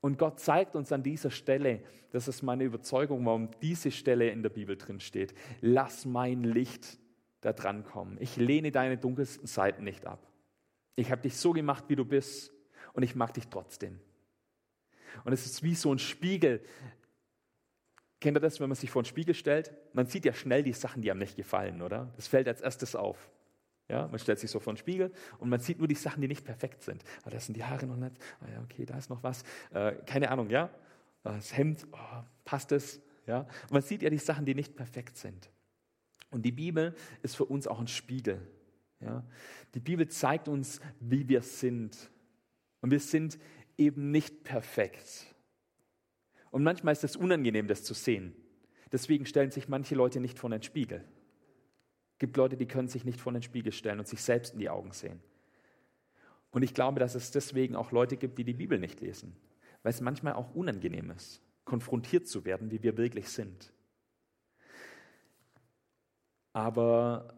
Und 0.00 0.18
Gott 0.18 0.38
zeigt 0.40 0.76
uns 0.76 0.92
an 0.92 1.02
dieser 1.02 1.30
Stelle, 1.30 1.80
das 2.10 2.28
ist 2.28 2.42
meine 2.42 2.64
Überzeugung, 2.64 3.24
warum 3.24 3.50
diese 3.62 3.90
Stelle 3.90 4.28
in 4.28 4.42
der 4.42 4.50
Bibel 4.50 4.76
drin 4.76 5.00
steht, 5.00 5.34
lass 5.60 6.04
mein 6.04 6.44
Licht 6.44 6.98
da 7.44 7.52
drankommen. 7.52 8.16
Ich 8.20 8.36
lehne 8.36 8.72
deine 8.72 8.96
dunkelsten 8.96 9.46
Seiten 9.46 9.84
nicht 9.84 10.06
ab. 10.06 10.26
Ich 10.96 11.10
habe 11.10 11.22
dich 11.22 11.36
so 11.36 11.52
gemacht, 11.52 11.84
wie 11.88 11.96
du 11.96 12.04
bist 12.04 12.52
und 12.92 13.02
ich 13.02 13.14
mag 13.14 13.34
dich 13.34 13.48
trotzdem. 13.48 14.00
Und 15.24 15.32
es 15.32 15.46
ist 15.46 15.62
wie 15.62 15.74
so 15.74 15.92
ein 15.92 15.98
Spiegel, 15.98 16.64
Kennt 18.24 18.38
ihr 18.38 18.40
das, 18.40 18.58
wenn 18.58 18.70
man 18.70 18.76
sich 18.76 18.90
vor 18.90 19.02
den 19.02 19.06
Spiegel 19.06 19.34
stellt? 19.34 19.74
Man 19.92 20.06
sieht 20.06 20.24
ja 20.24 20.32
schnell 20.32 20.62
die 20.62 20.72
Sachen, 20.72 21.02
die 21.02 21.10
einem 21.10 21.20
nicht 21.20 21.36
gefallen, 21.36 21.82
oder? 21.82 22.10
Das 22.16 22.26
fällt 22.26 22.48
als 22.48 22.62
erstes 22.62 22.96
auf. 22.96 23.30
Ja, 23.86 24.08
man 24.08 24.18
stellt 24.18 24.38
sich 24.38 24.50
so 24.50 24.60
vor 24.60 24.72
den 24.72 24.78
Spiegel 24.78 25.12
und 25.40 25.50
man 25.50 25.60
sieht 25.60 25.78
nur 25.78 25.88
die 25.88 25.94
Sachen, 25.94 26.22
die 26.22 26.28
nicht 26.28 26.42
perfekt 26.42 26.82
sind. 26.82 27.04
Ah, 27.24 27.28
da 27.28 27.38
sind 27.38 27.54
die 27.54 27.64
Haare 27.64 27.84
noch 27.84 27.98
nicht. 27.98 28.16
Ah 28.40 28.50
ja, 28.50 28.62
okay, 28.62 28.86
da 28.86 28.96
ist 28.96 29.10
noch 29.10 29.22
was. 29.22 29.42
Äh, 29.74 29.96
keine 30.06 30.30
Ahnung, 30.30 30.48
ja? 30.48 30.70
Das 31.22 31.54
Hemd, 31.54 31.86
oh, 31.92 32.22
passt 32.46 32.72
es? 32.72 33.02
Ja? 33.26 33.40
Und 33.64 33.72
man 33.72 33.82
sieht 33.82 34.00
ja 34.00 34.08
die 34.08 34.16
Sachen, 34.16 34.46
die 34.46 34.54
nicht 34.54 34.74
perfekt 34.74 35.18
sind. 35.18 35.50
Und 36.34 36.42
die 36.42 36.50
Bibel 36.50 36.96
ist 37.22 37.36
für 37.36 37.44
uns 37.44 37.68
auch 37.68 37.78
ein 37.78 37.86
Spiegel. 37.86 38.40
Ja? 38.98 39.24
Die 39.72 39.78
Bibel 39.78 40.08
zeigt 40.08 40.48
uns, 40.48 40.80
wie 40.98 41.28
wir 41.28 41.42
sind. 41.42 42.10
Und 42.80 42.90
wir 42.90 42.98
sind 42.98 43.38
eben 43.78 44.10
nicht 44.10 44.42
perfekt. 44.42 45.32
Und 46.50 46.64
manchmal 46.64 46.90
ist 46.90 47.04
es 47.04 47.14
unangenehm, 47.14 47.68
das 47.68 47.84
zu 47.84 47.94
sehen. 47.94 48.34
Deswegen 48.90 49.26
stellen 49.26 49.52
sich 49.52 49.68
manche 49.68 49.94
Leute 49.94 50.18
nicht 50.18 50.40
vor 50.40 50.50
den 50.50 50.62
Spiegel. 50.64 51.04
Es 52.14 52.18
gibt 52.18 52.36
Leute, 52.36 52.56
die 52.56 52.66
können 52.66 52.88
sich 52.88 53.04
nicht 53.04 53.20
vor 53.20 53.32
den 53.32 53.42
Spiegel 53.42 53.70
stellen 53.70 54.00
und 54.00 54.08
sich 54.08 54.20
selbst 54.20 54.54
in 54.54 54.58
die 54.58 54.70
Augen 54.70 54.90
sehen. 54.90 55.20
Und 56.50 56.64
ich 56.64 56.74
glaube, 56.74 56.98
dass 56.98 57.14
es 57.14 57.30
deswegen 57.30 57.76
auch 57.76 57.92
Leute 57.92 58.16
gibt, 58.16 58.38
die 58.38 58.44
die 58.44 58.54
Bibel 58.54 58.80
nicht 58.80 59.00
lesen, 59.00 59.36
weil 59.84 59.90
es 59.90 60.00
manchmal 60.00 60.32
auch 60.32 60.52
unangenehm 60.56 61.12
ist, 61.12 61.42
konfrontiert 61.64 62.26
zu 62.26 62.44
werden, 62.44 62.72
wie 62.72 62.82
wir 62.82 62.96
wirklich 62.96 63.28
sind. 63.28 63.72
Aber 66.54 67.34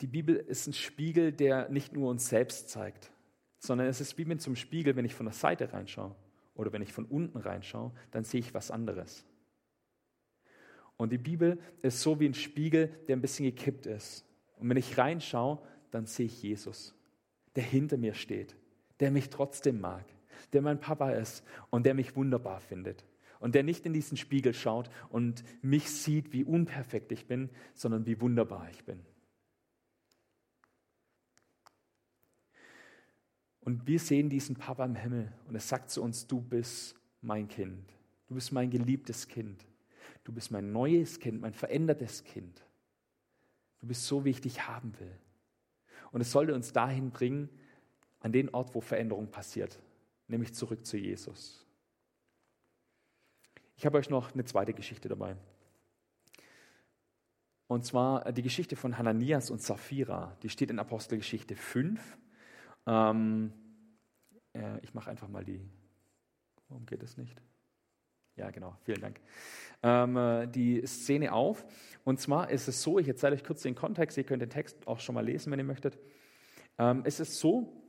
die 0.00 0.06
Bibel 0.06 0.36
ist 0.36 0.68
ein 0.68 0.72
Spiegel, 0.72 1.32
der 1.32 1.68
nicht 1.68 1.92
nur 1.92 2.10
uns 2.10 2.28
selbst 2.28 2.70
zeigt, 2.70 3.10
sondern 3.58 3.88
es 3.88 4.00
ist 4.00 4.16
wie 4.18 4.24
mit 4.24 4.40
zum 4.40 4.54
Spiegel, 4.54 4.94
wenn 4.94 5.04
ich 5.04 5.14
von 5.14 5.26
der 5.26 5.34
Seite 5.34 5.72
reinschaue 5.72 6.14
oder 6.54 6.72
wenn 6.72 6.80
ich 6.80 6.92
von 6.92 7.06
unten 7.06 7.38
reinschaue, 7.38 7.92
dann 8.12 8.22
sehe 8.22 8.38
ich 8.40 8.54
was 8.54 8.70
anderes. 8.70 9.26
Und 10.96 11.10
die 11.10 11.18
Bibel 11.18 11.58
ist 11.82 12.00
so 12.00 12.20
wie 12.20 12.26
ein 12.26 12.34
Spiegel, 12.34 12.88
der 13.08 13.16
ein 13.16 13.20
bisschen 13.20 13.46
gekippt 13.46 13.86
ist. 13.86 14.24
Und 14.58 14.68
wenn 14.70 14.76
ich 14.76 14.96
reinschaue, 14.96 15.58
dann 15.90 16.06
sehe 16.06 16.26
ich 16.26 16.40
Jesus, 16.40 16.94
der 17.56 17.64
hinter 17.64 17.96
mir 17.96 18.14
steht, 18.14 18.54
der 19.00 19.10
mich 19.10 19.28
trotzdem 19.28 19.80
mag, 19.80 20.04
der 20.52 20.62
mein 20.62 20.78
Papa 20.78 21.10
ist 21.10 21.44
und 21.70 21.84
der 21.84 21.94
mich 21.94 22.14
wunderbar 22.14 22.60
findet. 22.60 23.04
Und 23.38 23.54
der 23.54 23.62
nicht 23.62 23.86
in 23.86 23.92
diesen 23.92 24.16
Spiegel 24.16 24.54
schaut 24.54 24.90
und 25.08 25.44
mich 25.62 25.90
sieht, 25.90 26.32
wie 26.32 26.44
unperfekt 26.44 27.12
ich 27.12 27.26
bin, 27.26 27.50
sondern 27.74 28.06
wie 28.06 28.20
wunderbar 28.20 28.68
ich 28.70 28.84
bin. 28.84 29.00
Und 33.60 33.86
wir 33.86 33.98
sehen 33.98 34.30
diesen 34.30 34.56
Papa 34.56 34.84
im 34.84 34.94
Himmel 34.94 35.32
und 35.48 35.54
er 35.54 35.60
sagt 35.60 35.90
zu 35.90 36.02
uns, 36.02 36.26
du 36.26 36.40
bist 36.40 36.94
mein 37.20 37.48
Kind, 37.48 37.92
du 38.28 38.34
bist 38.34 38.52
mein 38.52 38.70
geliebtes 38.70 39.26
Kind. 39.26 39.66
Du 40.26 40.32
bist 40.32 40.50
mein 40.50 40.72
neues 40.72 41.20
Kind, 41.20 41.40
mein 41.40 41.52
verändertes 41.52 42.24
Kind. 42.24 42.64
Du 43.78 43.86
bist 43.86 44.06
so, 44.06 44.24
wie 44.24 44.30
ich 44.30 44.40
dich 44.40 44.66
haben 44.66 44.98
will. 44.98 45.16
Und 46.12 46.20
es 46.20 46.32
sollte 46.32 46.54
uns 46.54 46.72
dahin 46.72 47.10
bringen, 47.10 47.48
an 48.20 48.32
den 48.32 48.52
Ort, 48.52 48.74
wo 48.74 48.80
Veränderung 48.80 49.30
passiert, 49.30 49.78
nämlich 50.26 50.54
zurück 50.54 50.84
zu 50.86 50.96
Jesus. 50.96 51.65
Ich 53.76 53.84
habe 53.84 53.98
euch 53.98 54.08
noch 54.08 54.32
eine 54.32 54.44
zweite 54.44 54.72
Geschichte 54.72 55.08
dabei. 55.08 55.36
Und 57.68 57.84
zwar 57.84 58.32
die 58.32 58.42
Geschichte 58.42 58.74
von 58.74 58.96
Hananias 58.96 59.50
und 59.50 59.60
Sapphira. 59.60 60.36
Die 60.42 60.48
steht 60.48 60.70
in 60.70 60.78
Apostelgeschichte 60.78 61.56
5. 61.56 62.00
Ähm, 62.86 63.52
äh, 64.54 64.78
ich 64.82 64.94
mache 64.94 65.10
einfach 65.10 65.28
mal 65.28 65.44
die. 65.44 65.60
Warum 66.68 66.86
geht 66.86 67.02
es 67.02 67.16
nicht? 67.16 67.42
Ja, 68.36 68.50
genau, 68.50 68.76
vielen 68.84 69.00
Dank. 69.00 69.20
Ähm, 69.82 70.16
äh, 70.16 70.46
die 70.46 70.86
Szene 70.86 71.32
auf. 71.32 71.64
Und 72.04 72.20
zwar 72.20 72.50
ist 72.50 72.68
es 72.68 72.82
so, 72.82 72.98
ich 72.98 73.08
erzähle 73.08 73.34
euch 73.34 73.44
kurz 73.44 73.62
den 73.62 73.74
Kontext, 73.74 74.16
ihr 74.16 74.24
könnt 74.24 74.42
den 74.42 74.50
Text 74.50 74.86
auch 74.86 75.00
schon 75.00 75.14
mal 75.14 75.24
lesen, 75.24 75.50
wenn 75.52 75.58
ihr 75.58 75.64
möchtet. 75.64 75.98
Ähm, 76.78 77.02
es 77.04 77.20
ist 77.20 77.38
so, 77.38 77.82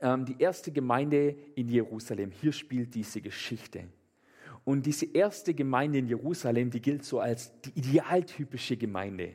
ähm, 0.00 0.24
die 0.26 0.40
erste 0.40 0.70
Gemeinde 0.70 1.36
in 1.54 1.68
Jerusalem, 1.68 2.30
hier 2.30 2.52
spielt 2.52 2.94
diese 2.94 3.20
Geschichte. 3.20 3.88
Und 4.68 4.84
diese 4.84 5.06
erste 5.06 5.54
Gemeinde 5.54 5.96
in 5.96 6.08
Jerusalem, 6.08 6.68
die 6.70 6.82
gilt 6.82 7.02
so 7.02 7.20
als 7.20 7.58
die 7.62 7.70
idealtypische 7.74 8.76
Gemeinde. 8.76 9.32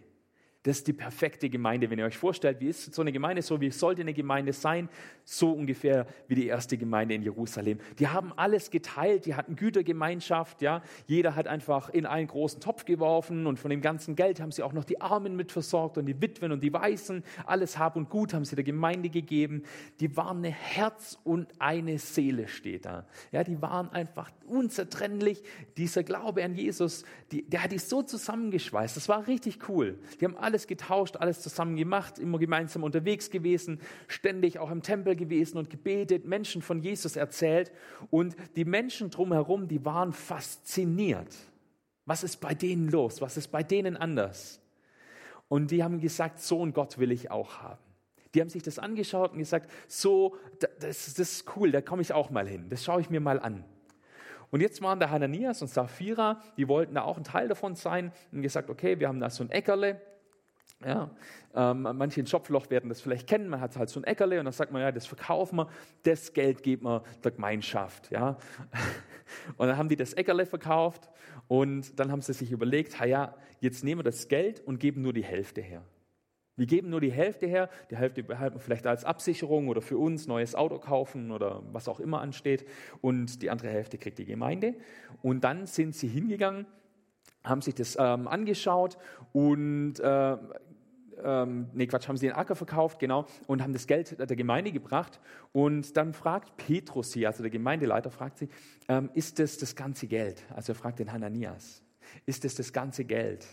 Das 0.64 0.78
ist 0.78 0.88
die 0.88 0.94
perfekte 0.94 1.50
Gemeinde. 1.50 1.90
Wenn 1.90 2.00
ihr 2.00 2.06
euch 2.06 2.18
vorstellt, 2.18 2.62
wie 2.62 2.70
ist 2.70 2.94
so 2.94 3.02
eine 3.02 3.12
Gemeinde, 3.12 3.42
so 3.42 3.60
wie 3.60 3.70
sollte 3.70 4.02
eine 4.02 4.14
Gemeinde 4.14 4.54
sein, 4.54 4.88
so 5.26 5.52
ungefähr 5.52 6.08
wie 6.28 6.36
die 6.36 6.48
erste 6.48 6.78
Gemeinde 6.78 7.16
in 7.16 7.22
Jerusalem. 7.22 7.80
Die 8.00 8.08
haben 8.08 8.32
alles 8.38 8.72
geteilt, 8.72 9.26
die 9.26 9.36
hatten 9.36 9.58
Gütergemeinschaft, 9.58 10.62
ja. 10.62 10.82
Jeder 11.06 11.36
hat 11.36 11.48
einfach 11.48 11.90
in 11.90 12.06
einen 12.06 12.28
großen 12.28 12.62
Topf 12.62 12.86
geworfen 12.86 13.46
und 13.46 13.60
von 13.60 13.70
dem 13.70 13.82
ganzen 13.82 14.16
Geld 14.16 14.40
haben 14.40 14.52
sie 14.52 14.64
auch 14.64 14.72
noch 14.72 14.86
die 14.86 15.02
Armen 15.02 15.36
mit 15.36 15.52
versorgt 15.52 15.98
und 15.98 16.06
die 16.06 16.22
Witwen 16.22 16.54
und 16.54 16.64
die 16.64 16.72
Weißen. 16.72 17.24
Alles 17.46 17.78
Hab 17.78 17.98
und 17.98 18.10
Gut 18.10 18.34
haben 18.34 18.46
sie 18.46 18.56
der 18.56 18.64
Gemeinde 18.64 19.10
gegeben. 19.10 19.64
Die 20.00 20.16
waren 20.16 20.38
eine 20.38 20.52
Herz 20.52 21.20
und 21.26 21.50
eine 21.60 22.00
Seele, 22.00 22.48
steht 22.48 22.86
da. 22.86 23.06
Ja, 23.34 23.44
die 23.44 23.62
waren 23.62 23.92
einfach 23.92 24.32
unzertrennlich. 24.48 25.44
Dieser 25.76 26.04
Glaube 26.04 26.44
an 26.44 26.56
Jesus, 26.56 27.04
die, 27.32 27.44
der 27.44 27.64
hat 27.64 27.72
die 27.74 27.80
so 27.80 28.02
zusammengeschweißt. 28.02 28.96
Das 28.96 29.10
war 29.10 29.28
richtig 29.28 29.68
cool. 29.68 30.00
Die 30.20 30.26
haben 30.26 30.38
alle 30.38 30.53
alles 30.54 30.68
getauscht, 30.68 31.18
alles 31.18 31.42
zusammen 31.42 31.76
gemacht, 31.76 32.20
immer 32.20 32.38
gemeinsam 32.38 32.84
unterwegs 32.84 33.32
gewesen, 33.32 33.80
ständig 34.08 34.60
auch 34.60 34.70
im 34.70 34.84
Tempel 34.84 35.16
gewesen 35.16 35.58
und 35.58 35.72
gebetet, 35.72 36.26
Menschen 36.26 36.62
von 36.62 36.80
Jesus 36.80 37.16
erzählt. 37.16 37.72
Und 38.12 38.36
die 38.56 38.66
Menschen 38.66 39.10
drumherum, 39.10 39.68
die 39.68 39.84
waren 39.84 40.14
fasziniert. 40.14 41.36
Was 42.06 42.24
ist 42.24 42.40
bei 42.40 42.54
denen 42.54 42.88
los? 42.90 43.20
Was 43.20 43.36
ist 43.36 43.48
bei 43.48 43.64
denen 43.64 43.98
anders? 43.98 44.62
Und 45.48 45.72
die 45.72 45.84
haben 45.84 46.00
gesagt, 46.00 46.40
so 46.40 46.64
ein 46.64 46.72
Gott 46.72 47.00
will 47.00 47.12
ich 47.12 47.32
auch 47.32 47.64
haben. 47.64 47.82
Die 48.36 48.42
haben 48.42 48.50
sich 48.50 48.62
das 48.62 48.78
angeschaut 48.78 49.32
und 49.32 49.40
gesagt, 49.40 49.72
so, 49.88 50.36
das, 50.60 51.16
das 51.16 51.18
ist 51.18 51.56
cool, 51.56 51.72
da 51.72 51.82
komme 51.82 52.04
ich 52.04 52.14
auch 52.14 52.30
mal 52.30 52.48
hin. 52.48 52.68
Das 52.70 52.84
schaue 52.84 53.02
ich 53.02 53.10
mir 53.10 53.22
mal 53.22 53.40
an. 53.40 53.64
Und 54.52 54.62
jetzt 54.62 54.84
waren 54.84 55.00
da 55.00 55.10
Hananias 55.10 55.64
und 55.64 55.68
Sapphira, 55.70 56.40
die 56.58 56.68
wollten 56.68 56.94
da 56.94 57.02
auch 57.02 57.18
ein 57.18 57.24
Teil 57.24 57.48
davon 57.48 57.74
sein 57.74 58.12
und 58.32 58.44
gesagt, 58.44 58.70
okay, 58.70 59.00
wir 59.00 59.08
haben 59.08 59.20
da 59.20 59.32
so 59.32 59.44
ein 59.44 59.50
Äckerle, 59.50 60.00
ja, 60.86 61.10
ähm, 61.56 61.82
manche 61.82 62.20
in 62.20 62.28
Schopfloch 62.28 62.70
werden 62.70 62.90
das 62.90 63.02
vielleicht 63.02 63.28
kennen. 63.28 63.50
Man 63.50 63.62
hat 63.62 63.78
halt 63.78 63.90
so 63.90 64.00
ein 64.00 64.04
Äckerle 64.04 64.40
und 64.40 64.46
dann 64.46 64.54
sagt 64.54 64.72
man, 64.72 64.82
ja, 64.82 64.92
das 64.92 65.06
verkaufen 65.06 65.58
wir, 65.58 65.70
das 66.04 66.34
Geld 66.34 66.64
geben 66.64 66.86
wir 66.86 67.04
der 67.24 67.32
Gemeinschaft. 67.32 68.12
Ja. 68.12 68.38
Und 69.58 69.68
dann 69.68 69.78
haben 69.78 69.90
die 69.90 69.96
das 69.96 70.14
Äckerle 70.14 70.46
verkauft 70.46 71.10
und 71.48 72.00
dann 72.00 72.12
haben 72.12 72.22
sie 72.22 72.34
sich 72.34 72.52
überlegt, 72.52 73.00
ja, 73.04 73.34
jetzt 73.62 73.84
nehmen 73.84 74.00
wir 74.00 74.04
das 74.04 74.28
Geld 74.28 74.60
und 74.60 74.80
geben 74.80 75.02
nur 75.02 75.12
die 75.12 75.24
Hälfte 75.24 75.60
her. 75.60 75.82
Wir 76.56 76.68
geben 76.68 76.92
nur 76.92 77.02
die 77.02 77.12
Hälfte 77.12 77.48
her, 77.48 77.70
die 77.90 77.98
Hälfte 77.98 78.22
behalten 78.22 78.58
wir 78.58 78.60
vielleicht 78.60 78.86
als 78.86 79.06
Absicherung 79.06 79.70
oder 79.70 79.82
für 79.82 79.98
uns 79.98 80.28
neues 80.28 80.54
Auto 80.54 80.78
kaufen 80.78 81.32
oder 81.32 81.64
was 81.72 81.88
auch 81.88 82.00
immer 82.00 82.22
ansteht 82.22 82.68
und 83.02 83.42
die 83.42 83.50
andere 83.50 83.70
Hälfte 83.70 83.98
kriegt 83.98 84.20
die 84.20 84.26
Gemeinde. 84.26 84.76
Und 85.24 85.44
dann 85.44 85.66
sind 85.66 85.96
sie 85.96 86.08
hingegangen 86.08 86.68
haben 87.44 87.62
sich 87.62 87.76
das 87.76 87.98
ähm, 88.00 88.28
angeschaut 88.28 88.98
und 89.34 90.00
äh, 90.00 90.38
ähm, 91.24 91.70
nee, 91.74 91.88
Quatsch, 91.88 92.08
haben 92.08 92.18
sie 92.18 92.28
den 92.28 92.36
Acker 92.36 92.56
verkauft, 92.56 93.00
genau, 93.00 93.26
und 93.48 93.62
haben 93.62 93.74
das 93.74 93.88
Geld 93.88 94.18
der 94.20 94.36
Gemeinde 94.36 94.72
gebracht. 94.72 95.20
Und 95.52 95.98
dann 95.98 96.14
fragt 96.14 96.58
Petrus 96.58 97.12
sie, 97.12 97.28
also 97.28 97.44
der 97.44 97.50
Gemeindeleiter, 97.50 98.12
fragt 98.12 98.38
sie, 98.38 98.50
ähm, 98.88 99.10
ist 99.14 99.40
das 99.40 99.58
das 99.58 99.76
ganze 99.76 100.08
Geld? 100.08 100.44
Also 100.56 100.74
er 100.74 100.76
fragt 100.76 101.00
den 101.00 101.12
Hananias, 101.12 101.84
ist 102.26 102.44
das 102.44 102.56
das 102.56 102.74
ganze 102.74 103.06
Geld? 103.06 103.46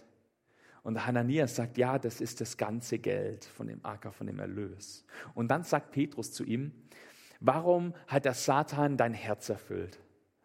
Und 0.83 1.07
Hananias 1.07 1.57
sagt, 1.57 1.77
ja, 1.77 1.99
das 1.99 2.21
ist 2.21 2.41
das 2.41 2.57
ganze 2.57 2.99
Geld 2.99 3.45
von 3.45 3.67
dem 3.67 3.85
Acker, 3.85 4.13
von 4.13 4.27
dem 4.27 4.39
Erlös. 4.39 5.05
Und 5.35 5.49
dann 5.49 5.63
sagt 5.63 5.91
Petrus 5.91 6.33
zu 6.33 6.45
ihm, 6.45 6.73
warum 7.39 7.95
hat 8.07 8.25
der 8.25 8.35
Satan 8.35 8.97
dein 8.97 9.13
Herz 9.13 9.49
erfüllt? 9.51 9.99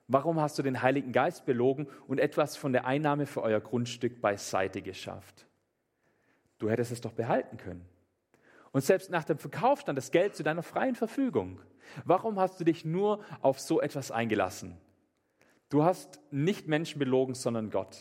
Warum 0.08 0.39
hast 0.39 0.60
du 0.60 0.63
den 0.63 0.82
Heiligen 0.82 1.12
Geist 1.12 1.45
belogen 1.45 1.88
und 2.08 2.19
etwas 2.19 2.58
von 2.58 2.73
der 2.73 2.86
Einnahme 2.86 3.25
für 3.25 3.41
euer 3.41 3.60
Grundstück 3.60 4.21
beiseite 4.21 4.82
geschafft? 4.82 5.47
Du 6.58 6.70
hättest 6.70 6.91
es 6.91 7.02
doch 7.02 7.13
behalten 7.13 7.58
können. 7.58 7.86
Und 8.72 8.84
selbst 8.84 9.10
nach 9.10 9.24
dem 9.24 9.38
Verkauf 9.38 9.82
stand 9.82 9.98
das 9.98 10.12
Geld 10.12 10.36
zu 10.36 10.44
deiner 10.44 10.63
freien 10.63 10.96
Verfügung. 10.96 11.62
Warum 12.04 12.39
hast 12.39 12.60
du 12.60 12.63
dich 12.63 12.84
nur 12.84 13.24
auf 13.41 13.60
so 13.60 13.82
etwas 13.82 14.12
eingelassen? 14.12 14.78
Du 15.70 15.84
hast 15.84 16.20
nicht 16.32 16.68
Menschen 16.68 17.00
belogen, 17.00 17.36
sondern 17.36 17.70
Gott. 17.70 17.98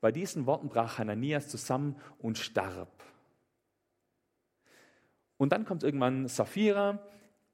Bei 0.00 0.12
diesen 0.12 0.46
Worten 0.46 0.68
brach 0.68 0.98
Hananias 0.98 1.48
zusammen 1.48 1.96
und 2.18 2.38
starb. 2.38 3.02
Und 5.36 5.52
dann 5.52 5.64
kommt 5.64 5.82
irgendwann 5.82 6.28
Sapphira, 6.28 6.98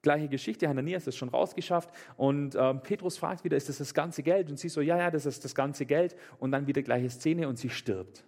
Gleiche 0.06 0.28
Geschichte, 0.28 0.68
Hananias 0.68 1.08
ist 1.08 1.16
schon 1.16 1.30
rausgeschafft 1.30 1.90
und 2.16 2.54
äh, 2.54 2.74
Petrus 2.74 3.18
fragt 3.18 3.42
wieder, 3.42 3.56
ist 3.56 3.68
das 3.68 3.78
das 3.78 3.92
ganze 3.92 4.22
Geld? 4.22 4.48
Und 4.48 4.56
sie 4.56 4.68
so, 4.68 4.80
ja, 4.80 4.96
ja, 4.96 5.10
das 5.10 5.26
ist 5.26 5.44
das 5.44 5.52
ganze 5.52 5.84
Geld. 5.84 6.14
Und 6.38 6.52
dann 6.52 6.68
wieder 6.68 6.80
gleiche 6.82 7.10
Szene 7.10 7.48
und 7.48 7.58
sie 7.58 7.70
stirbt. 7.70 8.24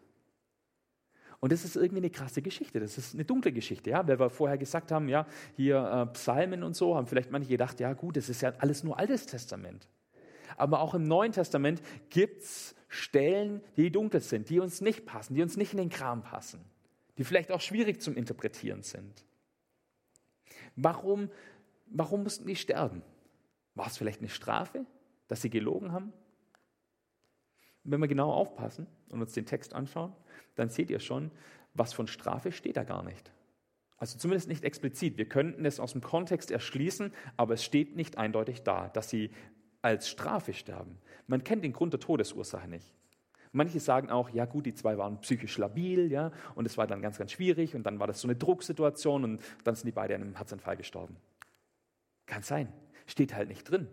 Und 1.40 1.52
das 1.52 1.64
ist 1.64 1.76
irgendwie 1.76 1.98
eine 2.00 2.10
krasse 2.10 2.42
Geschichte, 2.42 2.80
das 2.80 2.98
ist 2.98 3.14
eine 3.14 3.24
dunkle 3.24 3.52
Geschichte, 3.52 3.90
ja, 3.90 4.06
weil 4.08 4.18
wir 4.18 4.28
vorher 4.28 4.58
gesagt 4.58 4.90
haben, 4.90 5.08
ja, 5.08 5.26
hier 5.54 5.78
äh, 5.78 6.12
Psalmen 6.12 6.64
und 6.64 6.74
so, 6.74 6.96
haben 6.96 7.06
vielleicht 7.06 7.30
manche 7.30 7.48
gedacht, 7.48 7.78
ja 7.78 7.92
gut, 7.92 8.16
das 8.16 8.28
ist 8.28 8.40
ja 8.40 8.52
alles 8.58 8.82
nur 8.82 8.98
Altes 8.98 9.26
Testament. 9.26 9.88
Aber 10.56 10.80
auch 10.80 10.94
im 10.94 11.04
Neuen 11.04 11.30
Testament 11.30 11.80
gibt 12.10 12.42
es 12.42 12.74
Stellen, 12.88 13.60
die 13.76 13.92
dunkel 13.92 14.20
sind, 14.20 14.50
die 14.50 14.58
uns 14.58 14.80
nicht 14.80 15.06
passen, 15.06 15.34
die 15.34 15.42
uns 15.42 15.56
nicht 15.56 15.72
in 15.72 15.78
den 15.78 15.90
Kram 15.90 16.22
passen, 16.22 16.60
die 17.18 17.24
vielleicht 17.24 17.52
auch 17.52 17.60
schwierig 17.60 18.00
zum 18.00 18.16
Interpretieren 18.16 18.82
sind. 18.82 19.24
Warum 20.74 21.30
Warum 21.90 22.22
mussten 22.22 22.46
die 22.46 22.56
sterben? 22.56 23.02
War 23.74 23.86
es 23.86 23.96
vielleicht 23.96 24.20
eine 24.20 24.28
Strafe, 24.28 24.84
dass 25.26 25.42
sie 25.42 25.50
gelogen 25.50 25.92
haben? 25.92 26.12
Wenn 27.84 28.00
wir 28.00 28.08
genau 28.08 28.32
aufpassen 28.32 28.86
und 29.08 29.20
uns 29.20 29.32
den 29.32 29.46
Text 29.46 29.72
anschauen, 29.72 30.12
dann 30.58 30.70
seht 30.70 30.90
ihr 30.90 31.00
schon, 31.00 31.30
was 31.74 31.92
von 31.92 32.06
Strafe 32.06 32.52
steht 32.52 32.76
da 32.76 32.84
gar 32.84 33.02
nicht. 33.02 33.32
Also 33.98 34.18
zumindest 34.18 34.48
nicht 34.48 34.64
explizit. 34.64 35.18
Wir 35.18 35.28
könnten 35.28 35.64
es 35.64 35.80
aus 35.80 35.92
dem 35.92 36.02
Kontext 36.02 36.50
erschließen, 36.50 37.12
aber 37.36 37.54
es 37.54 37.64
steht 37.64 37.96
nicht 37.96 38.16
eindeutig 38.16 38.62
da, 38.62 38.88
dass 38.88 39.10
sie 39.10 39.30
als 39.82 40.08
Strafe 40.08 40.52
sterben. 40.52 40.98
Man 41.26 41.44
kennt 41.44 41.64
den 41.64 41.72
Grund 41.72 41.92
der 41.92 42.00
Todesursache 42.00 42.68
nicht. 42.68 42.94
Manche 43.52 43.80
sagen 43.80 44.10
auch, 44.10 44.30
ja 44.30 44.44
gut, 44.44 44.66
die 44.66 44.74
zwei 44.74 44.98
waren 44.98 45.20
psychisch 45.20 45.56
labil, 45.58 46.12
ja, 46.12 46.32
und 46.54 46.66
es 46.66 46.76
war 46.76 46.86
dann 46.86 47.00
ganz, 47.00 47.18
ganz 47.18 47.32
schwierig 47.32 47.74
und 47.74 47.84
dann 47.84 47.98
war 47.98 48.06
das 48.06 48.20
so 48.20 48.28
eine 48.28 48.36
Drucksituation 48.36 49.24
und 49.24 49.42
dann 49.64 49.74
sind 49.74 49.86
die 49.86 49.92
beide 49.92 50.14
an 50.14 50.22
einem 50.22 50.36
Herzinfarkt 50.36 50.78
gestorben. 50.78 51.16
Kann 52.26 52.42
sein. 52.42 52.72
Steht 53.06 53.34
halt 53.34 53.48
nicht 53.48 53.68
drin. 53.68 53.88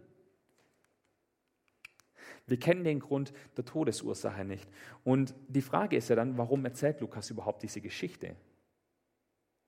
Wir 2.47 2.60
kennen 2.60 2.84
den 2.84 2.99
Grund 2.99 3.34
der 3.58 3.65
Todesursache 3.65 4.45
nicht. 4.45 4.69
Und 5.03 5.34
die 5.47 5.62
Frage 5.62 5.97
ist 5.97 6.10
ja 6.10 6.15
dann, 6.15 6.38
warum 6.38 6.63
erzählt 6.65 7.01
Lukas 7.01 7.29
überhaupt 7.29 7.63
diese 7.63 7.81
Geschichte? 7.81 8.36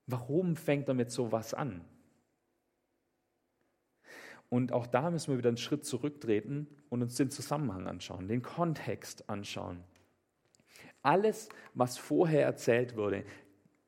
Warum 0.06 0.56
fängt 0.56 0.88
er 0.88 0.94
mit 0.94 1.10
sowas 1.10 1.54
an? 1.54 1.84
Und 4.48 4.72
auch 4.72 4.86
da 4.86 5.10
müssen 5.10 5.32
wir 5.32 5.38
wieder 5.38 5.48
einen 5.48 5.58
Schritt 5.58 5.84
zurücktreten 5.84 6.66
und 6.88 7.02
uns 7.02 7.16
den 7.16 7.30
Zusammenhang 7.30 7.86
anschauen, 7.86 8.28
den 8.28 8.42
Kontext 8.42 9.28
anschauen. 9.28 9.82
Alles, 11.02 11.48
was 11.74 11.98
vorher 11.98 12.44
erzählt 12.44 12.96
wurde, 12.96 13.24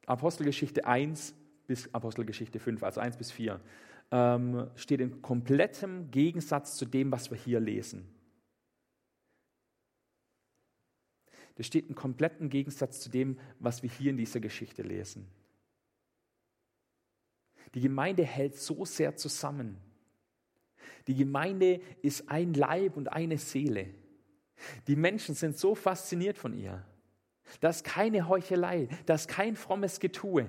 Apostelgeschichte 0.06 0.86
1 0.86 1.34
bis 1.66 1.94
Apostelgeschichte 1.94 2.58
5, 2.58 2.82
also 2.82 3.00
1 3.00 3.16
bis 3.16 3.30
4, 3.30 3.60
ähm, 4.10 4.70
steht 4.74 5.00
in 5.00 5.22
komplettem 5.22 6.10
Gegensatz 6.10 6.76
zu 6.76 6.84
dem, 6.84 7.12
was 7.12 7.30
wir 7.30 7.38
hier 7.38 7.60
lesen. 7.60 8.06
Das 11.60 11.66
steht 11.66 11.90
in 11.90 11.94
komplettem 11.94 12.48
Gegensatz 12.48 13.00
zu 13.00 13.10
dem, 13.10 13.38
was 13.58 13.82
wir 13.82 13.90
hier 13.90 14.12
in 14.12 14.16
dieser 14.16 14.40
Geschichte 14.40 14.80
lesen. 14.80 15.28
Die 17.74 17.82
Gemeinde 17.82 18.24
hält 18.24 18.56
so 18.56 18.86
sehr 18.86 19.14
zusammen. 19.16 19.76
Die 21.06 21.14
Gemeinde 21.14 21.82
ist 22.00 22.30
ein 22.30 22.54
Leib 22.54 22.96
und 22.96 23.12
eine 23.12 23.36
Seele. 23.36 23.88
Die 24.86 24.96
Menschen 24.96 25.34
sind 25.34 25.58
so 25.58 25.74
fasziniert 25.74 26.38
von 26.38 26.54
ihr. 26.54 26.82
Das 27.60 27.76
ist 27.76 27.84
keine 27.84 28.26
Heuchelei, 28.26 28.88
das 29.04 29.26
ist 29.26 29.28
kein 29.28 29.54
frommes 29.54 30.00
Getue. 30.00 30.48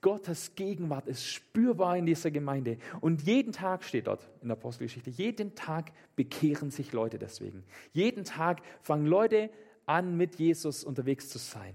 Gottes 0.00 0.54
Gegenwart 0.54 1.06
ist 1.06 1.26
spürbar 1.26 1.98
in 1.98 2.06
dieser 2.06 2.30
Gemeinde. 2.30 2.78
Und 3.02 3.24
jeden 3.24 3.52
Tag 3.52 3.84
steht 3.84 4.06
dort 4.06 4.30
in 4.40 4.48
der 4.48 4.56
Apostelgeschichte, 4.56 5.10
jeden 5.10 5.54
Tag 5.54 5.92
bekehren 6.16 6.70
sich 6.70 6.94
Leute 6.94 7.18
deswegen. 7.18 7.62
Jeden 7.92 8.24
Tag 8.24 8.62
fangen 8.80 9.04
Leute 9.04 9.50
an, 9.90 10.16
mit 10.16 10.36
Jesus 10.36 10.84
unterwegs 10.84 11.28
zu 11.28 11.38
sein. 11.38 11.74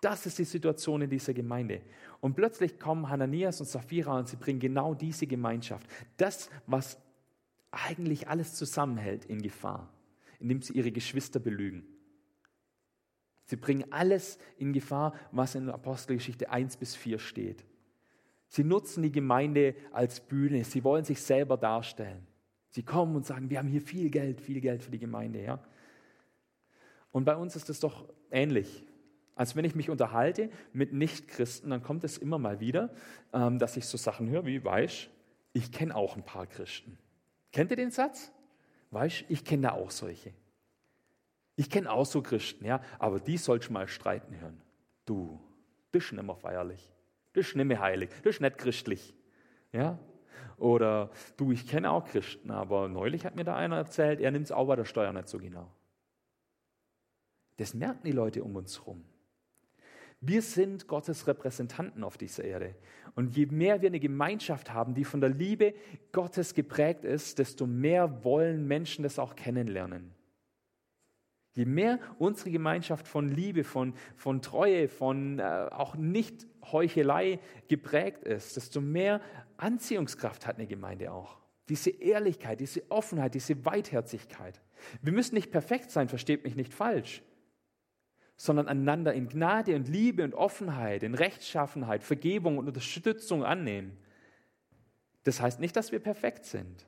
Das 0.00 0.26
ist 0.26 0.38
die 0.38 0.44
Situation 0.44 1.02
in 1.02 1.10
dieser 1.10 1.34
Gemeinde. 1.34 1.82
Und 2.20 2.34
plötzlich 2.34 2.80
kommen 2.80 3.08
Hananias 3.08 3.60
und 3.60 3.66
Sapphira 3.66 4.18
und 4.18 4.26
sie 4.26 4.36
bringen 4.36 4.58
genau 4.58 4.94
diese 4.94 5.26
Gemeinschaft, 5.26 5.86
das, 6.16 6.50
was 6.66 6.98
eigentlich 7.70 8.28
alles 8.28 8.54
zusammenhält, 8.54 9.26
in 9.26 9.42
Gefahr, 9.42 9.92
indem 10.40 10.62
sie 10.62 10.72
ihre 10.72 10.90
Geschwister 10.90 11.40
belügen. 11.40 11.86
Sie 13.44 13.56
bringen 13.56 13.92
alles 13.92 14.38
in 14.56 14.72
Gefahr, 14.72 15.14
was 15.30 15.54
in 15.54 15.68
Apostelgeschichte 15.68 16.50
1 16.50 16.78
bis 16.78 16.96
4 16.96 17.18
steht. 17.18 17.64
Sie 18.48 18.64
nutzen 18.64 19.02
die 19.02 19.12
Gemeinde 19.12 19.74
als 19.92 20.20
Bühne. 20.20 20.64
Sie 20.64 20.84
wollen 20.84 21.04
sich 21.04 21.20
selber 21.20 21.56
darstellen. 21.56 22.26
Sie 22.70 22.82
kommen 22.82 23.14
und 23.14 23.26
sagen, 23.26 23.50
wir 23.50 23.58
haben 23.58 23.68
hier 23.68 23.82
viel 23.82 24.10
Geld, 24.10 24.40
viel 24.40 24.60
Geld 24.60 24.82
für 24.82 24.90
die 24.90 24.98
Gemeinde. 24.98 25.42
Ja? 25.42 25.62
Und 27.12 27.24
bei 27.24 27.36
uns 27.36 27.54
ist 27.54 27.70
es 27.70 27.80
doch 27.80 28.08
ähnlich. 28.30 28.84
Als 29.34 29.56
wenn 29.56 29.64
ich 29.64 29.74
mich 29.74 29.88
unterhalte 29.88 30.50
mit 30.72 30.92
Nichtchristen, 30.92 31.70
dann 31.70 31.82
kommt 31.82 32.04
es 32.04 32.18
immer 32.18 32.38
mal 32.38 32.60
wieder, 32.60 32.90
ähm, 33.32 33.58
dass 33.58 33.76
ich 33.76 33.86
so 33.86 33.96
Sachen 33.96 34.28
höre 34.28 34.44
wie, 34.44 34.64
weißt 34.64 35.08
ich 35.54 35.70
kenne 35.70 35.94
auch 35.94 36.16
ein 36.16 36.24
paar 36.24 36.46
Christen. 36.46 36.98
Kennt 37.52 37.70
ihr 37.70 37.76
den 37.76 37.90
Satz? 37.90 38.32
Weißt 38.90 39.24
ich 39.28 39.44
kenne 39.44 39.68
da 39.68 39.72
auch 39.72 39.90
solche. 39.90 40.32
Ich 41.56 41.68
kenne 41.68 41.90
auch 41.90 42.06
so 42.06 42.22
Christen, 42.22 42.64
ja, 42.64 42.80
aber 42.98 43.20
die 43.20 43.36
sollst 43.36 43.70
mal 43.70 43.86
streiten 43.86 44.40
hören. 44.40 44.60
Du, 45.04 45.38
das 45.92 46.04
ist 46.04 46.12
nicht 46.12 46.22
mehr 46.22 46.36
feierlich. 46.36 46.90
Das 47.34 47.48
ist 47.48 47.56
nicht 47.56 47.66
mehr 47.66 47.80
heilig. 47.80 48.10
Das 48.22 48.36
ist 48.36 48.40
nicht 48.40 48.58
christlich. 48.58 49.14
Ja? 49.72 49.98
Oder 50.56 51.10
du, 51.36 51.52
ich 51.52 51.66
kenne 51.66 51.90
auch 51.90 52.06
Christen, 52.06 52.50
aber 52.50 52.88
neulich 52.88 53.26
hat 53.26 53.36
mir 53.36 53.44
da 53.44 53.56
einer 53.56 53.76
erzählt, 53.76 54.20
er 54.20 54.30
nimmt 54.30 54.46
es 54.46 54.52
auch 54.52 54.66
bei 54.66 54.76
der 54.76 54.84
Steuer 54.84 55.12
nicht 55.12 55.28
so 55.28 55.38
genau. 55.38 55.70
Das 57.62 57.74
merken 57.74 58.00
die 58.04 58.10
Leute 58.10 58.42
um 58.42 58.56
uns 58.56 58.80
herum. 58.80 59.04
Wir 60.20 60.42
sind 60.42 60.88
Gottes 60.88 61.28
Repräsentanten 61.28 62.02
auf 62.02 62.18
dieser 62.18 62.42
Erde. 62.42 62.74
Und 63.14 63.36
je 63.36 63.46
mehr 63.46 63.80
wir 63.80 63.88
eine 63.88 64.00
Gemeinschaft 64.00 64.72
haben, 64.72 64.94
die 64.94 65.04
von 65.04 65.20
der 65.20 65.30
Liebe 65.30 65.72
Gottes 66.10 66.54
geprägt 66.54 67.04
ist, 67.04 67.38
desto 67.38 67.68
mehr 67.68 68.24
wollen 68.24 68.66
Menschen 68.66 69.04
das 69.04 69.20
auch 69.20 69.36
kennenlernen. 69.36 70.12
Je 71.52 71.64
mehr 71.64 72.00
unsere 72.18 72.50
Gemeinschaft 72.50 73.06
von 73.06 73.28
Liebe, 73.28 73.62
von, 73.62 73.94
von 74.16 74.42
Treue, 74.42 74.88
von 74.88 75.38
äh, 75.38 75.68
auch 75.70 75.94
nicht 75.94 76.48
Heuchelei 76.72 77.38
geprägt 77.68 78.24
ist, 78.24 78.56
desto 78.56 78.80
mehr 78.80 79.20
Anziehungskraft 79.56 80.48
hat 80.48 80.56
eine 80.56 80.66
Gemeinde 80.66 81.12
auch. 81.12 81.38
Diese 81.68 81.90
Ehrlichkeit, 81.90 82.58
diese 82.58 82.90
Offenheit, 82.90 83.34
diese 83.34 83.64
Weitherzigkeit. 83.64 84.60
Wir 85.00 85.12
müssen 85.12 85.36
nicht 85.36 85.52
perfekt 85.52 85.92
sein, 85.92 86.08
versteht 86.08 86.42
mich 86.42 86.56
nicht 86.56 86.74
falsch, 86.74 87.22
sondern 88.42 88.66
einander 88.66 89.14
in 89.14 89.28
Gnade 89.28 89.76
und 89.76 89.86
Liebe 89.86 90.24
und 90.24 90.34
Offenheit, 90.34 91.04
in 91.04 91.14
Rechtschaffenheit, 91.14 92.02
Vergebung 92.02 92.58
und 92.58 92.66
Unterstützung 92.66 93.44
annehmen. 93.44 93.96
Das 95.22 95.40
heißt 95.40 95.60
nicht, 95.60 95.76
dass 95.76 95.92
wir 95.92 96.00
perfekt 96.00 96.44
sind, 96.44 96.84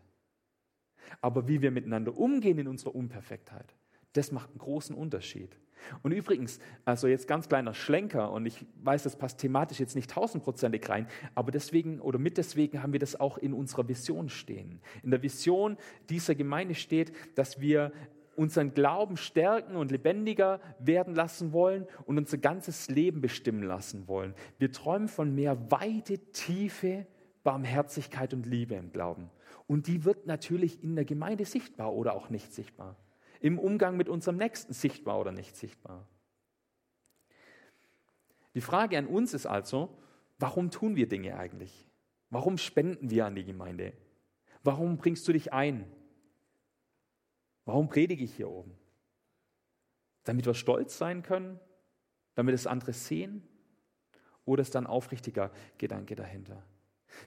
aber 1.20 1.46
wie 1.46 1.62
wir 1.62 1.70
miteinander 1.70 2.18
umgehen 2.18 2.58
in 2.58 2.66
unserer 2.66 2.96
Unperfektheit. 2.96 3.72
Das 4.14 4.32
macht 4.32 4.50
einen 4.50 4.58
großen 4.58 4.96
Unterschied. 4.96 5.56
Und 6.02 6.10
übrigens, 6.10 6.58
also 6.84 7.06
jetzt 7.06 7.28
ganz 7.28 7.48
kleiner 7.48 7.72
Schlenker, 7.72 8.32
und 8.32 8.46
ich 8.46 8.66
weiß, 8.82 9.04
das 9.04 9.14
passt 9.14 9.38
thematisch 9.38 9.78
jetzt 9.78 9.94
nicht 9.94 10.10
tausendprozentig 10.10 10.88
rein, 10.88 11.06
aber 11.36 11.52
deswegen 11.52 12.00
oder 12.00 12.18
mit 12.18 12.36
deswegen 12.36 12.82
haben 12.82 12.92
wir 12.92 12.98
das 13.00 13.20
auch 13.20 13.38
in 13.38 13.54
unserer 13.54 13.86
Vision 13.86 14.28
stehen. 14.28 14.80
In 15.04 15.12
der 15.12 15.22
Vision 15.22 15.76
dieser 16.10 16.34
Gemeinde 16.34 16.74
steht, 16.74 17.12
dass 17.36 17.60
wir 17.60 17.92
unseren 18.36 18.74
Glauben 18.74 19.16
stärken 19.16 19.76
und 19.76 19.90
lebendiger 19.90 20.60
werden 20.78 21.14
lassen 21.14 21.52
wollen 21.52 21.86
und 22.04 22.18
unser 22.18 22.38
ganzes 22.38 22.88
Leben 22.88 23.20
bestimmen 23.20 23.62
lassen 23.62 24.08
wollen. 24.08 24.34
Wir 24.58 24.72
träumen 24.72 25.08
von 25.08 25.34
mehr 25.34 25.70
Weite, 25.70 26.18
Tiefe, 26.32 27.06
Barmherzigkeit 27.42 28.34
und 28.34 28.46
Liebe 28.46 28.74
im 28.74 28.92
Glauben. 28.92 29.30
Und 29.66 29.86
die 29.86 30.04
wird 30.04 30.26
natürlich 30.26 30.82
in 30.82 30.94
der 30.94 31.04
Gemeinde 31.04 31.44
sichtbar 31.44 31.94
oder 31.94 32.14
auch 32.14 32.30
nicht 32.30 32.52
sichtbar 32.52 32.96
im 33.44 33.58
Umgang 33.58 33.98
mit 33.98 34.08
unserem 34.08 34.38
Nächsten 34.38 34.72
sichtbar 34.72 35.20
oder 35.20 35.30
nicht 35.30 35.54
sichtbar. 35.54 36.08
Die 38.54 38.62
Frage 38.62 38.96
an 38.96 39.06
uns 39.06 39.34
ist 39.34 39.44
also, 39.44 39.98
warum 40.38 40.70
tun 40.70 40.96
wir 40.96 41.10
Dinge 41.10 41.36
eigentlich? 41.36 41.86
Warum 42.30 42.56
spenden 42.56 43.10
wir 43.10 43.26
an 43.26 43.34
die 43.34 43.44
Gemeinde? 43.44 43.92
Warum 44.62 44.96
bringst 44.96 45.28
du 45.28 45.34
dich 45.34 45.52
ein? 45.52 45.84
Warum 47.64 47.88
predige 47.88 48.24
ich 48.24 48.34
hier 48.34 48.50
oben? 48.50 48.72
Damit 50.24 50.46
wir 50.46 50.54
stolz 50.54 50.98
sein 50.98 51.22
können? 51.22 51.58
Damit 52.34 52.54
es 52.54 52.66
andere 52.66 52.92
sehen? 52.92 53.46
Oder 54.44 54.62
ist 54.62 54.74
da 54.74 54.80
ein 54.80 54.86
aufrichtiger 54.86 55.50
Gedanke 55.78 56.16
dahinter? 56.16 56.62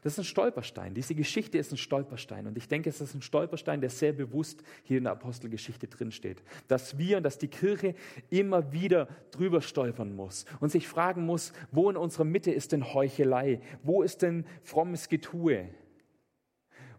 Das 0.01 0.13
ist 0.13 0.19
ein 0.19 0.25
Stolperstein. 0.25 0.93
Diese 0.93 1.15
Geschichte 1.15 1.57
ist 1.57 1.71
ein 1.71 1.77
Stolperstein. 1.77 2.45
Und 2.45 2.57
ich 2.57 2.67
denke, 2.67 2.89
es 2.89 3.01
ist 3.01 3.13
ein 3.13 3.21
Stolperstein, 3.21 3.81
der 3.81 3.89
sehr 3.89 4.13
bewusst 4.13 4.61
hier 4.83 4.97
in 4.97 5.05
der 5.05 5.13
Apostelgeschichte 5.13 5.87
drinsteht. 5.87 6.43
Dass 6.67 6.97
wir 6.97 7.17
und 7.17 7.23
dass 7.23 7.37
die 7.37 7.47
Kirche 7.47 7.95
immer 8.29 8.71
wieder 8.71 9.07
drüber 9.31 9.61
stolpern 9.61 10.15
muss 10.15 10.45
und 10.59 10.71
sich 10.71 10.87
fragen 10.87 11.25
muss, 11.25 11.53
wo 11.71 11.89
in 11.89 11.97
unserer 11.97 12.25
Mitte 12.25 12.51
ist 12.51 12.71
denn 12.71 12.93
Heuchelei? 12.93 13.61
Wo 13.83 14.03
ist 14.03 14.21
denn 14.21 14.45
frommes 14.61 15.09
Getue? 15.09 15.69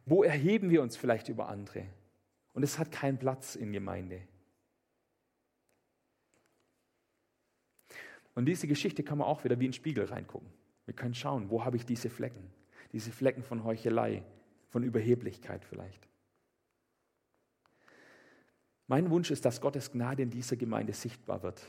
Wo 0.07 0.23
erheben 0.23 0.71
wir 0.71 0.83
uns 0.83 0.97
vielleicht 0.97 1.29
über 1.29 1.49
andere? 1.49 1.85
Und 2.59 2.65
es 2.65 2.77
hat 2.77 2.91
keinen 2.91 3.19
Platz 3.19 3.55
in 3.55 3.73
Gemeinde. 3.73 4.21
Und 8.35 8.47
diese 8.47 8.67
Geschichte 8.67 9.05
kann 9.05 9.19
man 9.19 9.29
auch 9.29 9.45
wieder 9.45 9.61
wie 9.61 9.67
in 9.67 9.71
den 9.71 9.77
Spiegel 9.77 10.07
reingucken. 10.07 10.51
Wir 10.85 10.95
können 10.95 11.15
schauen, 11.15 11.51
wo 11.51 11.65
habe 11.65 11.77
ich 11.77 11.87
diese 11.87 12.11
Flecken? 12.11 12.51
diese 12.93 13.13
Flecken 13.13 13.43
von 13.43 13.65
Heuchelei, 13.65 14.23
von 14.69 14.83
Überheblichkeit 14.83 15.65
vielleicht. 15.65 16.09
Mein 18.87 19.11
Wunsch 19.11 19.31
ist, 19.31 19.45
dass 19.45 19.61
Gottes 19.61 19.93
Gnade 19.93 20.23
in 20.23 20.31
dieser 20.31 20.57
Gemeinde 20.57 20.95
sichtbar 20.95 21.43
wird. 21.43 21.63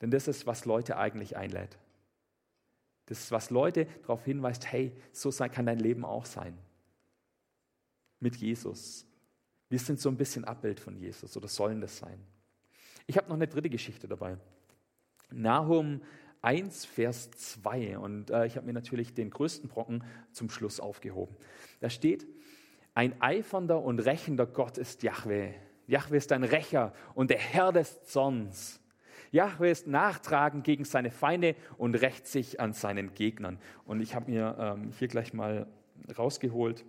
Denn 0.00 0.10
das 0.10 0.26
ist, 0.28 0.46
was 0.46 0.64
Leute 0.64 0.96
eigentlich 0.96 1.36
einlädt. 1.36 1.78
Das 3.06 3.20
ist, 3.20 3.32
was 3.32 3.50
Leute 3.50 3.86
darauf 4.02 4.24
hinweist, 4.24 4.70
hey, 4.70 4.92
so 5.12 5.30
kann 5.30 5.66
dein 5.66 5.78
Leben 5.78 6.04
auch 6.04 6.24
sein. 6.24 6.58
Mit 8.20 8.36
Jesus. 8.36 9.06
Wir 9.68 9.78
sind 9.78 10.00
so 10.00 10.08
ein 10.08 10.16
bisschen 10.16 10.44
Abbild 10.44 10.80
von 10.80 10.96
Jesus 10.96 11.36
oder 11.36 11.48
sollen 11.48 11.80
das 11.80 11.98
sein. 11.98 12.18
Ich 13.06 13.16
habe 13.16 13.28
noch 13.28 13.36
eine 13.36 13.48
dritte 13.48 13.70
Geschichte 13.70 14.08
dabei. 14.08 14.38
Nahum 15.30 16.02
1, 16.42 16.84
Vers 16.84 17.30
2. 17.30 17.98
Und 17.98 18.30
äh, 18.30 18.46
ich 18.46 18.56
habe 18.56 18.66
mir 18.66 18.72
natürlich 18.72 19.14
den 19.14 19.30
größten 19.30 19.68
Brocken 19.68 20.04
zum 20.32 20.50
Schluss 20.50 20.80
aufgehoben. 20.80 21.36
Da 21.80 21.90
steht, 21.90 22.26
ein 22.94 23.20
eifernder 23.20 23.82
und 23.82 24.00
rächender 24.00 24.46
Gott 24.46 24.78
ist 24.78 25.02
Yahweh. 25.02 25.54
Yahweh 25.86 26.16
ist 26.16 26.32
ein 26.32 26.44
Rächer 26.44 26.92
und 27.14 27.30
der 27.30 27.38
Herr 27.38 27.72
des 27.72 28.04
Zorns. 28.04 28.80
Yahweh 29.30 29.70
ist 29.70 29.86
nachtragend 29.86 30.64
gegen 30.64 30.84
seine 30.84 31.10
Feinde 31.10 31.54
und 31.76 31.94
rächt 31.94 32.26
sich 32.26 32.60
an 32.60 32.72
seinen 32.72 33.14
Gegnern. 33.14 33.58
Und 33.84 34.00
ich 34.00 34.14
habe 34.14 34.30
mir 34.30 34.56
ähm, 34.58 34.92
hier 34.98 35.08
gleich 35.08 35.32
mal 35.32 35.66
rausgeholt, 36.16 36.84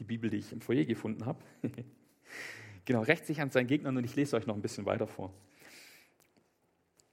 die 0.00 0.04
Bibel, 0.04 0.30
die 0.30 0.38
ich 0.38 0.52
im 0.52 0.60
Foyer 0.60 0.84
gefunden 0.84 1.26
habe. 1.26 1.38
genau, 2.84 3.02
rächt 3.02 3.26
sich 3.26 3.40
an 3.40 3.50
seinen 3.50 3.68
Gegnern 3.68 3.96
und 3.96 4.04
ich 4.04 4.16
lese 4.16 4.34
euch 4.34 4.46
noch 4.46 4.56
ein 4.56 4.62
bisschen 4.62 4.86
weiter 4.86 5.06
vor. 5.06 5.32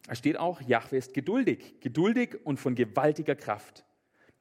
Da 0.08 0.16
steht 0.16 0.40
auch, 0.40 0.62
Jahwe 0.62 0.96
ist 0.96 1.14
geduldig, 1.14 1.76
geduldig 1.82 2.38
und 2.46 2.60
von 2.60 2.76
gewaltiger 2.76 3.36
Kraft. 3.36 3.84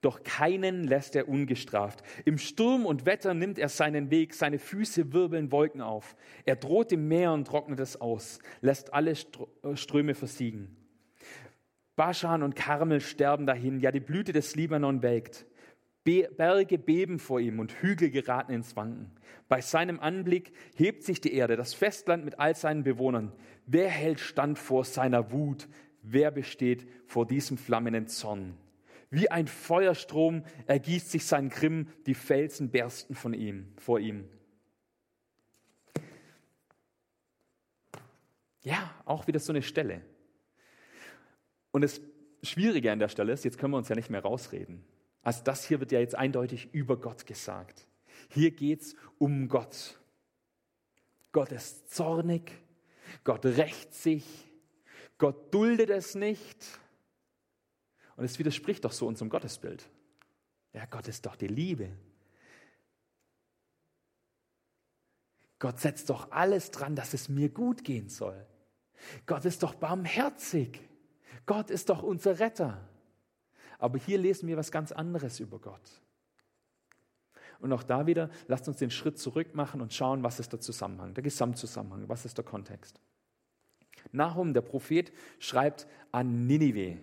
doch 0.01 0.23
keinen 0.23 0.85
lässt 0.85 1.17
er 1.17 1.29
ungestraft. 1.29 2.05
Im 2.25 2.39
Sturm 2.39 2.87
und 2.87 3.07
Wetter 3.07 3.35
nimmt 3.35 3.59
er 3.59 3.69
seinen 3.69 4.11
Weg, 4.11 4.35
seine 4.35 4.61
Füße 4.61 5.13
wirbeln 5.13 5.51
Wolken 5.51 5.81
auf. 5.81 6.15
Er 6.45 6.55
droht 6.55 6.93
dem 6.93 7.09
Meer 7.09 7.33
und 7.33 7.47
trocknet 7.47 7.81
es 7.81 8.01
aus, 8.01 8.39
lässt 8.61 8.95
alle 8.95 9.11
äh, 9.11 9.77
Ströme 9.77 10.15
versiegen. 10.15 10.77
Baschan 11.97 12.45
und 12.45 12.55
Karmel 12.55 13.01
sterben 13.01 13.47
dahin, 13.47 13.81
ja 13.81 13.91
die 13.91 14.01
Blüte 14.01 14.33
des 14.33 14.55
Libanon 14.55 15.03
welkt. 15.03 15.47
Berge 16.07 16.79
beben 16.79 17.19
vor 17.19 17.41
ihm 17.41 17.59
und 17.59 17.73
Hügel 17.83 18.11
geraten 18.11 18.53
ins 18.53 18.77
Wanken. 18.77 19.11
Bei 19.49 19.61
seinem 19.61 20.01
Anblick 20.01 20.53
hebt 20.77 21.03
sich 21.03 21.21
die 21.21 21.35
Erde, 21.35 21.57
das 21.57 21.75
Festland 21.75 22.25
mit 22.25 22.39
all 22.39 22.55
seinen 22.55 22.85
Bewohnern. 22.85 23.33
Wer 23.67 23.89
hält 23.89 24.21
stand 24.21 24.59
vor 24.59 24.85
seiner 24.85 25.33
Wut? 25.33 25.69
Wer 26.03 26.31
besteht 26.31 26.89
vor 27.07 27.27
diesem 27.27 27.59
flammenden 27.59 28.07
Zorn? 28.07 28.57
Wie 29.11 29.31
ein 29.31 29.47
Feuerstrom 29.47 30.45
ergießt 30.67 31.11
sich 31.11 31.27
sein 31.27 31.49
Grimm, 31.49 31.89
die 32.07 32.15
Felsen 32.15 32.71
bersten 32.71 33.15
von 33.15 33.35
ihm, 33.35 33.73
vor 33.77 34.01
ihm. 34.01 34.29
Ja, 38.63 38.95
auch 39.05 39.27
wieder 39.27 39.39
so 39.39 39.53
eine 39.53 39.63
Stelle. 39.63 40.03
Und 41.71 41.83
das 41.83 42.01
Schwierige 42.43 42.91
an 42.91 42.99
der 42.99 43.09
Stelle 43.09 43.33
ist, 43.33 43.45
jetzt 43.45 43.59
können 43.59 43.73
wir 43.73 43.79
uns 43.79 43.89
ja 43.89 43.95
nicht 43.95 44.11
mehr 44.11 44.23
rausreden. 44.23 44.85
Also 45.27 45.43
das 45.43 45.65
hier 45.65 45.81
wird 45.81 45.91
ja 45.91 45.99
jetzt 45.99 46.15
eindeutig 46.15 46.73
über 46.73 47.01
Gott 47.01 47.27
gesagt. 47.27 47.89
Hier 48.31 48.53
geht 48.53 48.83
es 48.83 48.95
um 49.19 49.49
Gott. 49.49 49.99
Gott 51.33 51.51
ist 51.51 51.93
zornig, 51.93 52.53
Gott 53.25 53.45
rächt 53.45 53.93
sich, 53.93 54.25
Gott 55.19 55.53
duldet 55.53 55.91
es 55.91 56.15
nicht. 56.15 56.65
Und 58.15 58.25
es 58.25 58.39
widerspricht 58.39 58.85
doch 58.85 58.93
so 58.93 59.09
unserem 59.09 59.29
Gottesbild. 59.29 59.91
Ja, 60.73 60.87
Gott 60.87 61.09
ist 61.09 61.27
doch 61.27 61.35
die 61.35 61.49
Liebe. 61.49 61.91
Gott 65.59 65.81
setzt 65.81 66.09
doch 66.09 66.31
alles 66.31 66.71
dran, 66.71 66.95
dass 66.95 67.15
es 67.15 67.29
mir 67.29 67.49
gut 67.49 67.83
gehen 67.83 68.09
soll. 68.09 68.47
Gott 69.27 69.45
ist 69.45 69.65
doch 69.65 69.75
barmherzig. 69.75 70.79
Gott 71.47 71.71
ist 71.71 71.89
doch 71.89 72.05
unser 72.05 72.39
Retter. 72.39 72.89
Aber 73.79 73.99
hier 73.99 74.19
lesen 74.19 74.49
wir 74.49 74.57
was 74.57 74.71
ganz 74.71 74.93
anderes 74.93 75.41
über 75.41 75.59
Gott. 75.59 76.03
Und 77.59 77.73
auch 77.73 77.83
da 77.83 78.07
wieder, 78.07 78.31
lasst 78.49 78.69
uns 78.69 78.79
den 78.79 78.91
Schritt 78.91 79.19
zurück 79.19 79.55
machen 79.55 79.81
und 79.81 79.93
schauen, 79.93 80.23
was 80.23 80.41
ist 80.41 80.53
der 80.53 80.61
Zusammenhang, 80.61 81.15
der 81.15 81.23
Gesamtzusammenhang, 81.23 82.09
was 82.09 82.25
ist 82.25 82.37
der 82.37 82.45
Kontext. 82.45 83.01
Nahum, 84.13 84.55
der 84.55 84.61
Prophet, 84.61 85.13
schreibt 85.39 85.87
an 86.13 86.47
Ninive, 86.47 86.99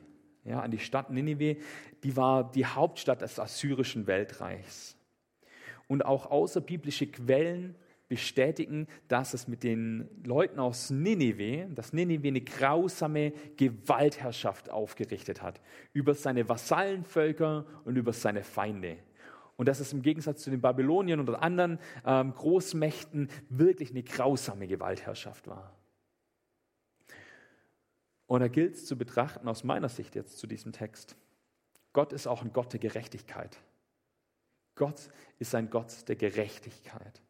ja, 0.46 0.62
an 0.62 0.72
die 0.72 0.80
Stadt 0.80 1.10
Ninive, 1.10 1.58
die 2.04 2.16
war 2.16 2.52
die 2.52 2.66
Hauptstadt 2.66 3.22
des 3.22 3.40
assyrischen 3.40 4.08
Weltreichs. 4.08 4.96
Und 5.88 6.06
auch 6.06 6.28
außerbiblische 6.28 7.08
Quellen 7.08 7.76
bestätigen, 8.14 8.86
dass 9.08 9.34
es 9.34 9.48
mit 9.48 9.64
den 9.64 10.08
Leuten 10.24 10.60
aus 10.60 10.92
Ninive, 10.92 11.68
dass 11.74 11.94
Ninive 11.94 12.28
eine 12.28 12.42
grausame 12.42 13.32
Gewaltherrschaft 13.58 14.70
aufgerichtet 14.70 15.42
hat 15.42 15.60
über 15.94 16.14
seine 16.14 16.48
Vasallenvölker 16.48 17.66
und 17.86 17.96
über 17.96 18.14
seine 18.14 18.44
Feinde. 18.44 18.98
Und 19.56 19.68
dass 19.68 19.80
es 19.80 19.94
im 19.94 20.04
Gegensatz 20.04 20.44
zu 20.44 20.52
den 20.52 20.62
Babyloniern 20.62 21.22
oder 21.22 21.42
anderen 21.42 21.80
ähm, 22.06 22.36
Großmächten 22.36 23.30
wirklich 23.50 23.90
eine 23.90 24.04
grausame 24.04 24.68
Gewaltherrschaft 24.68 25.48
war. 25.48 25.76
Und 28.28 28.42
da 28.42 28.48
gilt 28.48 28.76
es 28.76 28.86
zu 28.86 28.96
betrachten, 28.96 29.48
aus 29.48 29.64
meiner 29.64 29.90
Sicht 29.90 30.14
jetzt 30.14 30.38
zu 30.38 30.46
diesem 30.46 30.72
Text, 30.72 31.16
Gott 31.94 32.14
ist 32.14 32.28
auch 32.28 32.44
ein 32.44 32.54
Gott 32.54 32.74
der 32.74 32.80
Gerechtigkeit. 32.80 33.58
Gott 34.76 35.10
ist 35.40 35.56
ein 35.56 35.72
Gott 35.72 36.08
der 36.08 36.16
Gerechtigkeit. 36.16 37.23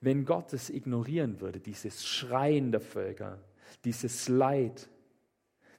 Wenn 0.00 0.24
Gott 0.24 0.52
es 0.52 0.70
ignorieren 0.70 1.40
würde, 1.40 1.60
dieses 1.60 2.06
Schreien 2.06 2.72
der 2.72 2.80
Völker, 2.80 3.38
dieses 3.84 4.28
Leid, 4.28 4.88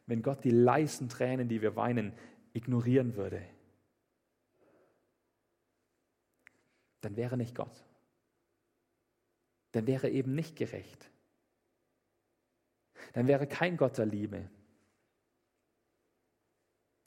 wenn 0.06 0.22
Gott 0.22 0.44
die 0.44 0.52
leisen 0.52 1.10
Tränen, 1.10 1.50
die 1.50 1.62
wir 1.62 1.76
weinen, 1.76 2.14
ignorieren 2.54 3.16
würde, 3.16 3.42
dann 7.02 7.16
wäre 7.16 7.36
nicht 7.36 7.56
Gott. 7.56 7.76
Dann 9.72 9.88
wäre 9.88 10.10
eben 10.10 10.36
nicht 10.36 10.56
gerecht. 10.56 11.10
Dann 13.14 13.28
wäre 13.28 13.48
kein 13.48 13.78
Gott 13.78 13.98
der 13.98 14.06
Liebe. 14.06 14.50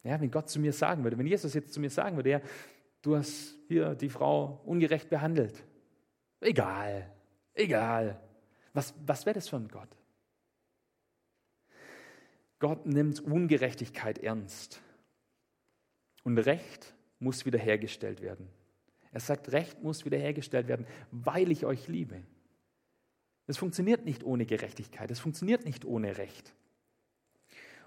Ja, 0.03 0.21
wenn 0.21 0.31
Gott 0.31 0.51
zu 0.51 0.59
mir 0.59 0.73
sagen 0.73 1.05
würde, 1.05 1.17
wenn 1.17 1.27
Jesus 1.27 1.55
jetzt 1.55 1.73
zu 1.73 1.81
mir 1.81 1.91
sagen 1.91 2.17
würde, 2.17 2.31
ja, 2.31 2.41
du 3.03 3.17
hast 3.17 3.57
hier 3.69 3.95
die 3.95 4.11
Frau 4.11 4.61
ungerecht 4.65 5.09
behandelt, 5.09 5.65
Egal, 6.45 7.11
egal. 7.55 8.21
Was, 8.75 8.93
was 9.07 9.25
wäre 9.25 9.35
das 9.35 9.49
für 9.49 9.57
ein 9.57 9.69
Gott? 9.69 9.89
Gott 12.59 12.85
nimmt 12.85 13.21
Ungerechtigkeit 13.21 14.19
ernst. 14.19 14.83
Und 16.23 16.37
Recht 16.39 16.95
muss 17.19 17.47
wiederhergestellt 17.47 18.21
werden. 18.21 18.49
Er 19.11 19.21
sagt, 19.21 19.53
Recht 19.53 19.83
muss 19.83 20.05
wiederhergestellt 20.05 20.69
werden, 20.69 20.87
weil 21.11 21.51
ich 21.51 21.65
euch 21.65 21.89
liebe. 21.89 22.23
Es 23.47 23.57
funktioniert 23.57 24.05
nicht 24.05 24.23
ohne 24.23 24.45
Gerechtigkeit, 24.45 25.11
es 25.11 25.21
funktioniert 25.21 25.65
nicht 25.65 25.87
ohne 25.87 26.19
Recht. 26.19 26.55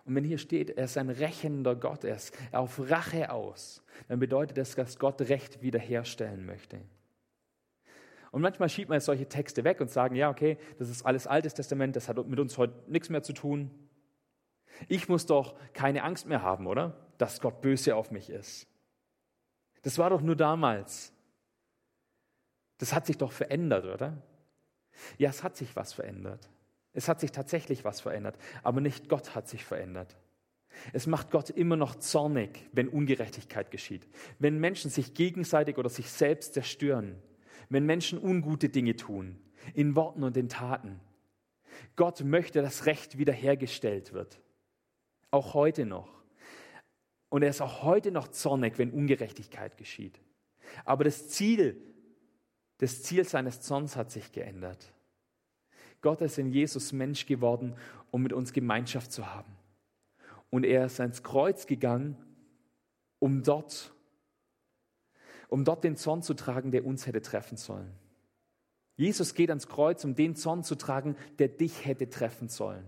Und 0.05 0.15
wenn 0.15 0.23
hier 0.23 0.37
steht, 0.39 0.71
er 0.71 0.85
ist 0.85 0.97
ein 0.97 1.09
rächender 1.09 1.75
Gott, 1.75 2.03
er 2.03 2.15
ist 2.15 2.35
auf 2.51 2.79
Rache 2.89 3.31
aus, 3.31 3.83
dann 4.07 4.19
bedeutet 4.19 4.57
das, 4.57 4.73
dass 4.73 4.97
Gott 4.97 5.21
Recht 5.21 5.61
wiederherstellen 5.61 6.45
möchte. 6.45 6.81
Und 8.37 8.43
manchmal 8.43 8.69
schiebt 8.69 8.89
man 8.89 8.99
solche 8.99 9.27
Texte 9.27 9.63
weg 9.63 9.81
und 9.81 9.89
sagen, 9.89 10.13
ja, 10.15 10.29
okay, 10.29 10.59
das 10.77 10.89
ist 10.89 11.03
alles 11.03 11.25
Altes 11.25 11.55
Testament, 11.55 11.95
das 11.95 12.07
hat 12.07 12.23
mit 12.27 12.39
uns 12.39 12.55
heute 12.59 12.75
nichts 12.85 13.09
mehr 13.09 13.23
zu 13.23 13.33
tun. 13.33 13.71
Ich 14.87 15.09
muss 15.09 15.25
doch 15.25 15.55
keine 15.73 16.03
Angst 16.03 16.27
mehr 16.27 16.43
haben, 16.43 16.67
oder? 16.67 16.95
Dass 17.17 17.41
Gott 17.41 17.61
böse 17.61 17.95
auf 17.95 18.11
mich 18.11 18.29
ist. 18.29 18.67
Das 19.81 19.97
war 19.97 20.11
doch 20.11 20.21
nur 20.21 20.35
damals. 20.35 21.11
Das 22.77 22.93
hat 22.93 23.07
sich 23.07 23.17
doch 23.17 23.31
verändert, 23.31 23.85
oder? 23.85 24.21
Ja, 25.17 25.31
es 25.31 25.41
hat 25.41 25.57
sich 25.57 25.75
was 25.75 25.93
verändert. 25.93 26.47
Es 26.93 27.09
hat 27.09 27.19
sich 27.19 27.31
tatsächlich 27.31 27.85
was 27.85 28.01
verändert, 28.01 28.37
aber 28.61 28.81
nicht 28.81 29.09
Gott 29.09 29.33
hat 29.33 29.47
sich 29.47 29.65
verändert. 29.65 30.15
Es 30.93 31.07
macht 31.07 31.31
Gott 31.31 31.49
immer 31.49 31.75
noch 31.75 31.95
zornig, 31.95 32.69
wenn 32.71 32.87
Ungerechtigkeit 32.87 33.71
geschieht, 33.71 34.07
wenn 34.37 34.59
Menschen 34.59 34.91
sich 34.91 35.15
gegenseitig 35.15 35.79
oder 35.79 35.89
sich 35.89 36.11
selbst 36.11 36.53
zerstören, 36.53 37.19
wenn 37.69 37.85
Menschen 37.85 38.19
ungute 38.23 38.69
Dinge 38.69 38.95
tun, 38.95 39.39
in 39.73 39.95
Worten 39.95 40.23
und 40.23 40.37
in 40.37 40.49
Taten. 40.49 40.99
Gott 41.95 42.23
möchte, 42.23 42.61
dass 42.61 42.85
Recht 42.85 43.17
wiederhergestellt 43.17 44.13
wird. 44.13 44.39
Auch 45.31 45.53
heute 45.53 45.85
noch. 45.85 46.09
Und 47.29 47.43
er 47.43 47.49
ist 47.49 47.61
auch 47.61 47.83
heute 47.83 48.11
noch 48.11 48.29
zornig, 48.29 48.77
wenn 48.77 48.91
Ungerechtigkeit 48.91 49.77
geschieht. 49.77 50.19
Aber 50.85 51.03
das 51.03 51.29
Ziel, 51.29 51.81
das 52.77 53.03
Ziel 53.03 53.25
seines 53.25 53.61
Zorns 53.61 53.95
hat 53.95 54.11
sich 54.11 54.31
geändert. 54.31 54.93
Gott 56.01 56.21
ist 56.21 56.37
in 56.37 56.51
Jesus 56.51 56.93
Mensch 56.93 57.25
geworden, 57.25 57.75
um 58.11 58.23
mit 58.23 58.33
uns 58.33 58.53
Gemeinschaft 58.53 59.11
zu 59.11 59.33
haben. 59.33 59.51
Und 60.49 60.63
er 60.63 60.85
ist 60.85 60.99
ans 60.99 61.23
Kreuz 61.23 61.67
gegangen, 61.67 62.15
um 63.19 63.43
dort 63.43 63.93
um 65.47 65.63
dort 65.63 65.83
den 65.83 65.95
Zorn 65.95 66.21
zu 66.21 66.33
tragen, 66.33 66.71
der 66.71 66.85
uns 66.85 67.07
hätte 67.07 67.21
treffen 67.21 67.57
sollen. 67.57 67.91
Jesus 68.95 69.35
geht 69.35 69.49
ans 69.49 69.67
Kreuz, 69.67 70.03
um 70.03 70.15
den 70.15 70.35
Zorn 70.35 70.63
zu 70.63 70.75
tragen, 70.75 71.15
der 71.39 71.47
dich 71.47 71.85
hätte 71.85 72.09
treffen 72.09 72.49
sollen. 72.49 72.85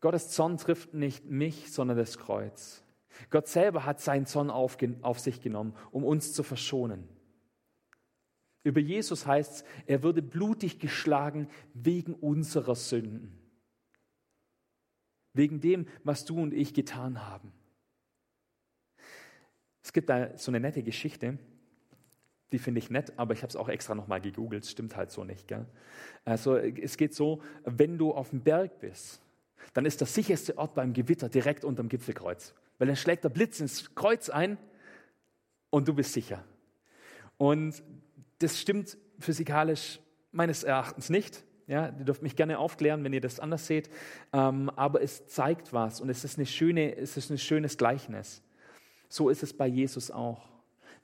Gottes 0.00 0.30
Zorn 0.30 0.58
trifft 0.58 0.92
nicht 0.92 1.24
mich, 1.24 1.72
sondern 1.72 1.96
das 1.96 2.18
Kreuz. 2.18 2.82
Gott 3.30 3.48
selber 3.48 3.86
hat 3.86 4.00
seinen 4.00 4.26
Zorn 4.26 4.50
auf, 4.50 4.76
auf 5.02 5.18
sich 5.18 5.40
genommen, 5.40 5.74
um 5.90 6.04
uns 6.04 6.34
zu 6.34 6.42
verschonen. 6.42 7.08
Über 8.64 8.80
Jesus 8.80 9.26
heißt 9.26 9.52
es, 9.52 9.64
er 9.86 10.02
würde 10.02 10.22
blutig 10.22 10.78
geschlagen 10.78 11.48
wegen 11.72 12.14
unserer 12.14 12.74
Sünden. 12.74 13.38
Wegen 15.32 15.60
dem, 15.60 15.86
was 16.02 16.24
du 16.24 16.40
und 16.40 16.52
ich 16.52 16.74
getan 16.74 17.26
haben. 17.26 17.52
Es 19.84 19.92
gibt 19.92 20.08
da 20.08 20.36
so 20.36 20.50
eine 20.50 20.60
nette 20.60 20.82
Geschichte, 20.82 21.38
die 22.52 22.58
finde 22.58 22.78
ich 22.78 22.88
nett, 22.88 23.12
aber 23.18 23.34
ich 23.34 23.42
habe 23.42 23.50
es 23.50 23.56
auch 23.56 23.68
extra 23.68 23.94
nochmal 23.94 24.20
gegoogelt, 24.20 24.64
stimmt 24.64 24.96
halt 24.96 25.10
so 25.10 25.24
nicht. 25.24 25.46
Gell? 25.46 25.66
Also 26.24 26.56
es 26.56 26.96
geht 26.96 27.14
so, 27.14 27.42
wenn 27.64 27.98
du 27.98 28.12
auf 28.12 28.30
dem 28.30 28.40
Berg 28.40 28.80
bist, 28.80 29.20
dann 29.74 29.84
ist 29.84 30.00
der 30.00 30.06
sicherste 30.06 30.56
Ort 30.56 30.74
beim 30.74 30.94
Gewitter 30.94 31.28
direkt 31.28 31.64
unterm 31.64 31.90
Gipfelkreuz, 31.90 32.54
weil 32.78 32.86
dann 32.86 32.96
schlägt 32.96 33.24
der 33.24 33.28
Blitz 33.28 33.60
ins 33.60 33.94
Kreuz 33.94 34.30
ein 34.30 34.56
und 35.68 35.86
du 35.86 35.92
bist 35.92 36.14
sicher. 36.14 36.42
Und 37.36 37.82
das 38.38 38.58
stimmt 38.58 38.96
physikalisch 39.18 40.00
meines 40.32 40.64
Erachtens 40.64 41.10
nicht. 41.10 41.44
Ja, 41.66 41.94
ihr 41.98 42.04
dürft 42.04 42.22
mich 42.22 42.36
gerne 42.36 42.58
aufklären, 42.58 43.04
wenn 43.04 43.12
ihr 43.12 43.20
das 43.20 43.38
anders 43.38 43.66
seht. 43.66 43.90
Ähm, 44.32 44.70
aber 44.70 45.02
es 45.02 45.26
zeigt 45.26 45.72
was 45.72 46.00
und 46.00 46.08
es 46.08 46.24
ist, 46.24 46.38
eine 46.38 46.46
schöne, 46.46 46.96
es 46.96 47.16
ist 47.16 47.30
ein 47.30 47.38
schönes 47.38 47.76
Gleichnis. 47.76 48.42
So 49.14 49.28
ist 49.28 49.44
es 49.44 49.52
bei 49.52 49.68
Jesus 49.68 50.10
auch. 50.10 50.42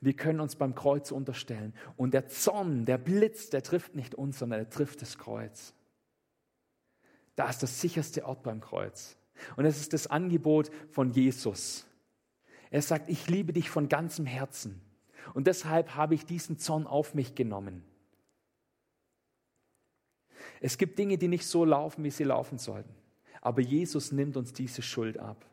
Wir 0.00 0.14
können 0.14 0.40
uns 0.40 0.56
beim 0.56 0.74
Kreuz 0.74 1.12
unterstellen. 1.12 1.72
Und 1.96 2.12
der 2.12 2.26
Zorn, 2.26 2.84
der 2.84 2.98
Blitz, 2.98 3.50
der 3.50 3.62
trifft 3.62 3.94
nicht 3.94 4.16
uns, 4.16 4.40
sondern 4.40 4.58
er 4.58 4.68
trifft 4.68 5.00
das 5.00 5.16
Kreuz. 5.16 5.74
Da 7.36 7.48
ist 7.48 7.62
das 7.62 7.80
sicherste 7.80 8.24
Ort 8.24 8.42
beim 8.42 8.60
Kreuz. 8.60 9.16
Und 9.54 9.64
es 9.64 9.78
ist 9.78 9.92
das 9.92 10.08
Angebot 10.08 10.72
von 10.90 11.12
Jesus. 11.12 11.86
Er 12.72 12.82
sagt, 12.82 13.08
ich 13.08 13.30
liebe 13.30 13.52
dich 13.52 13.70
von 13.70 13.88
ganzem 13.88 14.26
Herzen. 14.26 14.80
Und 15.32 15.46
deshalb 15.46 15.94
habe 15.94 16.16
ich 16.16 16.26
diesen 16.26 16.58
Zorn 16.58 16.88
auf 16.88 17.14
mich 17.14 17.36
genommen. 17.36 17.84
Es 20.60 20.78
gibt 20.78 20.98
Dinge, 20.98 21.16
die 21.16 21.28
nicht 21.28 21.46
so 21.46 21.64
laufen, 21.64 22.02
wie 22.02 22.10
sie 22.10 22.24
laufen 22.24 22.58
sollten. 22.58 22.92
Aber 23.40 23.60
Jesus 23.60 24.10
nimmt 24.10 24.36
uns 24.36 24.52
diese 24.52 24.82
Schuld 24.82 25.16
ab, 25.16 25.46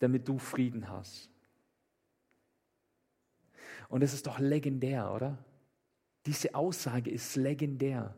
damit 0.00 0.28
du 0.28 0.36
Frieden 0.36 0.90
hast. 0.90 1.31
Und 3.92 4.00
es 4.00 4.14
ist 4.14 4.26
doch 4.26 4.38
legendär, 4.38 5.12
oder? 5.12 5.36
Diese 6.24 6.54
Aussage 6.54 7.10
ist 7.10 7.36
legendär. 7.36 8.14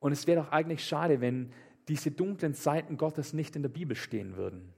Und 0.00 0.10
es 0.10 0.26
wäre 0.26 0.42
doch 0.42 0.50
eigentlich 0.50 0.84
schade, 0.84 1.20
wenn 1.20 1.52
diese 1.86 2.10
dunklen 2.10 2.52
Seiten 2.52 2.96
Gottes 2.96 3.34
nicht 3.34 3.54
in 3.54 3.62
der 3.62 3.68
Bibel 3.68 3.94
stehen 3.94 4.36
würden. 4.36 4.72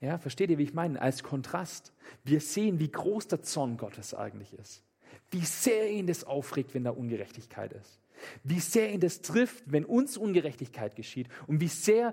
Ja, 0.00 0.18
versteht 0.18 0.50
ihr, 0.50 0.58
wie 0.58 0.64
ich 0.64 0.74
meine? 0.74 1.00
Als 1.00 1.22
Kontrast. 1.22 1.94
Wir 2.22 2.42
sehen, 2.42 2.80
wie 2.80 2.90
groß 2.90 3.28
der 3.28 3.40
Zorn 3.40 3.78
Gottes 3.78 4.12
eigentlich 4.12 4.52
ist. 4.58 4.84
Wie 5.30 5.46
sehr 5.46 5.90
ihn 5.90 6.06
das 6.06 6.24
aufregt, 6.24 6.74
wenn 6.74 6.84
da 6.84 6.90
Ungerechtigkeit 6.90 7.72
ist. 7.72 7.98
Wie 8.42 8.60
sehr 8.60 8.92
ihn 8.92 9.00
das 9.00 9.22
trifft, 9.22 9.64
wenn 9.72 9.86
uns 9.86 10.18
Ungerechtigkeit 10.18 10.96
geschieht. 10.96 11.28
Und 11.46 11.62
wie 11.62 11.68
sehr 11.68 12.12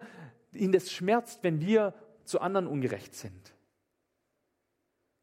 ihn 0.54 0.72
das 0.72 0.94
schmerzt, 0.94 1.44
wenn 1.44 1.60
wir 1.60 1.94
zu 2.24 2.40
anderen 2.40 2.68
ungerecht 2.68 3.14
sind. 3.14 3.54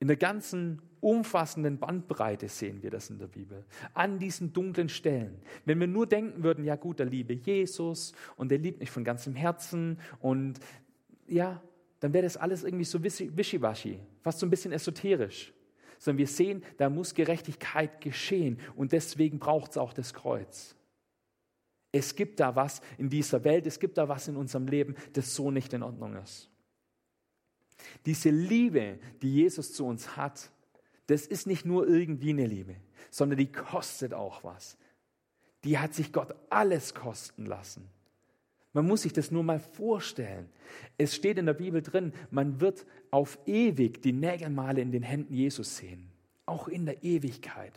In 0.00 0.06
der 0.06 0.16
ganzen 0.16 0.80
umfassenden 1.00 1.78
Bandbreite 1.78 2.48
sehen 2.48 2.82
wir 2.82 2.90
das 2.90 3.10
in 3.10 3.18
der 3.18 3.26
Bibel. 3.26 3.64
An 3.94 4.18
diesen 4.18 4.52
dunklen 4.52 4.88
Stellen. 4.88 5.40
Wenn 5.64 5.80
wir 5.80 5.86
nur 5.86 6.06
denken 6.06 6.42
würden, 6.42 6.64
ja 6.64 6.76
gut, 6.76 6.98
der 6.98 7.06
liebe 7.06 7.34
Jesus 7.34 8.12
und 8.36 8.50
der 8.50 8.58
liebt 8.58 8.80
mich 8.80 8.90
von 8.90 9.04
ganzem 9.04 9.34
Herzen 9.34 9.98
und 10.20 10.60
ja, 11.26 11.62
dann 12.00 12.12
wäre 12.12 12.24
das 12.24 12.36
alles 12.36 12.62
irgendwie 12.62 12.84
so 12.84 13.02
wischiwaschi, 13.02 14.00
fast 14.20 14.38
so 14.38 14.46
ein 14.46 14.50
bisschen 14.50 14.72
esoterisch. 14.72 15.52
Sondern 15.98 16.18
wir 16.18 16.28
sehen, 16.28 16.62
da 16.76 16.90
muss 16.90 17.14
Gerechtigkeit 17.14 18.00
geschehen 18.00 18.60
und 18.76 18.92
deswegen 18.92 19.40
braucht 19.40 19.72
es 19.72 19.78
auch 19.78 19.92
das 19.92 20.14
Kreuz. 20.14 20.76
Es 21.90 22.14
gibt 22.14 22.38
da 22.38 22.54
was 22.54 22.80
in 22.98 23.08
dieser 23.08 23.42
Welt, 23.42 23.66
es 23.66 23.80
gibt 23.80 23.98
da 23.98 24.08
was 24.08 24.28
in 24.28 24.36
unserem 24.36 24.68
Leben, 24.68 24.94
das 25.14 25.34
so 25.34 25.50
nicht 25.50 25.72
in 25.72 25.82
Ordnung 25.82 26.14
ist. 26.16 26.48
Diese 28.06 28.30
Liebe, 28.30 28.98
die 29.22 29.32
Jesus 29.32 29.72
zu 29.72 29.86
uns 29.86 30.16
hat, 30.16 30.50
das 31.06 31.26
ist 31.26 31.46
nicht 31.46 31.64
nur 31.64 31.88
irgendwie 31.88 32.30
eine 32.30 32.46
Liebe, 32.46 32.76
sondern 33.10 33.38
die 33.38 33.50
kostet 33.50 34.14
auch 34.14 34.44
was. 34.44 34.76
Die 35.64 35.78
hat 35.78 35.94
sich 35.94 36.12
Gott 36.12 36.34
alles 36.50 36.94
kosten 36.94 37.46
lassen. 37.46 37.88
Man 38.72 38.86
muss 38.86 39.02
sich 39.02 39.12
das 39.12 39.30
nur 39.30 39.42
mal 39.42 39.58
vorstellen. 39.58 40.48
Es 40.98 41.14
steht 41.14 41.38
in 41.38 41.46
der 41.46 41.54
Bibel 41.54 41.82
drin, 41.82 42.12
man 42.30 42.60
wird 42.60 42.86
auf 43.10 43.38
ewig 43.46 44.02
die 44.02 44.12
Nägelmale 44.12 44.80
in 44.80 44.92
den 44.92 45.02
Händen 45.02 45.34
Jesus 45.34 45.78
sehen. 45.78 46.10
Auch 46.46 46.68
in 46.68 46.86
der 46.86 47.02
Ewigkeit. 47.02 47.72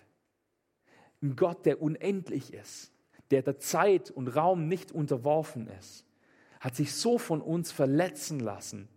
Ein 1.22 1.36
Gott, 1.36 1.66
der 1.66 1.82
unendlich 1.82 2.54
ist, 2.54 2.91
der 3.32 3.41
der 3.41 3.60
Zeit 3.60 4.12
und 4.12 4.28
Raum 4.28 4.68
nicht 4.68 4.91
unterworfen 4.91 5.68
ist, 5.80 6.06
hat 6.60 6.76
sich 6.76 6.93
so 6.93 7.18
von 7.18 7.41
uns 7.41 7.72
verletzen 7.72 8.39
lassen, 8.39 8.88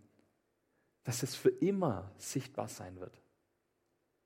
dass 1.05 1.23
es 1.23 1.35
für 1.35 1.49
immer 1.49 2.11
sichtbar 2.17 2.67
sein 2.67 2.99
wird. 2.99 3.21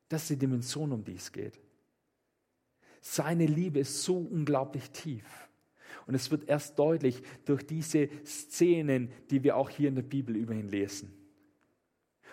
Das 0.08 0.22
ist 0.22 0.30
die 0.30 0.38
Dimension, 0.38 0.90
um 0.90 1.04
die 1.04 1.14
es 1.14 1.30
geht. 1.30 1.60
Seine 3.00 3.46
Liebe 3.46 3.78
ist 3.78 4.02
so 4.02 4.18
unglaublich 4.18 4.90
tief. 4.90 5.48
Und 6.06 6.14
es 6.14 6.30
wird 6.30 6.48
erst 6.48 6.78
deutlich 6.78 7.22
durch 7.44 7.64
diese 7.64 8.08
Szenen, 8.24 9.12
die 9.30 9.44
wir 9.44 9.56
auch 9.56 9.70
hier 9.70 9.88
in 9.88 9.94
der 9.94 10.02
Bibel 10.02 10.34
über 10.34 10.54
ihn 10.54 10.68
lesen. 10.68 11.14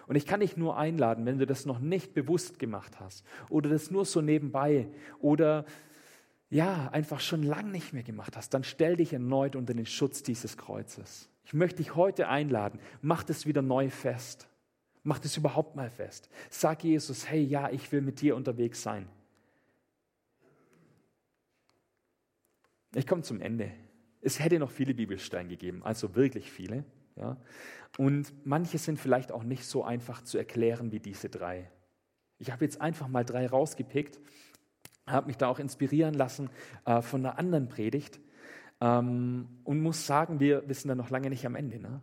Und 0.07 0.15
ich 0.15 0.25
kann 0.25 0.39
dich 0.39 0.55
nur 0.55 0.77
einladen, 0.77 1.25
wenn 1.25 1.37
du 1.37 1.45
das 1.45 1.65
noch 1.65 1.79
nicht 1.79 2.13
bewusst 2.13 2.59
gemacht 2.59 2.99
hast 2.99 3.25
oder 3.49 3.69
das 3.69 3.91
nur 3.91 4.05
so 4.05 4.21
nebenbei 4.21 4.89
oder 5.19 5.65
ja, 6.49 6.89
einfach 6.91 7.19
schon 7.19 7.43
lang 7.43 7.71
nicht 7.71 7.91
mehr 7.91 8.03
gemacht 8.03 8.37
hast, 8.37 8.53
dann 8.53 8.63
stell 8.63 8.95
dich 8.95 9.11
erneut 9.11 9.57
unter 9.57 9.73
den 9.73 9.85
Schutz 9.85 10.23
dieses 10.23 10.55
Kreuzes. 10.55 11.29
Ich 11.47 11.53
möchte 11.53 11.77
dich 11.77 11.95
heute 11.95 12.27
einladen, 12.27 12.77
mach 13.01 13.23
das 13.23 13.45
wieder 13.45 13.61
neu 13.61 13.89
fest. 13.89 14.49
Mach 15.03 15.17
das 15.17 15.37
überhaupt 15.37 15.77
mal 15.77 15.89
fest. 15.89 16.29
Sag 16.49 16.83
Jesus, 16.83 17.29
hey, 17.29 17.41
ja, 17.41 17.69
ich 17.69 17.89
will 17.93 18.01
mit 18.01 18.19
dir 18.19 18.35
unterwegs 18.35 18.83
sein. 18.83 19.07
Ich 22.93 23.07
komme 23.07 23.21
zum 23.21 23.39
Ende. 23.39 23.71
Es 24.19 24.41
hätte 24.41 24.59
noch 24.59 24.71
viele 24.71 24.93
Bibelsteine 24.93 25.47
gegeben, 25.47 25.83
also 25.85 26.15
wirklich 26.15 26.51
viele. 26.51 26.83
Ja? 27.15 27.37
Und 27.97 28.33
manche 28.45 28.77
sind 28.77 28.99
vielleicht 28.99 29.31
auch 29.31 29.43
nicht 29.43 29.63
so 29.63 29.85
einfach 29.85 30.23
zu 30.23 30.37
erklären 30.37 30.91
wie 30.91 30.99
diese 30.99 31.29
drei. 31.29 31.71
Ich 32.39 32.51
habe 32.51 32.65
jetzt 32.65 32.81
einfach 32.81 33.07
mal 33.07 33.23
drei 33.23 33.47
rausgepickt, 33.47 34.19
habe 35.05 35.27
mich 35.27 35.37
da 35.37 35.47
auch 35.47 35.59
inspirieren 35.59 36.13
lassen 36.13 36.49
äh, 36.83 37.01
von 37.01 37.25
einer 37.25 37.39
anderen 37.39 37.69
Predigt. 37.69 38.19
Ähm, 38.81 39.47
und 39.63 39.81
muss 39.81 40.05
sagen, 40.05 40.39
wir, 40.39 40.67
wir 40.67 40.75
sind 40.75 40.89
da 40.89 40.95
noch 40.95 41.09
lange 41.09 41.29
nicht 41.29 41.45
am 41.45 41.55
Ende. 41.55 41.79
Ne? 41.79 42.01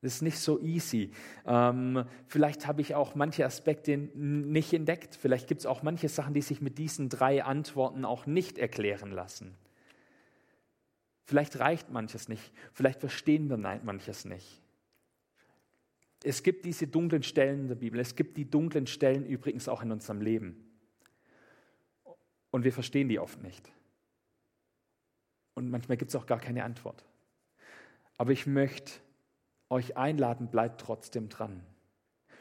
Das 0.00 0.14
ist 0.14 0.22
nicht 0.22 0.38
so 0.38 0.60
easy. 0.60 1.10
Ähm, 1.44 2.04
vielleicht 2.26 2.66
habe 2.66 2.80
ich 2.80 2.94
auch 2.94 3.14
manche 3.14 3.44
Aspekte 3.44 3.96
nicht 3.96 4.72
entdeckt. 4.72 5.16
Vielleicht 5.16 5.48
gibt 5.48 5.60
es 5.60 5.66
auch 5.66 5.82
manche 5.82 6.08
Sachen, 6.08 6.34
die 6.34 6.42
sich 6.42 6.60
mit 6.60 6.78
diesen 6.78 7.08
drei 7.08 7.42
Antworten 7.44 8.04
auch 8.04 8.26
nicht 8.26 8.58
erklären 8.58 9.10
lassen. 9.10 9.56
Vielleicht 11.24 11.58
reicht 11.58 11.90
manches 11.90 12.28
nicht. 12.28 12.52
Vielleicht 12.72 13.00
verstehen 13.00 13.50
wir 13.50 13.56
manches 13.56 14.24
nicht. 14.24 14.62
Es 16.24 16.42
gibt 16.42 16.64
diese 16.64 16.86
dunklen 16.86 17.22
Stellen 17.22 17.60
in 17.60 17.68
der 17.68 17.74
Bibel. 17.74 18.00
Es 18.00 18.16
gibt 18.16 18.36
die 18.36 18.48
dunklen 18.48 18.86
Stellen 18.86 19.26
übrigens 19.26 19.68
auch 19.68 19.82
in 19.82 19.92
unserem 19.92 20.20
Leben. 20.20 20.64
Und 22.50 22.64
wir 22.64 22.72
verstehen 22.72 23.08
die 23.08 23.18
oft 23.18 23.42
nicht. 23.42 23.70
Und 25.58 25.70
manchmal 25.70 25.96
gibt 25.96 26.10
es 26.10 26.14
auch 26.14 26.26
gar 26.26 26.38
keine 26.38 26.62
Antwort. 26.62 27.04
Aber 28.16 28.30
ich 28.30 28.46
möchte 28.46 28.92
euch 29.68 29.96
einladen, 29.96 30.52
bleibt 30.52 30.80
trotzdem 30.80 31.28
dran. 31.28 31.66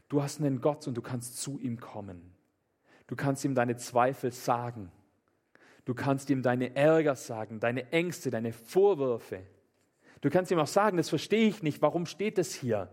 Du 0.07 0.22
hast 0.22 0.39
einen 0.39 0.61
Gott 0.61 0.88
und 0.88 0.95
du 0.95 1.01
kannst 1.01 1.38
zu 1.41 1.57
ihm 1.57 1.80
kommen. 1.80 2.36
Du 3.07 3.15
kannst 3.15 3.43
ihm 3.43 3.55
deine 3.55 3.76
Zweifel 3.76 4.32
sagen. 4.32 4.91
Du 5.84 5.95
kannst 5.95 6.30
ihm 6.30 6.43
deine 6.43 6.76
Ärger 6.76 7.15
sagen, 7.15 7.59
deine 7.59 7.91
Ängste, 7.91 8.30
deine 8.30 8.53
Vorwürfe. 8.53 9.41
Du 10.22 10.30
kannst 10.30 10.51
ihm 10.51 10.59
auch 10.59 10.68
sagen, 10.68 10.97
das 10.97 11.09
verstehe 11.09 11.47
ich 11.47 11.63
nicht. 11.63 11.82
Warum 11.82 12.05
steht 12.05 12.38
das 12.38 12.53
hier? 12.53 12.88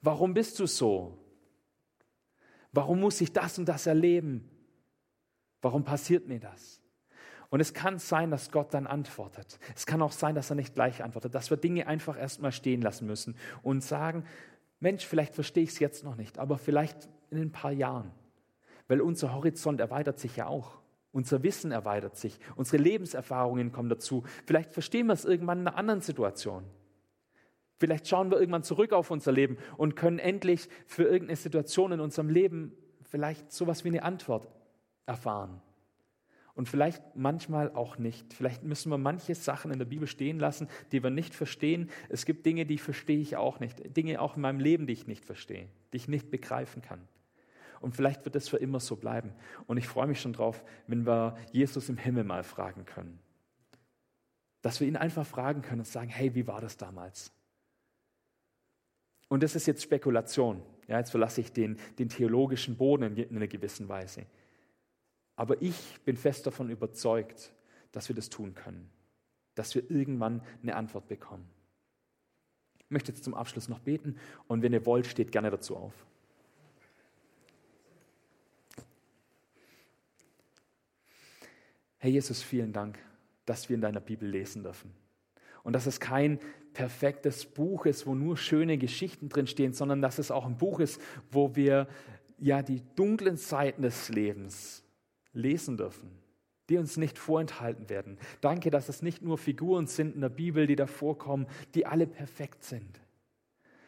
Warum 0.00 0.32
bist 0.32 0.58
du 0.58 0.66
so? 0.66 1.18
Warum 2.72 3.00
muss 3.00 3.20
ich 3.20 3.30
das 3.30 3.58
und 3.58 3.66
das 3.66 3.86
erleben? 3.86 4.48
Warum 5.60 5.84
passiert 5.84 6.28
mir 6.28 6.40
das? 6.40 6.80
Und 7.56 7.60
es 7.60 7.72
kann 7.72 7.98
sein, 7.98 8.30
dass 8.30 8.50
Gott 8.50 8.74
dann 8.74 8.86
antwortet. 8.86 9.58
Es 9.74 9.86
kann 9.86 10.02
auch 10.02 10.12
sein, 10.12 10.34
dass 10.34 10.50
er 10.50 10.56
nicht 10.56 10.74
gleich 10.74 11.02
antwortet, 11.02 11.34
dass 11.34 11.48
wir 11.48 11.56
Dinge 11.56 11.86
einfach 11.86 12.18
erstmal 12.18 12.52
stehen 12.52 12.82
lassen 12.82 13.06
müssen 13.06 13.34
und 13.62 13.82
sagen, 13.82 14.24
Mensch, 14.78 15.06
vielleicht 15.06 15.34
verstehe 15.34 15.62
ich 15.62 15.70
es 15.70 15.78
jetzt 15.78 16.04
noch 16.04 16.16
nicht, 16.16 16.38
aber 16.38 16.58
vielleicht 16.58 17.08
in 17.30 17.38
ein 17.38 17.52
paar 17.52 17.72
Jahren. 17.72 18.10
Weil 18.88 19.00
unser 19.00 19.32
Horizont 19.32 19.80
erweitert 19.80 20.18
sich 20.18 20.36
ja 20.36 20.48
auch. 20.48 20.76
Unser 21.12 21.42
Wissen 21.42 21.72
erweitert 21.72 22.18
sich. 22.18 22.38
Unsere 22.56 22.76
Lebenserfahrungen 22.76 23.72
kommen 23.72 23.88
dazu. 23.88 24.24
Vielleicht 24.44 24.74
verstehen 24.74 25.06
wir 25.06 25.14
es 25.14 25.24
irgendwann 25.24 25.60
in 25.60 25.68
einer 25.68 25.78
anderen 25.78 26.02
Situation. 26.02 26.62
Vielleicht 27.78 28.06
schauen 28.06 28.30
wir 28.30 28.38
irgendwann 28.38 28.64
zurück 28.64 28.92
auf 28.92 29.10
unser 29.10 29.32
Leben 29.32 29.56
und 29.78 29.96
können 29.96 30.18
endlich 30.18 30.68
für 30.86 31.04
irgendeine 31.04 31.36
Situation 31.36 31.92
in 31.92 32.00
unserem 32.00 32.28
Leben 32.28 32.76
vielleicht 33.00 33.50
sowas 33.50 33.82
wie 33.82 33.88
eine 33.88 34.02
Antwort 34.02 34.46
erfahren 35.06 35.62
und 36.56 36.70
vielleicht 36.70 37.02
manchmal 37.14 37.70
auch 37.74 37.98
nicht. 37.98 38.32
Vielleicht 38.32 38.64
müssen 38.64 38.90
wir 38.90 38.96
manche 38.96 39.34
Sachen 39.34 39.70
in 39.70 39.78
der 39.78 39.84
Bibel 39.84 40.08
stehen 40.08 40.38
lassen, 40.38 40.68
die 40.90 41.02
wir 41.02 41.10
nicht 41.10 41.34
verstehen. 41.34 41.90
Es 42.08 42.24
gibt 42.24 42.46
Dinge, 42.46 42.64
die 42.64 42.78
verstehe 42.78 43.20
ich 43.20 43.36
auch 43.36 43.60
nicht. 43.60 43.94
Dinge 43.94 44.20
auch 44.22 44.36
in 44.36 44.42
meinem 44.42 44.58
Leben, 44.58 44.86
die 44.86 44.94
ich 44.94 45.06
nicht 45.06 45.26
verstehe, 45.26 45.68
die 45.92 45.98
ich 45.98 46.08
nicht 46.08 46.30
begreifen 46.30 46.80
kann. 46.80 47.06
Und 47.82 47.94
vielleicht 47.94 48.24
wird 48.24 48.34
das 48.34 48.48
für 48.48 48.56
immer 48.56 48.80
so 48.80 48.96
bleiben. 48.96 49.34
Und 49.66 49.76
ich 49.76 49.86
freue 49.86 50.06
mich 50.06 50.18
schon 50.18 50.32
drauf, 50.32 50.64
wenn 50.86 51.04
wir 51.04 51.36
Jesus 51.52 51.90
im 51.90 51.98
Himmel 51.98 52.24
mal 52.24 52.42
fragen 52.42 52.86
können. 52.86 53.18
Dass 54.62 54.80
wir 54.80 54.88
ihn 54.88 54.96
einfach 54.96 55.26
fragen 55.26 55.60
können 55.60 55.80
und 55.80 55.86
sagen, 55.86 56.08
hey, 56.08 56.34
wie 56.34 56.46
war 56.46 56.62
das 56.62 56.78
damals? 56.78 57.32
Und 59.28 59.42
das 59.42 59.54
ist 59.54 59.66
jetzt 59.66 59.82
Spekulation. 59.82 60.62
Ja, 60.88 60.98
jetzt 60.98 61.10
verlasse 61.10 61.42
ich 61.42 61.52
den, 61.52 61.78
den 61.98 62.08
theologischen 62.08 62.78
Boden 62.78 63.14
in 63.14 63.36
einer 63.36 63.46
gewissen 63.46 63.90
Weise. 63.90 64.24
Aber 65.36 65.60
ich 65.60 66.00
bin 66.04 66.16
fest 66.16 66.46
davon 66.46 66.70
überzeugt, 66.70 67.52
dass 67.92 68.08
wir 68.08 68.16
das 68.16 68.30
tun 68.30 68.54
können, 68.54 68.90
dass 69.54 69.74
wir 69.74 69.90
irgendwann 69.90 70.42
eine 70.62 70.74
Antwort 70.74 71.08
bekommen. 71.08 71.48
Ich 72.78 72.90
möchte 72.90 73.12
jetzt 73.12 73.24
zum 73.24 73.34
Abschluss 73.34 73.68
noch 73.68 73.80
beten 73.80 74.16
und 74.48 74.62
wenn 74.62 74.72
ihr 74.72 74.86
wollt, 74.86 75.06
steht 75.06 75.32
gerne 75.32 75.50
dazu 75.50 75.76
auf. 75.76 75.92
Herr 81.98 82.10
Jesus, 82.10 82.42
vielen 82.42 82.72
Dank, 82.72 82.98
dass 83.44 83.68
wir 83.68 83.74
in 83.74 83.80
deiner 83.80 84.00
Bibel 84.00 84.28
lesen 84.28 84.62
dürfen. 84.62 84.92
Und 85.64 85.72
dass 85.72 85.86
es 85.86 85.98
kein 85.98 86.38
perfektes 86.72 87.44
Buch 87.44 87.86
ist, 87.86 88.06
wo 88.06 88.14
nur 88.14 88.36
schöne 88.36 88.78
Geschichten 88.78 89.28
drinstehen, 89.28 89.72
sondern 89.72 90.00
dass 90.00 90.18
es 90.18 90.30
auch 90.30 90.46
ein 90.46 90.56
Buch 90.56 90.78
ist, 90.78 91.00
wo 91.30 91.56
wir 91.56 91.88
ja 92.38 92.62
die 92.62 92.82
dunklen 92.94 93.36
Seiten 93.36 93.82
des 93.82 94.08
Lebens 94.08 94.85
lesen 95.36 95.76
dürfen, 95.76 96.10
die 96.68 96.78
uns 96.78 96.96
nicht 96.96 97.18
vorenthalten 97.18 97.88
werden. 97.88 98.18
Danke, 98.40 98.70
dass 98.70 98.88
es 98.88 99.02
nicht 99.02 99.22
nur 99.22 99.38
Figuren 99.38 99.86
sind 99.86 100.14
in 100.14 100.20
der 100.20 100.28
Bibel, 100.28 100.66
die 100.66 100.76
da 100.76 100.86
vorkommen, 100.86 101.46
die 101.74 101.86
alle 101.86 102.06
perfekt 102.06 102.64
sind, 102.64 103.00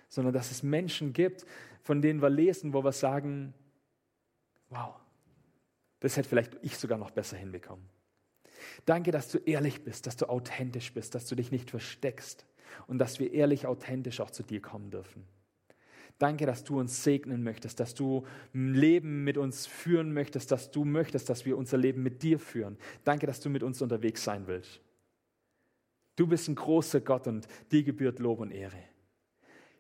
sondern 0.08 0.32
dass 0.34 0.50
es 0.50 0.62
Menschen 0.62 1.12
gibt, 1.12 1.44
von 1.82 2.02
denen 2.02 2.22
wir 2.22 2.30
lesen, 2.30 2.72
wo 2.72 2.84
wir 2.84 2.92
sagen, 2.92 3.54
wow, 4.70 4.94
das 6.00 6.16
hätte 6.16 6.28
vielleicht 6.28 6.56
ich 6.62 6.76
sogar 6.76 6.98
noch 6.98 7.10
besser 7.10 7.36
hinbekommen. 7.36 7.84
Danke, 8.84 9.10
dass 9.10 9.30
du 9.30 9.38
ehrlich 9.38 9.84
bist, 9.84 10.06
dass 10.06 10.16
du 10.16 10.28
authentisch 10.28 10.92
bist, 10.92 11.14
dass 11.14 11.26
du 11.26 11.34
dich 11.34 11.50
nicht 11.50 11.70
versteckst 11.70 12.46
und 12.86 12.98
dass 12.98 13.18
wir 13.18 13.32
ehrlich 13.32 13.66
authentisch 13.66 14.20
auch 14.20 14.30
zu 14.30 14.42
dir 14.42 14.60
kommen 14.60 14.90
dürfen. 14.90 15.24
Danke, 16.18 16.46
dass 16.46 16.64
du 16.64 16.80
uns 16.80 17.04
segnen 17.04 17.44
möchtest, 17.44 17.78
dass 17.78 17.94
du 17.94 18.26
ein 18.52 18.74
Leben 18.74 19.22
mit 19.22 19.38
uns 19.38 19.66
führen 19.66 20.12
möchtest, 20.12 20.50
dass 20.50 20.70
du 20.72 20.84
möchtest, 20.84 21.30
dass 21.30 21.46
wir 21.46 21.56
unser 21.56 21.78
Leben 21.78 22.02
mit 22.02 22.22
dir 22.22 22.40
führen. 22.40 22.76
Danke, 23.04 23.26
dass 23.26 23.40
du 23.40 23.48
mit 23.48 23.62
uns 23.62 23.80
unterwegs 23.80 24.24
sein 24.24 24.46
willst. 24.48 24.80
Du 26.16 26.26
bist 26.26 26.48
ein 26.48 26.56
großer 26.56 27.00
Gott 27.00 27.28
und 27.28 27.46
dir 27.70 27.84
gebührt 27.84 28.18
Lob 28.18 28.40
und 28.40 28.50
Ehre. 28.50 28.82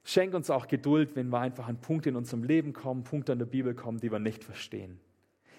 Schenk 0.04 0.32
uns 0.32 0.48
auch 0.48 0.68
Geduld, 0.68 1.16
wenn 1.16 1.28
wir 1.28 1.40
einfach 1.40 1.66
an 1.66 1.80
Punkte 1.80 2.10
in 2.10 2.16
unserem 2.16 2.44
Leben 2.44 2.72
kommen, 2.72 3.02
Punkte 3.02 3.32
in 3.32 3.40
der 3.40 3.46
Bibel 3.46 3.74
kommen, 3.74 3.98
die 3.98 4.12
wir 4.12 4.20
nicht 4.20 4.44
verstehen. 4.44 5.00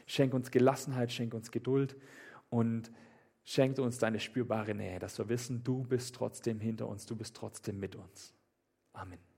Schenk 0.07 0.33
uns 0.33 0.49
Gelassenheit, 0.49 1.11
schenk 1.11 1.33
uns 1.33 1.51
Geduld 1.51 1.97
und 2.49 2.89
schenk 3.43 3.77
uns 3.77 3.99
deine 3.99 4.19
spürbare 4.19 4.73
Nähe, 4.73 4.97
dass 4.97 5.19
wir 5.19 5.27
wissen, 5.27 5.63
du 5.63 5.83
bist 5.83 6.15
trotzdem 6.15 6.61
hinter 6.61 6.87
uns, 6.87 7.05
du 7.05 7.17
bist 7.17 7.35
trotzdem 7.35 7.79
mit 7.79 7.95
uns. 7.97 8.33
Amen. 8.93 9.28